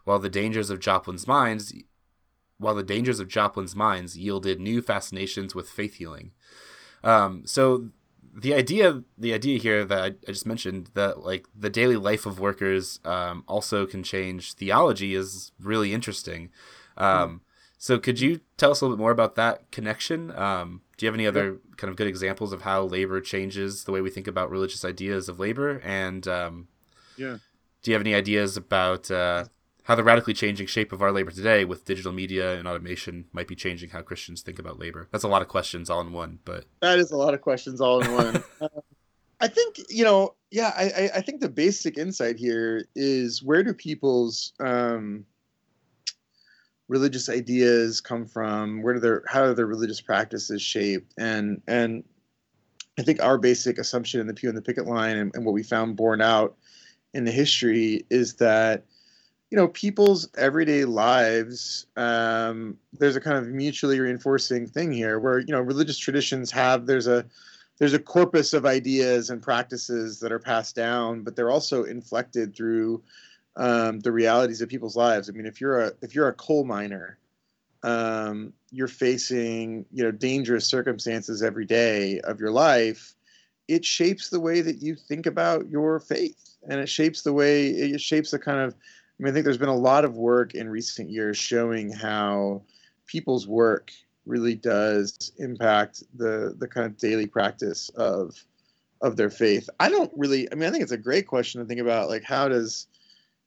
While 0.04 0.18
the 0.18 0.30
dangers 0.30 0.72
of 0.72 0.80
Joplin's 0.80 1.28
mines 1.28 1.72
while 2.62 2.76
the 2.76 2.84
dangers 2.84 3.20
of 3.20 3.28
Joplin's 3.28 3.76
mines 3.76 4.18
yielded 4.18 4.60
new 4.60 4.82
fascinations 4.82 5.56
with 5.56 5.70
faith 5.70 5.96
healing. 5.96 6.32
Um, 7.04 7.44
so 7.46 7.90
the 8.34 8.54
idea, 8.54 9.04
the 9.18 9.34
idea 9.34 9.60
here 9.60 9.84
that 9.84 10.00
I, 10.00 10.06
I, 10.06 10.32
just 10.32 10.46
mentioned, 10.46 10.92
that 10.94 11.24
like 11.24 11.48
the 11.56 11.70
daily 11.70 11.98
life 11.98 12.26
of 12.26 12.40
workers 12.40 13.00
um, 13.04 13.44
also 13.48 13.86
can 13.86 14.04
change 14.04 14.54
theology, 14.54 15.16
is 15.16 15.52
really 15.60 15.94
interesting. 15.94 16.50
Um, 16.98 17.42
so 17.78 17.98
could 17.98 18.20
you 18.20 18.42
tell 18.58 18.70
us 18.70 18.82
a 18.82 18.86
little 18.86 18.96
bit 18.96 19.02
more 19.02 19.12
about 19.12 19.36
that 19.36 19.72
connection? 19.72 20.32
Um, 20.38 20.82
do 20.98 21.06
you 21.06 21.08
have 21.08 21.16
any 21.16 21.26
other 21.26 21.46
yeah. 21.46 21.76
kind 21.78 21.90
of 21.90 21.98
good 21.98 22.06
examples 22.06 22.54
of 22.54 22.62
how 22.62 22.84
labor 22.84 23.20
changes 23.22 23.86
the 23.86 23.92
way 23.92 24.02
we 24.02 24.12
think 24.12 24.28
about 24.28 24.52
religious 24.52 24.86
ideas 24.86 25.28
of 25.28 25.40
labor? 25.40 25.82
And 25.84 26.28
um, 26.28 26.68
yeah, 27.18 27.38
do 27.82 27.90
you 27.90 27.96
have 27.96 28.02
any 28.02 28.14
ideas 28.14 28.56
about 28.56 29.10
uh, 29.10 29.46
how 29.92 29.96
the 29.96 30.06
radically 30.06 30.34
changing 30.34 30.66
shape 30.66 30.94
of 30.94 31.02
our 31.02 31.12
labor 31.12 31.32
today 31.32 31.66
with 31.66 31.84
digital 31.84 32.14
media 32.14 32.58
and 32.58 32.66
automation 32.66 33.26
might 33.34 33.46
be 33.46 33.58
changing 33.58 33.90
how 33.90 34.02
Christians 34.02 34.42
think 34.42 34.58
about 34.58 34.80
labor. 34.80 35.10
That's 35.12 35.26
a 35.26 35.28
lot 35.28 35.42
of 35.42 35.50
questions 35.50 35.90
all 35.90 36.00
in 36.00 36.14
one, 36.14 36.40
but 36.46 36.64
that 36.80 36.98
is 36.98 37.12
a 37.12 37.18
lot 37.18 37.34
of 37.34 37.42
questions 37.42 37.82
all 37.82 38.00
in 38.00 38.14
one. 38.14 38.42
uh, 38.62 38.70
I 39.42 39.50
think 39.50 39.76
you 39.90 40.06
know, 40.06 40.36
yeah, 40.50 40.72
I, 40.78 41.10
I 41.18 41.20
think 41.22 41.42
the 41.42 41.50
basic 41.50 41.98
insight 41.98 42.38
here 42.38 42.88
is 42.96 43.44
where 43.44 43.64
do 43.64 43.74
people's 43.74 44.54
um, 44.62 45.26
religious 46.88 47.28
ideas 47.28 48.00
come 48.00 48.26
from? 48.26 48.84
Where 48.84 48.94
do 48.94 49.02
their 49.02 49.24
how 49.28 49.42
are 49.42 49.54
their 49.54 49.68
religious 49.68 50.00
practices 50.00 50.62
shaped? 50.62 51.14
And 51.20 51.62
and 51.68 52.06
I 52.98 53.02
think 53.02 53.22
our 53.22 53.38
basic 53.38 53.78
assumption 53.78 54.22
in 54.22 54.28
the 54.28 54.34
Pew 54.34 54.48
and 54.48 54.58
the 54.58 54.62
Picket 54.62 54.86
Line 54.86 55.18
and, 55.18 55.36
and 55.36 55.46
what 55.46 55.52
we 55.52 55.64
found 55.64 55.98
borne 55.98 56.22
out 56.22 56.56
in 57.14 57.26
the 57.26 57.32
history 57.32 58.06
is 58.10 58.36
that 58.36 58.86
you 59.52 59.58
know 59.58 59.68
people's 59.68 60.30
everyday 60.38 60.86
lives 60.86 61.86
um, 61.98 62.78
there's 62.94 63.18
a 63.18 63.22
kind 63.22 63.38
of 63.38 63.48
mutually 63.50 64.00
reinforcing 64.00 64.66
thing 64.66 64.92
here 64.92 65.20
where 65.20 65.40
you 65.40 65.52
know 65.52 65.60
religious 65.60 65.98
traditions 65.98 66.50
have 66.50 66.88
there's 66.88 67.08
a 67.08 67.26
there's 67.78 67.94
a 67.94 68.00
corpus 68.00 68.54
of 68.54 68.66
ideas 68.66 69.30
and 69.30 69.42
practices 69.42 70.20
that 70.22 70.32
are 70.32 70.40
passed 70.40 70.76
down 70.76 71.22
but 71.22 71.36
they're 71.36 71.52
also 71.52 71.84
inflected 71.84 72.56
through 72.56 73.04
um, 73.58 74.00
the 74.00 74.12
realities 74.12 74.62
of 74.62 74.70
people's 74.70 74.96
lives. 74.96 75.30
I 75.30 75.34
mean 75.34 75.46
if 75.46 75.60
you're 75.60 75.82
a 75.82 75.92
if 76.02 76.16
you're 76.16 76.30
a 76.30 76.34
coal 76.34 76.64
miner 76.64 77.18
um, 77.84 78.54
you're 78.72 78.88
facing 78.88 79.86
you 79.92 80.04
know 80.04 80.12
dangerous 80.12 80.66
circumstances 80.66 81.44
every 81.44 81.66
day 81.66 82.22
of 82.22 82.40
your 82.40 82.52
life 82.52 83.16
it 83.68 83.84
shapes 83.84 84.30
the 84.30 84.40
way 84.40 84.62
that 84.62 84.82
you 84.82 84.96
think 84.96 85.26
about 85.26 85.70
your 85.70 86.00
faith 86.00 86.56
and 86.70 86.80
it 86.80 86.88
shapes 86.88 87.24
the 87.24 87.34
way 87.34 87.68
it 87.68 88.00
shapes 88.00 88.32
the 88.32 88.40
kind 88.40 88.60
of 88.60 88.76
I 89.22 89.24
mean, 89.24 89.32
I 89.32 89.34
think 89.36 89.44
there's 89.44 89.60
been 89.60 89.70
a 89.70 89.76
lot 89.76 90.04
of 90.04 90.18
work 90.18 90.56
in 90.56 90.68
recent 90.68 91.12
years 91.12 91.38
showing 91.38 91.92
how 91.92 92.64
people's 93.06 93.48
work 93.48 93.92
really 94.26 94.56
does 94.56 95.32
impact 95.38 96.04
the 96.16 96.56
the 96.58 96.68
kind 96.68 96.88
of 96.88 96.98
daily 96.98 97.28
practice 97.28 97.90
of 97.90 98.36
of 99.02 99.18
their 99.18 99.30
faith. 99.30 99.70
I 99.80 99.90
don't 99.90 100.12
really 100.16 100.52
I 100.52 100.56
mean 100.56 100.68
I 100.68 100.72
think 100.72 100.82
it's 100.82 100.92
a 100.92 100.98
great 100.98 101.28
question 101.28 101.62
to 101.62 101.68
think 101.68 101.80
about 101.80 102.10
like 102.10 102.24
how 102.24 102.48
does 102.48 102.88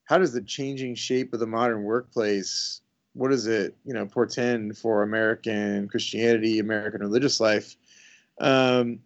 how 0.05 0.19
does 0.19 0.33
the 0.33 0.43
changing 0.43 0.95
shape 0.95 1.33
of 1.35 1.41
the 1.41 1.47
modern 1.47 1.83
workplace 1.83 2.81
what 3.15 3.31
does 3.31 3.49
it 3.49 3.77
you 3.85 3.95
know 3.95 4.07
portend 4.07 4.79
for 4.79 5.03
American 5.03 5.89
Christianity, 5.89 6.61
American 6.61 7.01
religious 7.01 7.41
life? 7.41 7.77
Um, 8.39 9.01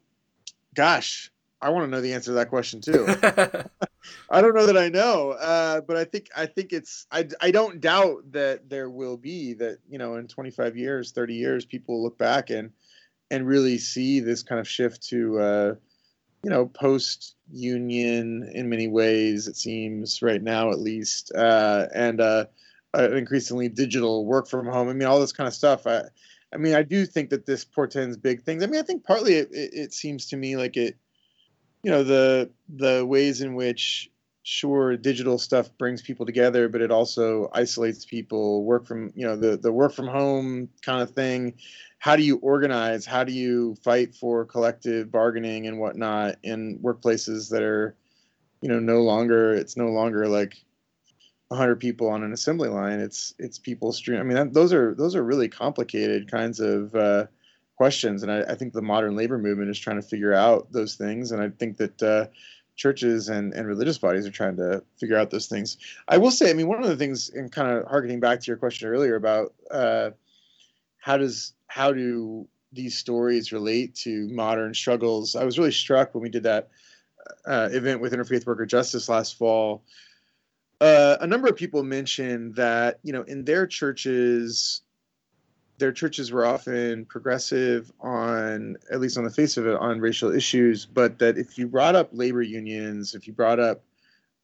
gosh, 0.75 1.31
I 1.61 1.71
want 1.71 1.85
to 1.85 1.91
know 1.91 2.01
the 2.01 2.13
answer 2.13 2.31
to 2.31 2.35
that 2.35 2.49
question 2.49 2.81
too. 2.81 3.07
I 4.31 4.41
don't 4.41 4.55
know 4.55 4.67
that 4.67 4.77
I 4.77 4.89
know, 4.89 5.31
uh, 5.33 5.81
but 5.81 5.97
I 5.97 6.05
think 6.05 6.29
I 6.37 6.47
think 6.47 6.73
it's 6.73 7.07
I, 7.11 7.29
I 7.41 7.51
don't 7.51 7.81
doubt 7.81 8.33
that 8.33 8.69
there 8.69 8.91
will 8.91 9.17
be 9.17 9.55
that 9.55 9.79
you 9.89 9.99
know 9.99 10.17
in 10.17 10.29
25 10.29 10.77
years, 10.77 11.13
30 11.13 11.35
years, 11.35 11.65
people 11.65 12.03
look 12.03 12.19
back 12.19 12.51
and 12.51 12.71
and 13.31 13.47
really 13.47 13.79
see 13.79 14.21
this 14.21 14.43
kind 14.43 14.61
of 14.61 14.69
shift 14.69 15.03
to 15.09 15.39
uh, 15.39 15.75
you 16.43 16.51
know 16.51 16.67
post 16.67 17.35
union 17.51 18.49
in 18.55 18.69
many 18.69 18.89
ways 18.89 19.49
it 19.49 19.57
seems 19.57 20.23
right 20.23 20.43
now 20.43 20.71
at 20.71 20.79
least 20.79 21.33
uh, 21.35 21.87
and 21.95 22.21
uh, 22.21 22.45
increasingly 22.95 23.69
digital 23.69 24.25
work 24.25 24.49
from 24.49 24.67
home. 24.67 24.89
I 24.89 24.93
mean 24.93 25.09
all 25.09 25.21
this 25.21 25.33
kind 25.33 25.49
of 25.49 25.55
stuff. 25.55 25.87
I 25.87 26.03
I 26.53 26.57
mean 26.57 26.75
I 26.75 26.83
do 26.83 27.05
think 27.05 27.31
that 27.31 27.47
this 27.47 27.65
portends 27.65 28.17
big 28.17 28.43
things. 28.43 28.63
I 28.63 28.67
mean 28.67 28.81
I 28.81 28.85
think 28.85 29.05
partly 29.05 29.35
it, 29.35 29.49
it, 29.53 29.71
it 29.73 29.93
seems 29.93 30.27
to 30.27 30.37
me 30.37 30.57
like 30.57 30.77
it 30.77 30.97
you 31.89 31.95
know 31.95 32.05
the 32.05 32.51
the 32.69 33.07
ways 33.07 33.41
in 33.41 33.55
which 33.55 34.11
sure 34.43 34.95
digital 34.99 35.39
stuff 35.39 35.71
brings 35.79 36.03
people 36.03 36.27
together 36.27 36.69
but 36.69 36.83
it 36.83 36.91
also 36.91 37.49
isolates 37.55 38.05
people 38.05 38.63
work 38.63 38.87
from 38.87 39.11
you 39.15 39.27
know 39.27 39.37
the 39.37 39.57
the 39.57 39.73
work 39.73 39.95
from 39.95 40.07
home 40.07 40.69
kind 40.83 41.01
of 41.01 41.13
thing. 41.13 41.55
How 41.99 42.15
do 42.15 42.23
you 42.23 42.37
organize? 42.37 43.07
How 43.07 43.25
do 43.25 43.33
you 43.33 43.75
fight 43.83 44.15
for 44.15 44.45
collective 44.45 45.11
bargaining 45.11 45.67
and 45.67 45.81
whatnot 45.81 46.37
in 46.43 46.79
workplaces 46.81 47.49
that 47.53 47.63
are 47.63 47.97
you 48.61 48.69
know 48.69 48.81
no 48.81 49.01
longer 49.01 49.55
it's 49.55 49.79
no 49.79 49.87
longer 49.87 50.29
like 50.29 50.63
100 51.49 51.77
people 51.77 52.11
on 52.11 52.23
an 52.23 52.35
assembly 52.35 52.69
line. 52.69 53.01
It's 53.01 53.33
it's 53.39 53.59
people 53.59 53.93
stream 53.95 54.21
i 54.21 54.25
mean 54.25 54.35
that, 54.35 54.53
those 54.53 54.75
are 54.75 54.95
those 54.95 55.17
are 55.17 55.25
really 55.25 55.49
complicated 55.49 56.31
kinds 56.31 56.61
of 56.61 56.95
uh, 56.95 57.29
questions. 57.79 58.25
And 58.25 58.31
I, 58.31 58.41
I, 58.41 58.55
think 58.57 58.73
the 58.73 58.83
modern 58.83 59.15
labor 59.15 59.39
movement 59.39 59.71
is 59.71 59.79
trying 59.79 60.03
to 60.03 60.07
figure 60.07 60.35
out 60.35 60.71
those 60.73 60.97
things. 60.97 61.31
And 61.31 61.41
I 61.41 61.49
think 61.49 61.77
that 61.77 62.03
uh, 62.03 62.27
churches 62.75 63.29
and, 63.29 63.55
and 63.55 63.69
religious 63.69 63.99
bodies 63.99 64.27
are 64.27 64.33
trying 64.33 64.57
to 64.57 64.83
figure 64.99 65.17
out 65.17 65.31
those 65.31 65.47
things. 65.47 65.79
I 66.09 66.19
will 66.19 66.33
say, 66.33 66.51
I 66.51 66.55
mean, 66.55 66.67
one 66.67 66.83
of 66.83 66.89
the 66.89 66.97
things, 66.97 67.31
and 67.31 67.53
kind 67.53 67.71
of 67.71 67.87
harkening 67.87 68.19
back 68.19 68.41
to 68.41 68.47
your 68.49 68.57
question 68.57 68.89
earlier 68.89 69.15
about 69.15 69.55
uh, 69.71 70.11
how 70.99 71.19
does 71.19 71.53
how 71.69 71.93
do 71.93 72.49
these 72.73 72.99
stories 72.99 73.53
relate 73.53 73.95
to 73.95 74.29
modern 74.29 74.75
struggles? 74.75 75.37
I 75.37 75.45
was 75.45 75.57
really 75.57 75.71
struck 75.71 76.15
when 76.15 76.23
we 76.23 76.31
did 76.31 76.43
that 76.43 76.71
uh, 77.47 77.69
event 77.71 78.01
with 78.01 78.13
Interfaith 78.13 78.45
Worker 78.45 78.67
Justice 78.67 79.09
last 79.09 79.39
fall. 79.39 79.85
Uh, 80.81 81.17
a 81.21 81.27
number 81.29 81.47
of 81.47 81.55
people 81.55 81.85
mentioned 81.85 82.57
that 82.57 82.99
you 83.05 83.13
know 83.13 83.23
in 83.23 83.45
their 83.45 83.69
churches 83.69 84.83
their 85.79 85.93
churches 85.93 86.33
were 86.33 86.45
often 86.45 87.05
progressive 87.07 87.91
on, 88.01 88.77
at 88.91 89.01
least 89.01 89.17
on 89.17 89.25
the 89.25 89.31
face 89.31 89.57
of 89.57 89.67
it, 89.67 89.77
on 89.77 90.01
racial 90.01 90.35
issues, 90.35 90.87
but 90.87 91.19
that 91.21 91.39
if 91.39 91.57
you 91.57 91.69
brought 91.69 91.95
up 91.95 92.11
labor 92.13 92.43
unions, 92.43 93.15
if 93.15 93.27
you 93.27 93.33
brought 93.33 93.61
up 93.61 93.83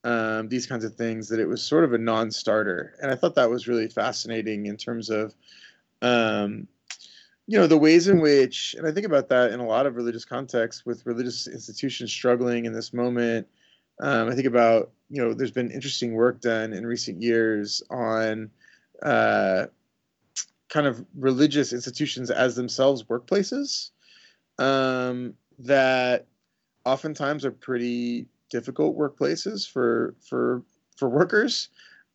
um, 0.05 0.49
these 0.49 0.67
kinds 0.67 0.85
of 0.85 0.95
things, 0.95 1.29
that 1.29 1.41
it 1.41 1.47
was 1.47 1.63
sort 1.63 1.85
of 1.85 1.93
a 1.93 1.99
non-starter. 1.99 2.95
And 3.03 3.11
I 3.11 3.17
thought 3.17 3.35
that 3.35 3.51
was 3.51 3.67
really 3.67 3.89
fascinating 3.89 4.67
in 4.67 4.77
terms 4.77 5.11
of, 5.11 5.35
um, 6.03 6.69
you 7.47 7.59
know, 7.59 7.67
the 7.67 7.79
ways 7.79 8.09
in 8.09 8.21
which, 8.21 8.75
and 8.79 8.87
I 8.87 8.93
think 8.93 9.07
about 9.07 9.29
that 9.31 9.51
in 9.51 9.61
a 9.61 9.67
lot 9.67 9.87
of 9.87 9.97
religious 9.97 10.25
contexts 10.25 10.87
with 10.87 11.05
religious 11.05 11.47
institutions 11.47 12.13
struggling 12.13 12.65
in 12.65 12.73
this 12.73 12.93
moment. 12.93 13.47
Um, 14.01 14.29
I 14.29 14.35
think 14.35 14.47
about, 14.47 14.93
you 15.11 15.23
know, 15.23 15.35
there's 15.35 15.51
been 15.51 15.71
interesting 15.71 16.15
work 16.15 16.41
done 16.41 16.73
in 16.73 16.87
recent 16.87 17.21
years 17.23 17.83
on. 17.91 18.51
Uh, 19.03 19.67
kind 20.69 20.87
of 20.87 21.05
religious 21.15 21.73
institutions 21.73 22.31
as 22.31 22.57
themselves 22.57 23.05
workplaces 23.05 23.91
um, 24.59 25.35
that 25.59 26.27
oftentimes 26.85 27.45
are 27.45 27.51
pretty 27.51 28.27
difficult 28.51 28.97
workplaces 28.97 29.69
for 29.69 30.15
for 30.21 30.63
for 30.97 31.09
workers. 31.09 31.69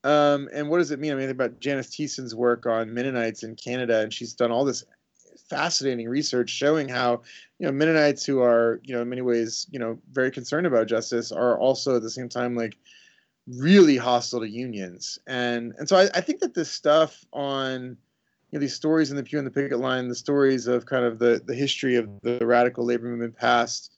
Um, 0.05 0.47
and 0.53 0.69
what 0.69 0.77
does 0.77 0.91
it 0.91 0.99
mean? 0.99 1.11
I 1.11 1.15
mean, 1.15 1.29
about 1.29 1.59
Janis 1.59 1.87
Thiessen's 1.87 2.33
work 2.33 2.65
on 2.65 2.93
Mennonites 2.93 3.43
in 3.43 3.55
Canada, 3.55 3.99
and 3.99 4.13
she's 4.13 4.33
done 4.33 4.51
all 4.51 4.63
this 4.63 4.85
fascinating 5.49 6.07
research 6.07 6.49
showing 6.49 6.87
how 6.87 7.21
you 7.57 7.65
know 7.65 7.71
Mennonites 7.71 8.25
who 8.25 8.41
are 8.41 8.79
you 8.83 8.95
know 8.95 9.01
in 9.01 9.09
many 9.09 9.21
ways 9.21 9.67
you 9.71 9.79
know 9.79 9.99
very 10.11 10.31
concerned 10.31 10.67
about 10.67 10.87
justice 10.87 11.31
are 11.31 11.57
also 11.59 11.95
at 11.95 12.01
the 12.01 12.09
same 12.09 12.29
time 12.29 12.55
like 12.55 12.77
really 13.47 13.97
hostile 13.97 14.41
to 14.41 14.49
unions 14.49 15.17
and 15.27 15.73
and 15.77 15.89
so 15.89 15.97
I, 15.97 16.09
I 16.13 16.21
think 16.21 16.39
that 16.41 16.53
this 16.53 16.71
stuff 16.71 17.25
on 17.33 17.97
you 18.51 18.57
know, 18.57 18.61
these 18.61 18.73
stories 18.73 19.11
in 19.11 19.17
the 19.17 19.23
pew 19.23 19.37
and 19.37 19.47
the 19.47 19.51
picket 19.51 19.79
line, 19.79 20.07
the 20.07 20.15
stories 20.15 20.67
of 20.67 20.85
kind 20.85 21.05
of 21.05 21.19
the, 21.19 21.41
the 21.45 21.53
history 21.53 21.95
of 21.95 22.09
the 22.21 22.45
radical 22.45 22.83
labor 22.85 23.05
movement 23.05 23.35
past, 23.35 23.91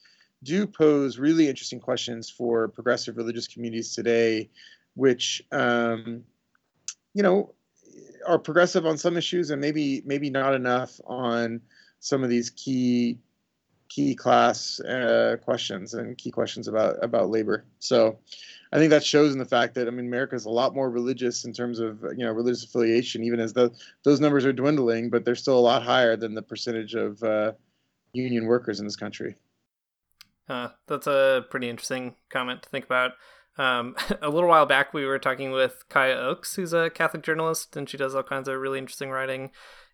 do 0.43 0.67
pose 0.67 1.17
really 1.19 1.47
interesting 1.47 1.79
questions 1.79 2.29
for 2.29 2.67
progressive 2.67 3.15
religious 3.17 3.47
communities 3.47 3.95
today, 3.95 4.49
which 4.95 5.41
um, 5.51 6.23
you 7.13 7.23
know 7.23 7.53
are 8.27 8.39
progressive 8.39 8.85
on 8.85 8.97
some 8.97 9.17
issues 9.17 9.49
and 9.49 9.61
maybe 9.61 10.01
maybe 10.05 10.29
not 10.29 10.53
enough 10.53 10.99
on 11.05 11.61
some 11.99 12.23
of 12.23 12.29
these 12.29 12.49
key 12.49 13.17
key 13.91 14.15
class 14.15 14.79
uh, 14.79 15.35
questions 15.43 15.93
and 15.93 16.17
key 16.17 16.31
questions 16.31 16.69
about 16.69 17.03
about 17.03 17.29
labor. 17.29 17.65
So 17.79 18.19
I 18.71 18.77
think 18.77 18.89
that 18.91 19.03
shows 19.03 19.33
in 19.33 19.39
the 19.39 19.45
fact 19.45 19.75
that 19.75 19.87
I 19.87 19.91
mean 19.91 20.05
America 20.05 20.33
is 20.33 20.45
a 20.45 20.49
lot 20.49 20.73
more 20.73 20.89
religious 20.89 21.43
in 21.43 21.51
terms 21.51 21.79
of 21.79 22.01
you 22.15 22.23
know 22.25 22.31
religious 22.31 22.63
affiliation, 22.63 23.21
even 23.23 23.41
as 23.41 23.51
the, 23.51 23.69
those 24.03 24.21
numbers 24.21 24.45
are 24.45 24.53
dwindling, 24.53 25.09
but 25.09 25.25
they're 25.25 25.35
still 25.35 25.59
a 25.59 25.67
lot 25.71 25.83
higher 25.83 26.15
than 26.15 26.33
the 26.33 26.41
percentage 26.41 26.95
of 26.95 27.21
uh, 27.21 27.51
union 28.13 28.45
workers 28.45 28.79
in 28.79 28.85
this 28.85 28.95
country. 28.95 29.35
Uh, 30.47 30.69
that's 30.87 31.07
a 31.07 31.45
pretty 31.49 31.69
interesting 31.69 32.15
comment 32.29 32.63
to 32.63 32.69
think 32.69 32.85
about. 32.85 33.11
Um, 33.57 33.95
a 34.21 34.29
little 34.29 34.49
while 34.49 34.65
back, 34.65 34.93
we 34.93 35.05
were 35.05 35.19
talking 35.19 35.51
with 35.51 35.83
Kaya 35.89 36.15
Oakes, 36.15 36.55
who's 36.55 36.71
a 36.71 36.89
Catholic 36.89 37.23
journalist, 37.23 37.75
and 37.75 37.89
she 37.89 37.97
does 37.97 38.15
all 38.15 38.23
kinds 38.23 38.47
of 38.47 38.57
really 38.57 38.79
interesting 38.79 39.09
writing. 39.09 39.51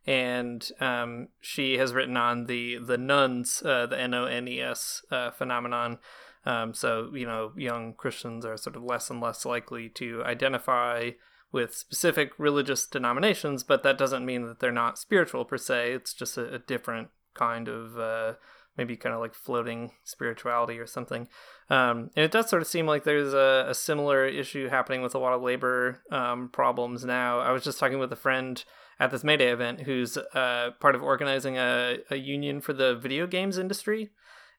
And 0.07 0.67
um, 0.79 1.27
she 1.41 1.77
has 1.77 1.93
written 1.93 2.15
on 2.15 2.45
the 2.45 2.77
the 2.77 2.97
nones, 2.97 3.61
uh, 3.63 3.85
the 3.85 3.99
N 3.99 4.13
O 4.13 4.25
N 4.25 4.47
E 4.47 4.61
S 4.61 5.03
uh, 5.11 5.31
phenomenon, 5.31 5.99
um, 6.47 6.73
so, 6.73 7.11
you 7.13 7.25
know, 7.25 7.51
young 7.57 7.93
Christians 7.93 8.45
are 8.45 8.55
sort 8.55 8.77
of 8.77 8.83
less 8.83 9.09
and 9.09 9.19
less 9.19 9.45
likely 9.45 9.89
to 9.89 10.23
identify 10.23 11.11
with 11.51 11.75
specific 11.75 12.31
religious 12.37 12.87
denominations, 12.87 13.63
but 13.63 13.83
that 13.83 13.97
doesn't 13.97 14.25
mean 14.25 14.47
that 14.47 14.61
they're 14.61 14.71
not 14.71 14.97
spiritual 14.97 15.43
per 15.43 15.57
se. 15.57 15.91
It's 15.91 16.13
just 16.13 16.37
a, 16.37 16.53
a 16.53 16.59
different 16.59 17.09
kind 17.33 17.67
of 17.67 17.99
uh, 17.99 18.33
maybe 18.77 18.95
kind 18.95 19.13
of 19.13 19.19
like 19.19 19.33
floating 19.33 19.91
spirituality 20.05 20.79
or 20.79 20.87
something. 20.87 21.27
Um, 21.69 22.11
and 22.15 22.23
it 22.23 22.31
does 22.31 22.49
sort 22.49 22.61
of 22.61 22.67
seem 22.69 22.85
like 22.85 23.03
there's 23.03 23.33
a, 23.33 23.65
a 23.67 23.75
similar 23.75 24.25
issue 24.25 24.69
happening 24.69 25.01
with 25.01 25.15
a 25.15 25.19
lot 25.19 25.33
of 25.33 25.41
labor 25.41 26.01
um, 26.11 26.47
problems 26.47 27.03
now. 27.03 27.39
I 27.39 27.51
was 27.51 27.65
just 27.65 27.77
talking 27.77 27.99
with 27.99 28.13
a 28.13 28.17
friend 28.17 28.63
at 28.99 29.11
this 29.11 29.23
Mayday 29.23 29.51
event 29.51 29.81
who's 29.81 30.17
uh, 30.17 30.71
part 30.79 30.95
of 30.95 31.03
organizing 31.03 31.57
a, 31.57 31.97
a 32.09 32.15
union 32.15 32.61
for 32.61 32.73
the 32.73 32.95
video 32.95 33.27
games 33.27 33.57
industry. 33.57 34.11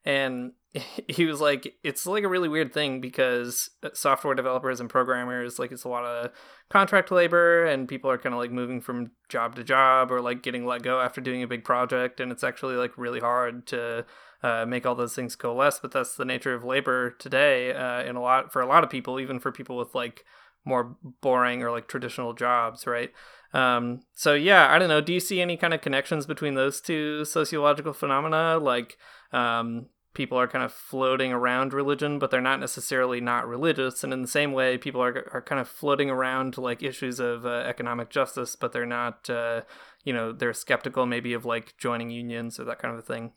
And 0.04 0.52
he 1.08 1.24
was 1.24 1.40
like 1.40 1.74
it's 1.82 2.06
like 2.06 2.24
a 2.24 2.28
really 2.28 2.48
weird 2.48 2.72
thing 2.72 3.00
because 3.00 3.70
software 3.94 4.34
developers 4.34 4.80
and 4.80 4.90
programmers 4.90 5.58
like 5.58 5.72
it's 5.72 5.84
a 5.84 5.88
lot 5.88 6.04
of 6.04 6.30
contract 6.68 7.10
labor 7.10 7.64
and 7.64 7.88
people 7.88 8.10
are 8.10 8.18
kind 8.18 8.34
of 8.34 8.38
like 8.38 8.50
moving 8.50 8.80
from 8.80 9.10
job 9.28 9.56
to 9.56 9.64
job 9.64 10.12
or 10.12 10.20
like 10.20 10.42
getting 10.42 10.66
let 10.66 10.82
go 10.82 11.00
after 11.00 11.20
doing 11.20 11.42
a 11.42 11.48
big 11.48 11.64
project. 11.64 12.20
And 12.20 12.30
it's 12.30 12.44
actually 12.44 12.76
like 12.76 12.96
really 12.96 13.20
hard 13.20 13.66
to 13.68 14.04
uh, 14.42 14.66
make 14.66 14.86
all 14.86 14.94
those 14.94 15.14
things 15.14 15.34
coalesce. 15.34 15.80
But 15.80 15.90
that's 15.90 16.14
the 16.14 16.24
nature 16.24 16.54
of 16.54 16.64
labor 16.64 17.10
today 17.10 17.72
uh, 17.72 18.02
in 18.02 18.16
a 18.16 18.22
lot 18.22 18.52
for 18.52 18.62
a 18.62 18.66
lot 18.66 18.84
of 18.84 18.90
people 18.90 19.18
even 19.18 19.40
for 19.40 19.50
people 19.50 19.76
with 19.76 19.94
like 19.94 20.24
more 20.64 20.96
boring 21.22 21.62
or 21.62 21.70
like 21.70 21.88
traditional 21.88 22.34
jobs 22.34 22.86
right 22.86 23.10
um, 23.54 24.00
so 24.14 24.34
yeah 24.34 24.72
i 24.72 24.78
don't 24.78 24.88
know 24.88 25.00
do 25.00 25.12
you 25.12 25.20
see 25.20 25.40
any 25.40 25.56
kind 25.56 25.74
of 25.74 25.80
connections 25.80 26.26
between 26.26 26.54
those 26.54 26.80
two 26.80 27.24
sociological 27.24 27.92
phenomena 27.92 28.58
like 28.58 28.98
um, 29.32 29.86
people 30.18 30.36
are 30.36 30.48
kind 30.48 30.64
of 30.64 30.72
floating 30.72 31.32
around 31.32 31.72
religion, 31.72 32.18
but 32.18 32.30
they're 32.32 32.40
not 32.40 32.58
necessarily 32.58 33.20
not 33.20 33.46
religious. 33.46 34.02
And 34.02 34.12
in 34.12 34.20
the 34.20 34.26
same 34.26 34.52
way, 34.52 34.76
people 34.76 35.00
are, 35.00 35.30
are 35.32 35.40
kind 35.40 35.60
of 35.60 35.68
floating 35.68 36.10
around 36.10 36.58
like 36.58 36.82
issues 36.82 37.20
of 37.20 37.46
uh, 37.46 37.62
economic 37.66 38.10
justice, 38.10 38.56
but 38.56 38.72
they're 38.72 38.84
not, 38.84 39.30
uh, 39.30 39.60
you 40.02 40.12
know, 40.12 40.32
they're 40.32 40.52
skeptical 40.52 41.06
maybe 41.06 41.34
of 41.34 41.44
like 41.44 41.76
joining 41.78 42.10
unions 42.10 42.58
or 42.58 42.64
that 42.64 42.80
kind 42.80 42.92
of 42.92 42.98
a 42.98 43.02
thing. 43.02 43.30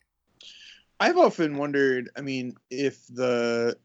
I've 1.00 1.18
often 1.18 1.56
wondered, 1.56 2.10
I 2.18 2.22
mean, 2.22 2.56
if 2.72 3.06
the 3.08 3.78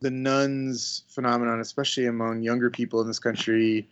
the 0.00 0.10
nones 0.10 1.04
phenomenon, 1.08 1.60
especially 1.60 2.04
among 2.04 2.42
younger 2.42 2.68
people 2.68 3.00
in 3.00 3.06
this 3.06 3.18
country, 3.18 3.88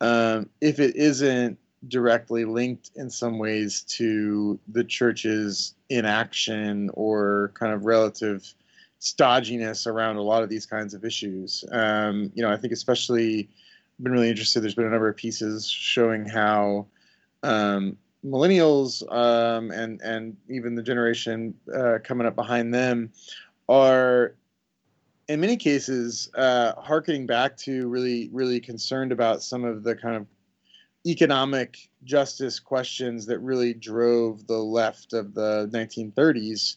um, 0.00 0.48
if 0.60 0.78
it 0.78 0.96
isn't 0.96 1.58
directly 1.88 2.44
linked 2.44 2.90
in 2.96 3.08
some 3.10 3.38
ways 3.38 3.82
to 3.82 4.58
the 4.68 4.84
church's 4.84 5.74
inaction 5.88 6.90
or 6.94 7.52
kind 7.54 7.72
of 7.72 7.84
relative 7.84 8.54
stodginess 9.00 9.86
around 9.86 10.16
a 10.16 10.22
lot 10.22 10.42
of 10.42 10.50
these 10.50 10.66
kinds 10.66 10.92
of 10.92 11.04
issues. 11.04 11.64
Um, 11.72 12.30
you 12.34 12.42
know, 12.42 12.50
I 12.50 12.56
think 12.56 12.72
especially 12.72 13.48
I've 13.98 14.04
been 14.04 14.12
really 14.12 14.28
interested. 14.28 14.60
There's 14.60 14.74
been 14.74 14.86
a 14.86 14.90
number 14.90 15.08
of 15.08 15.16
pieces 15.16 15.68
showing 15.68 16.26
how 16.26 16.86
um, 17.42 17.96
millennials 18.24 19.02
um, 19.10 19.70
and 19.70 20.00
and 20.02 20.36
even 20.48 20.74
the 20.74 20.82
generation 20.82 21.54
uh, 21.74 21.98
coming 22.04 22.26
up 22.26 22.36
behind 22.36 22.74
them 22.74 23.10
are 23.68 24.34
in 25.30 25.38
many 25.38 25.56
cases 25.56 26.28
uh, 26.34 26.72
harkening 26.76 27.24
back 27.24 27.56
to 27.56 27.86
really 27.88 28.28
really 28.32 28.58
concerned 28.58 29.12
about 29.12 29.44
some 29.44 29.64
of 29.64 29.84
the 29.84 29.94
kind 29.94 30.16
of 30.16 30.26
economic 31.06 31.88
justice 32.02 32.58
questions 32.58 33.26
that 33.26 33.38
really 33.38 33.72
drove 33.72 34.44
the 34.48 34.58
left 34.58 35.12
of 35.12 35.32
the 35.34 35.70
1930s. 35.72 36.76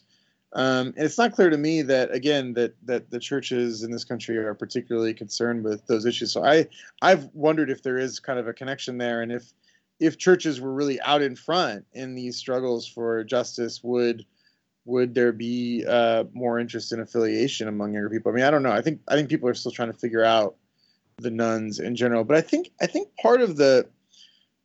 Um, 0.52 0.94
and 0.96 0.98
it's 0.98 1.18
not 1.18 1.32
clear 1.32 1.50
to 1.50 1.58
me 1.58 1.82
that 1.82 2.14
again 2.14 2.54
that 2.54 2.76
that 2.84 3.10
the 3.10 3.18
churches 3.18 3.82
in 3.82 3.90
this 3.90 4.04
country 4.04 4.36
are 4.38 4.54
particularly 4.54 5.14
concerned 5.14 5.64
with 5.64 5.84
those 5.88 6.06
issues. 6.06 6.30
So 6.30 6.44
I 6.44 6.68
I've 7.02 7.28
wondered 7.34 7.70
if 7.70 7.82
there 7.82 7.98
is 7.98 8.20
kind 8.20 8.38
of 8.38 8.46
a 8.46 8.52
connection 8.52 8.98
there, 8.98 9.20
and 9.20 9.32
if 9.32 9.52
if 9.98 10.16
churches 10.16 10.60
were 10.60 10.72
really 10.72 11.00
out 11.00 11.22
in 11.22 11.34
front 11.34 11.86
in 11.92 12.14
these 12.14 12.36
struggles 12.36 12.86
for 12.86 13.24
justice, 13.24 13.82
would 13.82 14.24
would 14.84 15.14
there 15.14 15.32
be 15.32 15.84
uh, 15.88 16.24
more 16.32 16.58
interest 16.58 16.92
in 16.92 17.00
affiliation 17.00 17.68
among 17.68 17.94
younger 17.94 18.10
people? 18.10 18.30
I 18.32 18.34
mean, 18.34 18.44
I 18.44 18.50
don't 18.50 18.62
know. 18.62 18.72
I 18.72 18.82
think 18.82 19.00
I 19.08 19.14
think 19.14 19.28
people 19.28 19.48
are 19.48 19.54
still 19.54 19.72
trying 19.72 19.92
to 19.92 19.98
figure 19.98 20.24
out 20.24 20.56
the 21.18 21.30
nones 21.30 21.78
in 21.78 21.96
general, 21.96 22.24
but 22.24 22.36
I 22.36 22.40
think 22.40 22.70
I 22.80 22.86
think 22.86 23.08
part 23.16 23.40
of 23.40 23.56
the 23.56 23.88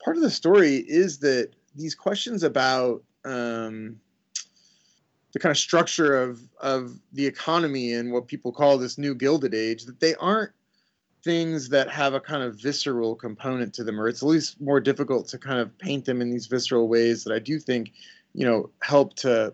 part 0.04 0.18
of 0.18 0.24
the 0.24 0.32
story 0.32 0.78
is 0.78 1.20
that 1.20 1.52
these 1.76 1.96
questions 1.96 2.44
about 2.44 3.04
um, 3.26 4.00
the 5.34 5.40
kind 5.40 5.52
of 5.52 5.58
structure 5.58 6.22
of 6.22 6.42
of 6.60 7.00
the 7.14 7.26
economy 7.26 7.94
and 7.94 8.12
what 8.12 8.28
people 8.28 8.52
call 8.52 8.78
this 8.78 8.98
new 8.98 9.16
gilded 9.16 9.54
age 9.54 9.86
that 9.86 10.00
they 10.00 10.16
aren't 10.16 10.52
things 11.24 11.70
that 11.70 11.90
have 11.90 12.14
a 12.14 12.20
kind 12.20 12.44
of 12.44 12.56
visceral 12.56 13.14
component 13.14 13.74
to 13.74 13.84
them 13.84 14.00
or 14.00 14.08
it's 14.08 14.24
at 14.24 14.30
least 14.30 14.60
more 14.62 14.80
difficult 14.80 15.28
to 15.28 15.38
kind 15.38 15.60
of 15.60 15.78
paint 15.78 16.06
them 16.06 16.22
in 16.22 16.30
these 16.30 16.48
visceral 16.48 16.88
ways 16.88 17.26
that 17.26 17.34
I 17.34 17.40
do 17.40 17.60
think 17.60 17.92
you 18.34 18.46
know 18.46 18.70
help 18.82 19.16
to 19.18 19.54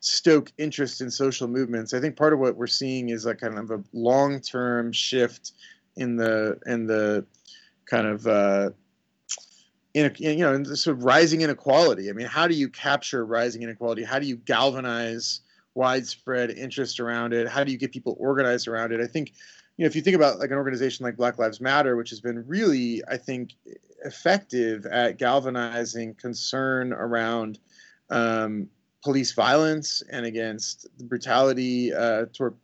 stoke 0.00 0.52
interest 0.58 1.00
in 1.00 1.10
social 1.10 1.48
movements 1.48 1.94
i 1.94 2.00
think 2.00 2.16
part 2.16 2.32
of 2.32 2.38
what 2.38 2.56
we're 2.56 2.66
seeing 2.66 3.08
is 3.08 3.26
a 3.26 3.34
kind 3.34 3.58
of 3.58 3.70
a 3.70 3.82
long-term 3.92 4.92
shift 4.92 5.52
in 5.96 6.16
the 6.16 6.58
in 6.66 6.86
the 6.86 7.24
kind 7.86 8.06
of 8.06 8.26
uh, 8.26 8.70
in, 9.94 10.12
you 10.18 10.36
know, 10.38 10.62
sort 10.64 10.96
of 10.96 11.04
rising 11.04 11.42
inequality. 11.42 12.10
I 12.10 12.12
mean, 12.12 12.26
how 12.26 12.48
do 12.48 12.54
you 12.54 12.68
capture 12.68 13.24
rising 13.24 13.62
inequality? 13.62 14.02
How 14.02 14.18
do 14.18 14.26
you 14.26 14.36
galvanize 14.36 15.40
widespread 15.74 16.50
interest 16.50 17.00
around 17.00 17.32
it? 17.32 17.48
How 17.48 17.64
do 17.64 17.72
you 17.72 17.78
get 17.78 17.92
people 17.92 18.16
organized 18.18 18.66
around 18.66 18.92
it? 18.92 19.00
I 19.00 19.06
think, 19.06 19.32
you 19.76 19.84
know, 19.84 19.86
if 19.86 19.94
you 19.94 20.02
think 20.02 20.16
about 20.16 20.40
like 20.40 20.50
an 20.50 20.56
organization 20.56 21.04
like 21.04 21.16
Black 21.16 21.38
Lives 21.38 21.60
Matter, 21.60 21.96
which 21.96 22.10
has 22.10 22.20
been 22.20 22.44
really, 22.46 23.02
I 23.08 23.16
think, 23.16 23.54
effective 24.04 24.84
at 24.86 25.16
galvanizing 25.16 26.14
concern 26.14 26.92
around 26.92 27.58
um, 28.10 28.68
police 29.04 29.32
violence 29.32 30.02
and 30.10 30.24
against 30.24 30.86
the 30.98 31.04
brutality 31.04 31.92
uh, 31.92 32.26
toward 32.32 32.54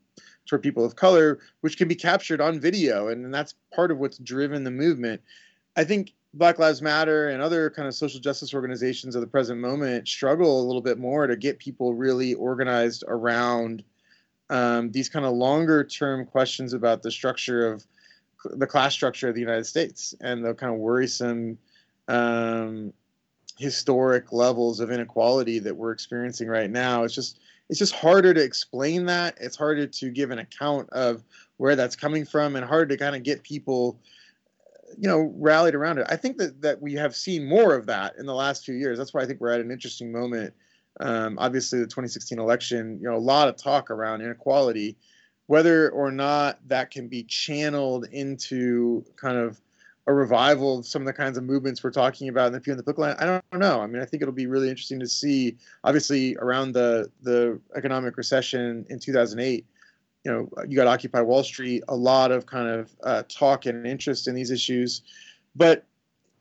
toward 0.47 0.63
people 0.63 0.85
of 0.85 0.97
color, 0.97 1.39
which 1.61 1.77
can 1.79 1.87
be 1.87 1.95
captured 1.95 2.41
on 2.41 2.59
video, 2.59 3.09
and, 3.09 3.25
and 3.25 3.33
that's 3.33 3.55
part 3.73 3.93
of 3.93 3.99
what's 3.99 4.19
driven 4.19 4.65
the 4.65 4.71
movement. 4.71 5.21
I 5.77 5.85
think 5.85 6.15
Black 6.35 6.59
Lives 6.59 6.83
Matter 6.83 7.29
and 7.29 7.41
other 7.41 7.71
kind 7.71 7.87
of 7.87 7.95
social 7.95 8.19
justice 8.19 8.53
organizations 8.53 9.15
of 9.15 9.21
the 9.21 9.29
present 9.29 9.61
moment 9.61 10.09
struggle 10.09 10.61
a 10.61 10.67
little 10.67 10.83
bit 10.83 10.99
more 10.99 11.29
to 11.29 11.37
get 11.37 11.59
people 11.61 11.95
really 11.95 12.35
organized 12.35 13.05
around 13.07 13.85
um, 14.49 14.91
these 14.91 15.09
kind 15.09 15.25
of 15.25 15.35
longer 15.35 15.85
term 15.85 16.27
questions 16.27 16.73
about 16.73 17.03
the 17.03 17.11
structure 17.11 17.73
of 17.73 17.87
the 18.45 18.67
class 18.67 18.93
structure 18.93 19.29
of 19.29 19.35
the 19.35 19.41
United 19.41 19.67
States 19.67 20.15
and 20.21 20.45
the 20.45 20.55
kind 20.55 20.73
of 20.73 20.81
worrisome 20.81 21.59
um, 22.09 22.93
historic 23.61 24.33
levels 24.33 24.81
of 24.81 24.91
inequality 24.91 25.59
that 25.59 25.77
we're 25.77 25.93
experiencing 25.93 26.49
right 26.49 26.71
now. 26.71 27.05
It's 27.05 27.15
just 27.15 27.41
it's 27.69 27.79
just 27.79 27.95
harder 27.95 28.33
to 28.33 28.43
explain 28.43 29.05
that. 29.07 29.37
It's 29.39 29.55
harder 29.55 29.87
to 29.87 30.11
give 30.11 30.31
an 30.31 30.39
account 30.39 30.89
of 30.91 31.23
where 31.59 31.77
that's 31.77 31.95
coming 31.95 32.25
from 32.25 32.57
and 32.57 32.65
hard 32.65 32.89
to 32.89 32.97
kind 32.97 33.15
of 33.15 33.23
get 33.23 33.43
people 33.43 34.01
you 34.99 35.09
know 35.09 35.31
rallied 35.37 35.75
around 35.75 35.99
it. 35.99 36.07
I 36.09 36.17
think 36.17 36.39
that 36.39 36.63
that 36.63 36.81
we 36.81 36.95
have 36.95 37.15
seen 37.15 37.47
more 37.47 37.75
of 37.75 37.85
that 37.87 38.17
in 38.19 38.25
the 38.25 38.35
last 38.35 38.65
few 38.65 38.75
years. 38.75 38.97
That's 38.97 39.13
why 39.13 39.21
I 39.21 39.27
think 39.27 39.43
we're 39.43 39.53
at 39.53 39.61
an 39.61 39.71
interesting 39.71 40.11
moment. 40.11 40.55
Um, 40.99 41.39
obviously, 41.39 41.81
the 41.81 41.87
2016 41.87 42.39
election, 42.39 42.99
you 43.01 43.11
know, 43.11 43.17
a 43.17 43.19
lot 43.19 43.49
of 43.49 43.57
talk 43.57 43.91
around 43.91 44.23
inequality, 44.23 44.97
whether 45.49 45.91
or 45.91 46.11
not 46.11 46.67
that 46.69 46.91
can 46.91 47.09
be 47.09 47.25
channeled 47.25 48.07
into 48.11 49.05
kind 49.17 49.37
of 49.37 49.61
a 50.07 50.13
revival 50.13 50.79
of 50.79 50.87
some 50.87 51.03
of 51.03 51.07
the 51.07 51.13
kinds 51.13 51.37
of 51.37 51.45
movements 51.45 51.85
we're 51.85 51.91
talking 51.91 52.29
about 52.29 52.49
in 52.49 52.53
the 52.53 52.61
Pew 52.61 52.73
and 52.73 52.79
the 52.79 52.85
Book 52.85 52.99
line. 52.99 53.15
I 53.19 53.27
don't 53.27 53.61
know. 53.61 53.81
I 53.81 53.87
mean, 53.87 54.03
I 54.03 54.05
think 54.05 54.23
it'll 54.23 54.33
be 54.33 54.47
really 54.47 54.69
interesting 54.69 55.01
to 55.01 55.09
see. 55.09 55.57
Obviously, 55.85 56.37
around 56.37 56.73
the 56.73 57.11
the 57.23 57.61
economic 57.77 58.17
recession 58.17 58.87
in 58.89 58.99
2008, 58.99 59.67
you 60.25 60.33
know, 60.33 60.49
you 60.69 60.77
got 60.77 60.87
Occupy 60.87 61.21
Wall 61.21 61.43
Street, 61.43 61.83
a 61.89 61.97
lot 61.97 62.33
of 62.33 62.47
kind 62.47 62.69
of 62.69 62.91
uh, 63.03 63.23
talk 63.29 63.67
and 63.67 63.87
interest 63.87 64.27
in 64.27 64.35
these 64.35 64.51
issues, 64.51 65.03
but 65.55 65.85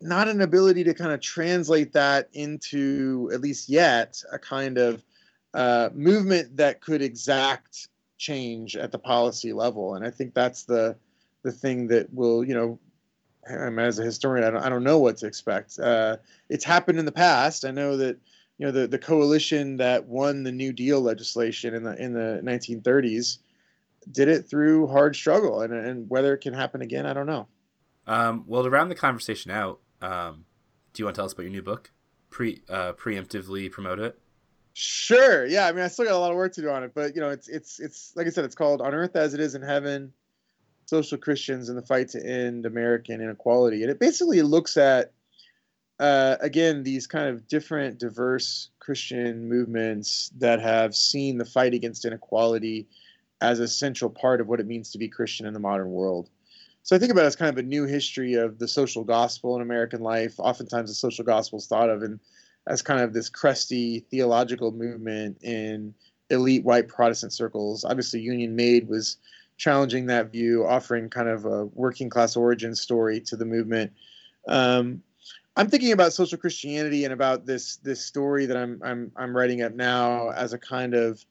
not 0.02 0.28
an 0.28 0.42
ability 0.42 0.84
to 0.86 0.94
kind 0.94 1.12
of 1.12 1.20
translate 1.20 1.92
that 1.94 2.30
into, 2.34 3.30
at 3.34 3.42
least 3.42 3.68
yet, 3.68 4.22
a 4.32 4.40
kind 4.40 4.78
of 4.78 5.04
uh, 5.54 5.90
movement 5.94 6.56
that 6.58 6.80
could 6.82 7.02
exact 7.02 7.90
change 8.18 8.76
at 8.76 8.92
the 8.92 9.00
policy 9.00 9.54
level. 9.54 9.96
And 9.96 10.06
I 10.06 10.10
think 10.10 10.34
that's 10.34 10.64
the 10.64 10.96
the 11.42 11.52
thing 11.52 11.88
that 11.88 12.14
will, 12.14 12.44
you 12.44 12.54
know, 12.54 12.78
as 13.50 14.00
a 14.00 14.04
historian, 14.04 14.46
I 14.46 14.52
don't, 14.52 14.64
I 14.64 14.70
don't 14.70 14.84
know 14.84 15.00
what 15.00 15.18
to 15.18 15.28
expect. 15.28 15.80
Uh, 15.80 16.18
it's 16.50 16.64
happened 16.64 17.00
in 17.00 17.06
the 17.06 17.12
past. 17.12 17.66
I 17.66 17.72
know 17.72 17.98
that 17.98 18.18
you 18.58 18.66
know 18.66 18.72
the, 18.72 18.88
the 18.88 19.00
coalition 19.00 19.78
that 19.78 20.06
won 20.06 20.44
the 20.44 20.52
New 20.52 20.74
Deal 20.74 21.02
legislation 21.02 21.74
in 21.74 21.84
the 21.84 21.96
in 22.02 22.14
the 22.14 22.42
1930s 22.44 23.40
did 24.12 24.28
it 24.28 24.50
through 24.50 24.88
hard 24.88 25.16
struggle, 25.16 25.62
and 25.62 25.74
and 25.74 26.10
whether 26.10 26.34
it 26.34 26.40
can 26.40 26.54
happen 26.54 26.82
again, 26.82 27.06
I 27.06 27.14
don't 27.14 27.28
know. 27.28 27.48
Um, 28.08 28.44
well, 28.48 28.64
to 28.64 28.70
round 28.70 28.90
the 28.90 28.96
conversation 28.96 29.52
out, 29.52 29.80
um, 30.02 30.46
do 30.94 31.02
you 31.02 31.06
want 31.06 31.16
to 31.16 31.20
tell 31.20 31.26
us 31.26 31.34
about 31.34 31.44
your 31.44 31.52
new 31.52 31.62
book? 31.62 31.92
Pre 32.30 32.62
uh, 32.70 32.94
preemptively 32.94 33.72
promote 33.72 34.00
it. 34.00 34.20
Sure. 34.74 35.46
Yeah. 35.46 35.68
I 35.68 35.72
mean, 35.72 35.84
I 35.84 35.88
still 35.88 36.06
got 36.06 36.14
a 36.14 36.18
lot 36.18 36.32
of 36.32 36.38
work 36.38 36.54
to 36.54 36.62
do 36.62 36.70
on 36.70 36.84
it, 36.84 36.94
but 36.94 37.16
you 37.16 37.22
know, 37.22 37.30
it's 37.30 37.48
it's 37.48 37.80
it's 37.80 38.14
like 38.16 38.28
I 38.28 38.30
said, 38.30 38.46
it's 38.46 38.56
called 38.56 38.82
"On 38.82 38.94
Earth 38.94 39.16
as 39.16 39.34
It 39.34 39.40
Is 39.40 39.56
in 39.56 39.62
Heaven: 39.62 40.14
Social 40.90 41.18
Christians 41.18 41.70
and 41.70 41.78
the 41.78 41.86
Fight 41.86 42.10
to 42.10 42.26
End 42.26 42.66
American 42.66 43.22
Inequality," 43.22 43.84
and 43.84 43.92
it 43.92 44.00
basically 44.00 44.42
looks 44.42 44.76
at 44.76 45.14
uh, 46.00 46.38
again 46.42 46.84
these 46.84 47.06
kind 47.06 47.28
of 47.28 47.48
different, 47.48 48.00
diverse 48.00 48.70
Christian 48.80 49.48
movements 49.48 50.32
that 50.38 50.60
have 50.60 50.96
seen 50.96 51.38
the 51.38 51.46
fight 51.46 51.74
against 51.74 52.06
inequality 52.06 52.88
as 53.42 53.60
a 53.60 53.68
central 53.68 54.10
part 54.10 54.42
of 54.42 54.48
what 54.48 54.60
it 54.60 54.68
means 54.68 54.92
to 54.92 54.98
be 54.98 55.08
Christian 55.08 55.46
in 55.46 55.54
the 55.54 55.60
modern 55.60 55.92
world. 55.92 56.30
So 56.84 56.96
I 56.96 57.00
think 57.00 57.12
about 57.12 57.26
it 57.26 57.28
as 57.28 57.36
kind 57.36 57.50
of 57.50 57.58
a 57.58 57.68
new 57.68 57.86
history 57.86 58.34
of 58.34 58.58
the 58.58 58.68
social 58.68 59.04
gospel 59.04 59.56
in 59.56 59.62
American 59.62 60.02
life. 60.02 60.40
Oftentimes, 60.40 60.90
the 60.90 60.96
social 60.96 61.24
gospel 61.24 61.60
is 61.60 61.68
thought 61.68 61.90
of 61.90 62.02
in, 62.02 62.20
as 62.68 62.82
kind 62.82 63.02
of 63.02 63.14
this 63.14 63.30
crusty 63.30 64.00
theological 64.10 64.72
movement 64.72 65.38
in 65.44 65.94
elite 66.30 66.64
white 66.64 66.88
Protestant 66.88 67.34
circles. 67.34 67.86
Obviously, 67.86 68.22
Union 68.22 68.56
Made 68.56 68.88
was 68.88 69.18
challenging 69.60 70.08
that 70.08 70.32
view, 70.32 70.66
offering 70.66 71.10
kind 71.10 71.30
of 71.30 71.46
a 71.46 71.66
working 71.66 72.10
class 72.10 72.36
origin 72.36 72.74
story 72.74 73.20
to 73.20 73.36
the 73.36 73.46
movement. 73.46 73.92
Um, 74.48 75.04
I'm 75.56 75.70
thinking 75.70 75.92
about 75.92 76.14
social 76.14 76.38
Christianity 76.38 77.04
and 77.04 77.14
about 77.14 77.46
this 77.46 77.76
this 77.78 78.04
story 78.04 78.48
that 78.48 78.58
I'm 78.58 78.82
I'm 78.84 79.12
I'm 79.16 79.36
writing 79.36 79.62
up 79.62 79.76
now 79.76 80.30
as 80.30 80.54
a 80.54 80.58
kind 80.58 80.96
of 80.96 81.24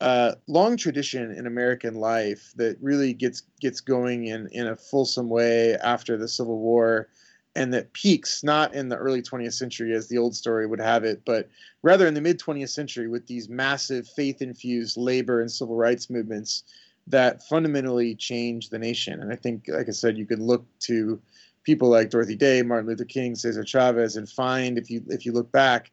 uh, 0.00 0.34
long 0.46 0.76
tradition 0.76 1.30
in 1.32 1.46
American 1.46 1.94
life 1.94 2.52
that 2.56 2.76
really 2.80 3.14
gets 3.14 3.42
gets 3.60 3.80
going 3.80 4.26
in 4.26 4.48
in 4.52 4.66
a 4.66 4.76
fulsome 4.76 5.30
way 5.30 5.74
after 5.76 6.18
the 6.18 6.28
Civil 6.28 6.58
War, 6.58 7.08
and 7.56 7.72
that 7.72 7.94
peaks 7.94 8.44
not 8.44 8.74
in 8.74 8.90
the 8.90 8.96
early 8.96 9.22
20th 9.22 9.54
century 9.54 9.94
as 9.94 10.08
the 10.08 10.18
old 10.18 10.36
story 10.36 10.66
would 10.66 10.80
have 10.80 11.04
it, 11.04 11.22
but 11.24 11.48
rather 11.82 12.06
in 12.06 12.12
the 12.12 12.20
mid 12.20 12.38
20th 12.38 12.68
century 12.68 13.08
with 13.08 13.26
these 13.26 13.48
massive 13.48 14.06
faith 14.06 14.42
infused 14.42 14.98
labor 14.98 15.40
and 15.40 15.50
civil 15.50 15.76
rights 15.76 16.10
movements 16.10 16.64
that 17.06 17.42
fundamentally 17.42 18.14
changed 18.14 18.70
the 18.70 18.78
nation. 18.78 19.20
And 19.20 19.32
I 19.32 19.36
think, 19.36 19.64
like 19.68 19.88
I 19.88 19.92
said, 19.92 20.16
you 20.16 20.26
can 20.26 20.46
look 20.46 20.64
to 20.80 21.20
people 21.64 21.88
like 21.88 22.10
Dorothy 22.10 22.36
Day, 22.36 22.62
Martin 22.62 22.88
Luther 22.88 23.04
King, 23.04 23.34
Cesar 23.34 23.64
Chavez, 23.64 24.16
and 24.16 24.28
find 24.28 24.78
if 24.78 24.90
you 24.90 25.02
if 25.08 25.26
you 25.26 25.32
look 25.32 25.50
back 25.52 25.90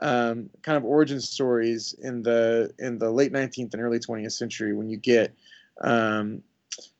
um, 0.00 0.48
kind 0.62 0.76
of 0.76 0.84
origin 0.84 1.20
stories 1.20 1.94
in 2.00 2.22
the 2.22 2.72
in 2.78 2.98
the 2.98 3.10
late 3.10 3.32
19th 3.32 3.74
and 3.74 3.82
early 3.82 3.98
20th 3.98 4.32
century 4.32 4.72
when 4.72 4.88
you 4.88 4.96
get 4.96 5.34
um, 5.80 6.42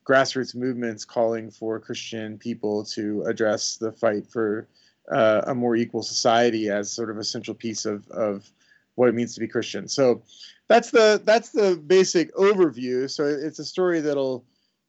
grassroots 0.04 0.54
movements 0.54 1.04
calling 1.04 1.50
for 1.50 1.78
Christian 1.78 2.38
people 2.38 2.84
to 2.84 3.22
address 3.22 3.76
the 3.76 3.92
fight 3.92 4.26
for 4.26 4.66
uh, 5.10 5.42
a 5.46 5.54
more 5.54 5.76
equal 5.76 6.02
society 6.02 6.68
as 6.68 6.90
sort 6.90 7.10
of 7.10 7.18
a 7.18 7.24
central 7.24 7.54
piece 7.54 7.86
of 7.86 8.08
of 8.08 8.50
what 8.98 9.08
it 9.08 9.14
means 9.14 9.32
to 9.34 9.40
be 9.40 9.46
Christian. 9.46 9.86
So 9.86 10.22
that's 10.66 10.90
the 10.90 11.22
that's 11.24 11.50
the 11.50 11.80
basic 11.86 12.34
overview. 12.34 13.08
So 13.08 13.24
it's 13.24 13.60
a 13.60 13.64
story 13.64 14.00
that'll 14.00 14.44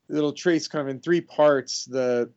that'll 0.09 0.33
trace 0.33 0.67
kind 0.67 0.81
of 0.81 0.87
in 0.87 0.99
three 0.99 1.21
parts 1.21 1.85
the 1.85 2.29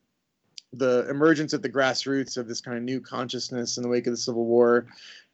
the 0.75 1.09
emergence 1.09 1.55
at 1.55 1.63
the 1.63 1.69
grassroots 1.71 2.37
of 2.37 2.47
this 2.47 2.61
kind 2.61 2.77
of 2.77 2.83
new 2.83 3.01
consciousness 3.01 3.77
in 3.77 3.83
the 3.83 3.89
wake 3.89 4.07
of 4.07 4.13
the 4.13 4.19
Civil 4.19 4.45
War 4.45 4.87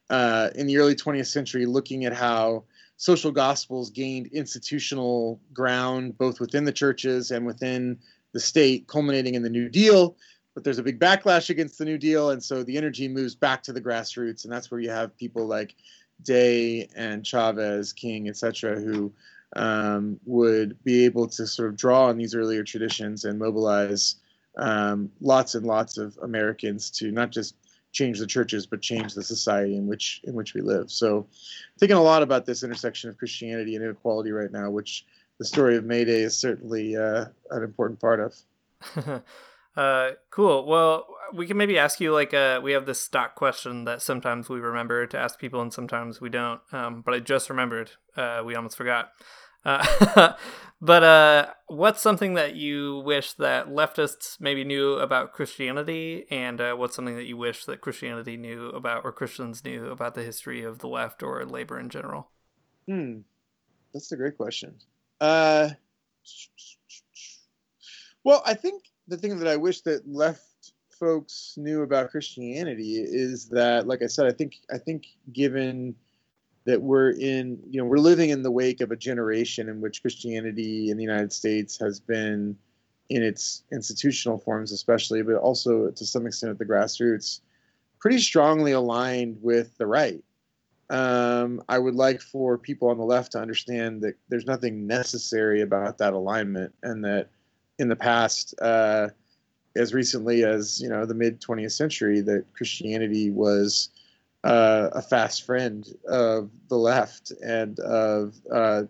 uh, 0.09 0.49
in 0.55 0.67
the 0.67 0.77
early 0.77 0.95
20th 0.95 1.27
century, 1.27 1.65
looking 1.65 2.05
at 2.05 2.13
how 2.13 2.63
social 2.97 3.31
gospels 3.31 3.89
gained 3.89 4.27
institutional 4.27 5.39
ground 5.53 6.17
both 6.17 6.41
within 6.41 6.65
the 6.65 6.73
churches 6.73 7.31
and 7.31 7.45
within 7.45 7.97
the 8.33 8.39
state, 8.39 8.87
culminating 8.87 9.35
in 9.35 9.43
the 9.43 9.49
New 9.49 9.69
Deal. 9.69 10.17
But 10.55 10.65
there's 10.65 10.79
a 10.79 10.83
big 10.83 10.99
backlash 10.99 11.49
against 11.49 11.77
the 11.77 11.85
New 11.85 11.97
Deal, 11.97 12.31
and 12.31 12.43
so 12.43 12.63
the 12.63 12.75
energy 12.75 13.07
moves 13.07 13.35
back 13.35 13.63
to 13.63 13.71
the 13.71 13.79
grassroots, 13.79 14.43
and 14.43 14.51
that's 14.51 14.69
where 14.69 14.81
you 14.81 14.89
have 14.89 15.15
people 15.15 15.45
like 15.45 15.75
Day 16.23 16.89
and 16.95 17.25
Chavez, 17.25 17.93
King, 17.93 18.29
etc., 18.29 18.79
who 18.79 19.11
um, 19.55 20.19
would 20.25 20.81
be 20.83 21.05
able 21.05 21.27
to 21.27 21.47
sort 21.47 21.69
of 21.69 21.77
draw 21.77 22.07
on 22.07 22.17
these 22.17 22.35
earlier 22.35 22.63
traditions 22.63 23.25
and 23.25 23.39
mobilize 23.39 24.15
um, 24.57 25.11
lots 25.21 25.55
and 25.55 25.65
lots 25.65 25.97
of 25.97 26.17
Americans 26.21 26.91
to 26.91 27.11
not 27.11 27.31
just 27.31 27.55
change 27.91 28.19
the 28.19 28.27
churches 28.27 28.67
but 28.67 28.81
change 28.81 29.15
the 29.15 29.23
society 29.23 29.75
in 29.75 29.87
which 29.87 30.21
in 30.25 30.35
which 30.35 30.53
we 30.53 30.61
live. 30.61 30.91
So, 30.91 31.27
thinking 31.79 31.97
a 31.97 32.01
lot 32.01 32.21
about 32.21 32.45
this 32.45 32.63
intersection 32.63 33.09
of 33.09 33.17
Christianity 33.17 33.75
and 33.75 33.83
inequality 33.83 34.31
right 34.31 34.51
now, 34.51 34.69
which 34.69 35.05
the 35.39 35.45
story 35.45 35.77
of 35.77 35.85
May 35.85 36.05
Day 36.05 36.21
is 36.21 36.37
certainly 36.37 36.95
uh, 36.95 37.25
an 37.51 37.63
important 37.63 37.99
part 37.99 38.19
of. 38.19 39.23
uh, 39.77 40.11
cool. 40.29 40.65
Well, 40.65 41.07
we 41.33 41.47
can 41.47 41.57
maybe 41.57 41.77
ask 41.77 41.99
you 41.99 42.13
like 42.13 42.33
uh, 42.33 42.59
we 42.63 42.71
have 42.73 42.85
this 42.85 43.01
stock 43.01 43.35
question 43.35 43.85
that 43.85 44.01
sometimes 44.01 44.49
we 44.49 44.59
remember 44.59 45.05
to 45.07 45.17
ask 45.17 45.39
people 45.39 45.61
and 45.61 45.73
sometimes 45.73 46.19
we 46.21 46.29
don't. 46.29 46.61
Um, 46.71 47.01
but 47.01 47.13
I 47.13 47.19
just 47.19 47.49
remembered. 47.49 47.91
Uh, 48.15 48.41
we 48.45 48.55
almost 48.55 48.77
forgot. 48.77 49.09
Uh, 49.65 50.33
but 50.81 51.03
uh, 51.03 51.47
what's 51.67 52.01
something 52.01 52.35
that 52.35 52.55
you 52.55 52.99
wish 53.05 53.33
that 53.33 53.67
leftists 53.67 54.39
maybe 54.39 54.63
knew 54.63 54.93
about 54.93 55.33
Christianity, 55.33 56.25
and 56.31 56.61
uh, 56.61 56.75
what's 56.75 56.95
something 56.95 57.15
that 57.15 57.25
you 57.25 57.37
wish 57.37 57.65
that 57.65 57.81
Christianity 57.81 58.37
knew 58.37 58.69
about, 58.69 59.03
or 59.03 59.11
Christians 59.11 59.63
knew 59.63 59.87
about 59.87 60.15
the 60.15 60.23
history 60.23 60.63
of 60.63 60.79
the 60.79 60.87
left 60.87 61.21
or 61.23 61.43
labor 61.45 61.79
in 61.79 61.89
general? 61.89 62.31
Hmm, 62.87 63.19
that's 63.93 64.11
a 64.11 64.17
great 64.17 64.37
question. 64.37 64.75
Uh, 65.19 65.69
well, 68.23 68.41
I 68.45 68.53
think 68.53 68.83
the 69.07 69.17
thing 69.17 69.39
that 69.39 69.47
I 69.47 69.57
wish 69.57 69.81
that 69.81 70.07
left 70.07 70.43
folks 70.99 71.53
knew 71.57 71.81
about 71.81 72.11
Christianity 72.11 72.95
is 72.95 73.47
that, 73.49 73.87
like 73.87 74.01
I 74.01 74.07
said, 74.07 74.25
I 74.25 74.31
think 74.31 74.57
I 74.71 74.77
think 74.77 75.07
given 75.31 75.95
that 76.65 76.81
we're 76.81 77.11
in, 77.11 77.59
you 77.69 77.79
know, 77.79 77.85
we're 77.85 77.97
living 77.97 78.29
in 78.29 78.43
the 78.43 78.51
wake 78.51 78.81
of 78.81 78.91
a 78.91 78.95
generation 78.95 79.69
in 79.69 79.81
which 79.81 80.01
Christianity 80.01 80.89
in 80.89 80.97
the 80.97 81.03
United 81.03 81.31
States 81.31 81.79
has 81.79 81.99
been 81.99 82.57
in 83.09 83.23
its 83.23 83.63
institutional 83.71 84.37
forms, 84.37 84.71
especially, 84.71 85.23
but 85.23 85.35
also 85.35 85.89
to 85.89 86.05
some 86.05 86.27
extent 86.27 86.51
at 86.51 86.59
the 86.59 86.65
grassroots, 86.65 87.39
pretty 87.99 88.19
strongly 88.19 88.73
aligned 88.73 89.37
with 89.41 89.75
the 89.77 89.87
right. 89.87 90.23
Um, 90.91 91.63
I 91.69 91.79
would 91.79 91.95
like 91.95 92.21
for 92.21 92.57
people 92.57 92.89
on 92.89 92.97
the 92.97 93.03
left 93.03 93.31
to 93.31 93.39
understand 93.39 94.01
that 94.01 94.15
there's 94.27 94.45
nothing 94.45 94.85
necessary 94.85 95.61
about 95.61 95.97
that 95.99 96.13
alignment, 96.13 96.73
and 96.83 97.03
that 97.05 97.29
in 97.79 97.89
the 97.89 97.95
past, 97.95 98.53
uh, 98.61 99.09
as 99.79 99.93
recently 99.93 100.43
as 100.43 100.81
you 100.81 100.89
know 100.89 101.05
the 101.05 101.13
mid 101.13 101.41
20th 101.41 101.71
century, 101.71 102.21
that 102.21 102.45
Christianity 102.53 103.31
was 103.31 103.89
uh, 104.43 104.89
a 104.93 105.01
fast 105.01 105.45
friend 105.45 105.87
of 106.07 106.51
the 106.67 106.77
left 106.77 107.31
and 107.43 107.79
of 107.79 108.35
uh, 108.51 108.83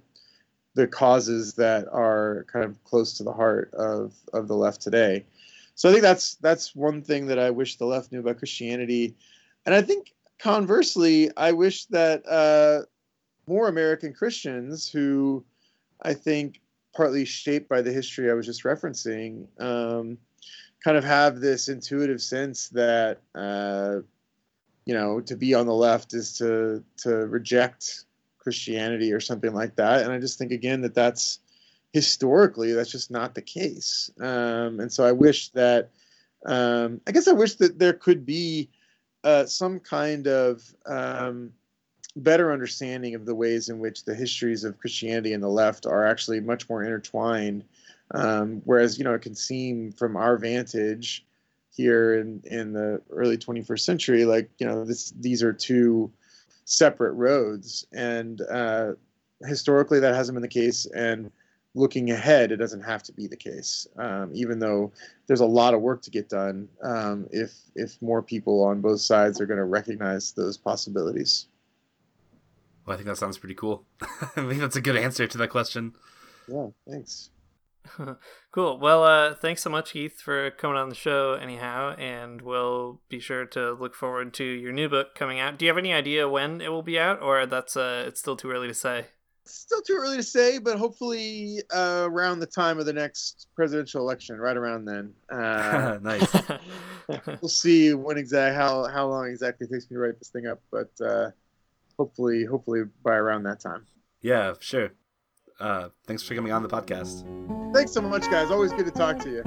the 0.76 0.88
causes 0.88 1.54
that 1.56 1.88
are 1.92 2.46
kind 2.52 2.66
of 2.66 2.84
close 2.84 3.14
to 3.14 3.24
the 3.24 3.34
heart 3.34 3.74
of, 3.74 4.14
of 4.34 4.48
the 4.48 4.56
left 4.56 4.82
today. 4.82 5.26
So 5.76 5.90
I 5.90 5.92
think 5.92 6.02
that's 6.02 6.36
that's 6.36 6.76
one 6.76 7.02
thing 7.02 7.28
that 7.28 7.40
I 7.40 7.50
wish 7.52 7.78
the 7.78 7.86
left 7.86 8.12
knew 8.12 8.20
about 8.20 8.38
Christianity, 8.38 9.16
and 9.66 9.74
I 9.74 9.82
think 9.82 10.14
conversely, 10.40 11.30
I 11.38 11.52
wish 11.52 11.86
that 11.86 12.28
uh, 12.28 12.86
more 13.48 13.68
American 13.68 14.14
Christians 14.14 14.90
who 14.90 15.44
I 16.02 16.14
think 16.14 16.62
partly 16.96 17.24
shaped 17.24 17.70
by 17.70 17.82
the 17.82 17.92
history 17.92 18.30
I 18.30 18.34
was 18.34 18.46
just 18.46 18.64
referencing, 18.64 19.48
um, 19.62 20.18
kind 20.84 20.98
of 20.98 21.04
have 21.04 21.40
this 21.40 21.68
intuitive 21.68 22.22
sense 22.22 22.70
that 22.70 23.22
uh, 23.36 23.98
you 24.90 24.96
know, 24.96 25.22
to 25.22 25.36
be 25.36 25.54
on 25.54 25.68
the 25.68 25.74
left 25.74 26.16
is 26.16 26.36
to 26.40 26.84
to 26.98 27.28
reject 27.28 28.06
Christianity 28.40 29.14
or 29.14 29.20
something 29.20 29.54
like 29.54 29.76
that. 29.76 30.02
And 30.02 30.12
I 30.12 30.18
just 30.18 30.40
think 30.40 30.52
again 30.52 30.82
that 30.82 30.96
that's 30.96 31.38
historically 31.94 32.74
that's 32.74 32.92
just 32.92 33.12
not 33.12 33.36
the 33.36 33.42
case. 33.44 34.10
Um, 34.20 34.80
and 34.80 34.92
so 34.92 35.06
I 35.06 35.12
wish 35.12 35.50
that 35.50 35.92
um, 36.44 37.02
I 37.06 37.12
guess 37.12 37.28
I 37.28 37.34
wish 37.34 37.54
that 37.56 37.78
there 37.78 37.94
could 37.94 38.26
be 38.26 38.70
uh, 39.24 39.46
some 39.46 39.80
kind 39.80 40.26
of 40.26 40.64
um, 40.88 41.52
better 42.16 42.52
understanding 42.52 43.14
of 43.14 43.28
the 43.28 43.36
ways 43.36 43.70
in 43.70 43.78
which 43.78 44.06
the 44.06 44.16
histories 44.16 44.64
of 44.64 44.80
Christianity 44.80 45.34
and 45.34 45.44
the 45.44 45.50
left 45.50 45.86
are 45.86 46.08
actually 46.08 46.40
much 46.40 46.68
more 46.68 46.84
intertwined. 46.84 47.64
Um, 48.14 48.62
whereas 48.66 48.98
you 48.98 49.04
know 49.04 49.14
it 49.14 49.22
can 49.22 49.36
seem 49.36 49.92
from 49.92 50.16
our 50.16 50.38
vantage 50.38 51.26
here 51.76 52.16
in 52.20 52.42
in 52.46 52.74
the 52.74 53.02
early 53.12 53.38
21st 53.38 53.80
century 53.80 54.26
like 54.26 54.50
you 54.58 54.66
know 54.66 54.84
this 54.84 55.14
these 55.20 55.44
are 55.44 55.54
two 55.54 56.12
separate 56.70 57.14
roads. 57.14 57.86
And 57.92 58.42
uh, 58.42 58.94
historically 59.46 60.00
that 60.00 60.16
hasn't 60.16 60.36
been 60.36 60.42
the 60.42 60.48
case. 60.48 60.86
And 60.86 61.32
looking 61.76 62.10
ahead 62.10 62.52
it 62.52 62.58
doesn't 62.58 62.82
have 62.82 63.04
to 63.04 63.14
be 63.14 63.28
the 63.28 63.38
case 63.38 63.86
um, 63.98 64.32
even 64.34 64.58
though 64.58 64.92
there's 65.28 65.40
a 65.40 65.46
lot 65.46 65.76
of 65.76 65.82
work 65.82 66.02
to 66.02 66.10
get 66.10 66.28
done 66.28 66.68
um, 66.82 67.28
if 67.32 67.54
if 67.76 68.02
more 68.02 68.24
people 68.24 68.64
on 68.64 68.82
both 68.82 69.00
sides 69.00 69.40
are 69.40 69.46
going 69.46 69.60
to 69.60 69.66
recognize 69.66 70.32
those 70.32 70.58
possibilities. 70.58 71.46
Well 72.86 72.96
i 72.96 72.98
think 72.98 73.08
that 73.08 73.18
sounds 73.18 73.38
pretty 73.38 73.54
cool. 73.54 73.86
I 74.02 74.48
think 74.48 74.60
that's 74.60 74.76
a 74.76 74.82
good 74.82 74.96
answer 74.96 75.28
to 75.28 75.38
that 75.38 75.50
question. 75.50 75.94
Yeah 76.48 76.68
thanks 76.90 77.30
cool. 78.52 78.80
Well, 78.80 79.04
uh, 79.04 79.36
thanks 79.36 79.62
so 79.62 79.70
much, 79.70 79.92
Heath, 79.92 80.22
for 80.22 80.52
coming 80.52 80.78
on 80.78 80.90
the 80.90 80.96
show, 80.96 81.34
anyhow, 81.34 81.96
and 81.98 82.42
we'll 82.42 83.02
be 83.10 83.20
sure 83.20 83.46
to 83.48 83.74
look 83.74 83.96
forward 83.96 84.34
to 84.36 84.44
your 84.44 84.72
new 84.72 84.90
book 84.90 85.16
coming 85.16 85.40
out. 85.40 85.58
Do 85.58 85.66
you 85.66 85.70
have 85.70 85.78
any 85.78 85.94
idea 85.94 86.30
when 86.30 86.62
it 86.62 86.70
will 86.70 86.84
be 86.84 87.00
out, 87.00 87.22
or 87.22 87.46
that's 87.46 87.76
uh, 87.76 88.06
it's 88.08 88.20
still 88.20 88.36
too 88.36 88.52
early 88.52 88.68
to 88.68 88.74
say? 88.74 89.06
Still 89.46 89.82
too 89.82 89.96
early 89.96 90.18
to 90.18 90.24
say, 90.24 90.60
but 90.60 90.78
hopefully 90.78 91.60
uh, 91.74 92.08
around 92.08 92.40
the 92.40 92.46
time 92.46 92.78
of 92.78 92.86
the 92.86 92.94
next 92.94 93.48
presidential 93.56 94.02
election, 94.02 94.38
right 94.38 94.56
around 94.56 94.86
then. 94.86 95.14
Uh, 95.30 95.98
nice. 96.02 96.36
we'll 97.42 97.50
see 97.50 97.94
when 97.94 98.18
exactly 98.18 98.56
how 98.56 98.88
how 98.88 99.08
long 99.08 99.28
exactly 99.28 99.66
it 99.68 99.74
takes 99.74 99.90
me 99.90 99.96
to 99.96 100.00
write 100.00 100.20
this 100.20 100.30
thing 100.30 100.46
up, 100.48 100.62
but 100.72 100.92
uh, 101.04 101.32
hopefully, 101.98 102.46
hopefully 102.46 102.84
by 103.04 103.16
around 103.16 103.44
that 103.44 103.60
time. 103.60 103.86
Yeah, 104.22 104.54
sure. 104.60 104.92
Uh, 105.60 105.90
thanks 106.08 106.24
for 106.24 106.36
coming 106.36 106.52
on 106.52 106.64
the 106.64 106.70
podcast. 106.70 107.26
Thanks 107.74 107.92
so 107.92 108.02
much, 108.02 108.24
guys. 108.32 108.50
Always 108.50 108.72
good 108.72 108.86
to 108.86 108.92
talk 108.92 109.20
to 109.20 109.30
you. 109.30 109.44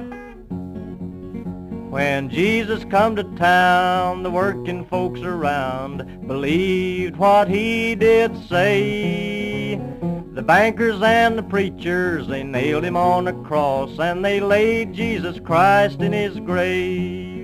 When 1.89 2.29
Jesus 2.29 2.85
come 2.85 3.15
to 3.15 3.23
town, 3.35 4.23
the 4.23 4.31
working 4.31 4.85
folks 4.85 5.21
around 5.21 6.27
believed 6.27 7.15
what 7.17 7.47
he 7.47 7.95
did 7.95 8.35
say. 8.47 9.75
The 10.33 10.41
bankers 10.41 11.01
and 11.03 11.37
the 11.37 11.43
preachers, 11.43 12.27
they 12.27 12.41
nailed 12.41 12.83
him 12.83 12.97
on 12.97 13.27
a 13.27 13.33
cross 13.43 13.99
and 13.99 14.25
they 14.25 14.39
laid 14.39 14.93
Jesus 14.93 15.39
Christ 15.39 16.01
in 16.01 16.11
his 16.11 16.39
grave. 16.39 17.43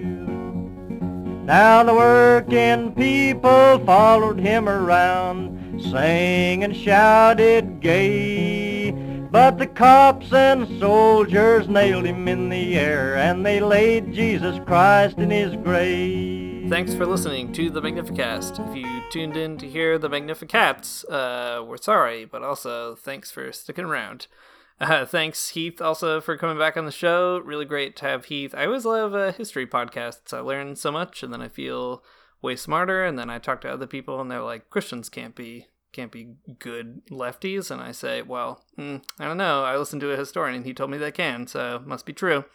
Now 1.45 1.83
the 1.83 1.93
working 1.93 2.93
people 2.93 3.79
followed 3.85 4.39
him 4.39 4.67
around, 4.67 5.58
sang 5.81 6.63
and 6.63 6.75
shouted 6.75 7.79
gay. 7.79 8.91
But 9.31 9.59
the 9.59 9.67
cops 9.67 10.33
and 10.33 10.79
soldiers 10.79 11.69
nailed 11.69 12.05
him 12.05 12.27
in 12.27 12.49
the 12.49 12.77
air 12.77 13.15
and 13.15 13.45
they 13.45 13.59
laid 13.59 14.11
Jesus 14.11 14.59
Christ 14.65 15.17
in 15.19 15.29
his 15.29 15.55
grave. 15.55 16.67
Thanks 16.69 16.93
for 16.93 17.05
listening 17.05 17.51
to 17.53 17.69
the 17.69 17.81
Magnificast. 17.81 18.67
If 18.69 18.75
you 18.75 19.01
tuned 19.11 19.37
in 19.37 19.57
to 19.59 19.67
hear 19.67 19.97
the 19.97 20.09
Magnificats, 20.09 21.03
uh, 21.09 21.63
we're 21.63 21.77
sorry, 21.77 22.25
but 22.25 22.43
also 22.43 22.95
thanks 22.95 23.31
for 23.31 23.51
sticking 23.51 23.85
around. 23.85 24.27
Uh, 24.81 25.05
thanks, 25.05 25.49
Heath, 25.49 25.81
also 25.81 26.21
for 26.21 26.37
coming 26.37 26.57
back 26.57 26.77
on 26.77 26.85
the 26.85 26.91
show. 26.93 27.39
Really 27.39 27.65
great 27.65 27.97
to 27.97 28.05
have 28.05 28.23
Heath. 28.23 28.55
I 28.55 28.65
always 28.65 28.85
love 28.85 29.13
uh, 29.13 29.33
history 29.33 29.67
podcasts. 29.67 30.33
I 30.33 30.39
learn 30.39 30.77
so 30.77 30.89
much, 30.89 31.21
and 31.21 31.33
then 31.33 31.41
I 31.41 31.49
feel 31.49 32.01
way 32.41 32.55
smarter. 32.55 33.03
And 33.03 33.17
then 33.17 33.29
I 33.29 33.39
talk 33.39 33.61
to 33.61 33.69
other 33.69 33.87
people, 33.87 34.19
and 34.19 34.29
they're 34.29 34.41
like, 34.41 34.69
Christians 34.69 35.09
can't 35.09 35.35
be 35.35 35.67
can't 35.91 36.11
be 36.11 36.35
good 36.59 37.01
lefties. 37.09 37.71
And 37.71 37.81
I 37.81 37.91
say, 37.91 38.21
well, 38.21 38.63
mm, 38.77 39.03
I 39.19 39.25
don't 39.25 39.37
know. 39.37 39.63
I 39.63 39.75
listened 39.75 40.01
to 40.01 40.11
a 40.11 40.17
historian, 40.17 40.55
and 40.55 40.65
he 40.65 40.73
told 40.73 40.91
me 40.91 40.97
they 40.97 41.11
can, 41.11 41.47
so 41.47 41.81
must 41.85 42.05
be 42.05 42.13
true. 42.13 42.45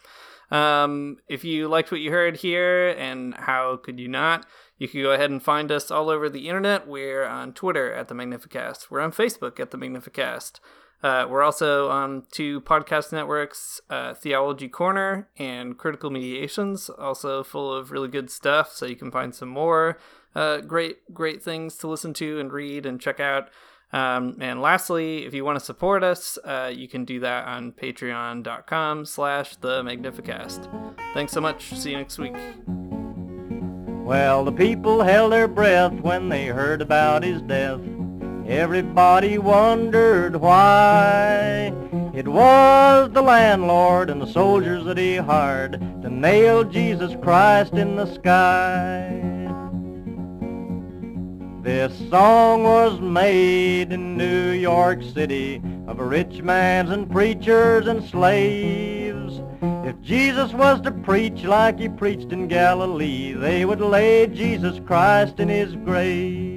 Um, 0.51 1.17
if 1.27 1.43
you 1.43 1.67
liked 1.67 1.91
what 1.91 2.01
you 2.01 2.11
heard 2.11 2.37
here, 2.37 2.89
and 2.89 3.33
how 3.33 3.77
could 3.77 3.99
you 3.99 4.07
not, 4.07 4.45
you 4.77 4.87
can 4.87 5.01
go 5.01 5.11
ahead 5.11 5.31
and 5.31 5.41
find 5.41 5.71
us 5.71 5.91
all 5.91 6.09
over 6.09 6.29
the 6.29 6.47
internet. 6.47 6.87
We're 6.87 7.25
on 7.25 7.53
Twitter 7.53 7.91
at 7.91 8.07
the 8.07 8.15
Magnificast. 8.15 8.89
We're 8.89 9.01
on 9.01 9.11
Facebook 9.11 9.59
at 9.59 9.71
the 9.71 9.77
Magnificast. 9.77 10.59
Uh, 11.05 11.27
we're 11.29 11.43
also 11.43 11.87
on 11.89 12.23
two 12.31 12.59
podcast 12.61 13.13
networks, 13.13 13.79
uh, 13.91 14.15
Theology 14.15 14.67
Corner 14.67 15.29
and 15.37 15.77
Critical 15.77 16.09
Mediations, 16.09 16.89
also 16.89 17.43
full 17.43 17.71
of 17.71 17.91
really 17.91 18.07
good 18.07 18.31
stuff. 18.31 18.71
So 18.71 18.87
you 18.87 18.95
can 18.95 19.11
find 19.11 19.35
some 19.35 19.49
more 19.49 19.99
uh, 20.33 20.61
great, 20.61 21.13
great 21.13 21.43
things 21.43 21.77
to 21.77 21.87
listen 21.87 22.11
to 22.15 22.39
and 22.39 22.51
read 22.51 22.87
and 22.87 22.99
check 22.99 23.19
out. 23.19 23.49
Um, 23.93 24.37
and 24.41 24.63
lastly, 24.63 25.27
if 25.27 25.35
you 25.35 25.45
want 25.45 25.59
to 25.59 25.63
support 25.63 26.03
us, 26.03 26.39
uh, 26.43 26.71
you 26.73 26.87
can 26.87 27.05
do 27.05 27.19
that 27.19 27.45
on 27.45 27.73
patreon.com 27.73 29.05
slash 29.05 29.57
the 29.57 29.83
Magnificast. 29.83 30.67
Thanks 31.13 31.33
so 31.33 31.39
much. 31.39 31.71
See 31.75 31.91
you 31.91 31.97
next 31.97 32.17
week. 32.17 32.35
Well, 32.65 34.43
the 34.43 34.51
people 34.51 35.03
held 35.03 35.33
their 35.33 35.47
breath 35.47 35.93
when 35.93 36.29
they 36.29 36.47
heard 36.47 36.81
about 36.81 37.21
his 37.21 37.43
death. 37.43 37.79
Everybody 38.47 39.39
wondered 39.39 40.35
why. 40.35 41.73
It 42.13 42.27
was 42.27 43.09
the 43.11 43.23
landlord 43.23 44.11
and 44.11 44.21
the 44.21 44.27
soldiers 44.27 44.85
that 44.85 44.99
he 44.99 45.15
hired 45.15 45.79
to 46.03 46.09
nail 46.11 46.63
Jesus 46.63 47.15
Christ 47.23 47.73
in 47.73 47.95
the 47.95 48.05
sky. 48.05 49.09
This 51.63 51.97
song 52.11 52.63
was 52.63 52.99
made 52.99 53.91
in 53.91 54.15
New 54.15 54.51
York 54.51 55.01
City 55.01 55.59
of 55.87 55.97
rich 55.97 56.43
mans 56.43 56.91
and 56.91 57.09
preachers 57.09 57.87
and 57.87 58.03
slaves. 58.03 59.41
If 59.83 59.99
Jesus 60.01 60.53
was 60.53 60.79
to 60.81 60.91
preach 60.91 61.43
like 61.43 61.79
he 61.79 61.89
preached 61.89 62.31
in 62.31 62.47
Galilee, 62.47 63.33
they 63.33 63.65
would 63.65 63.81
lay 63.81 64.27
Jesus 64.27 64.79
Christ 64.85 65.39
in 65.39 65.49
his 65.49 65.75
grave. 65.77 66.54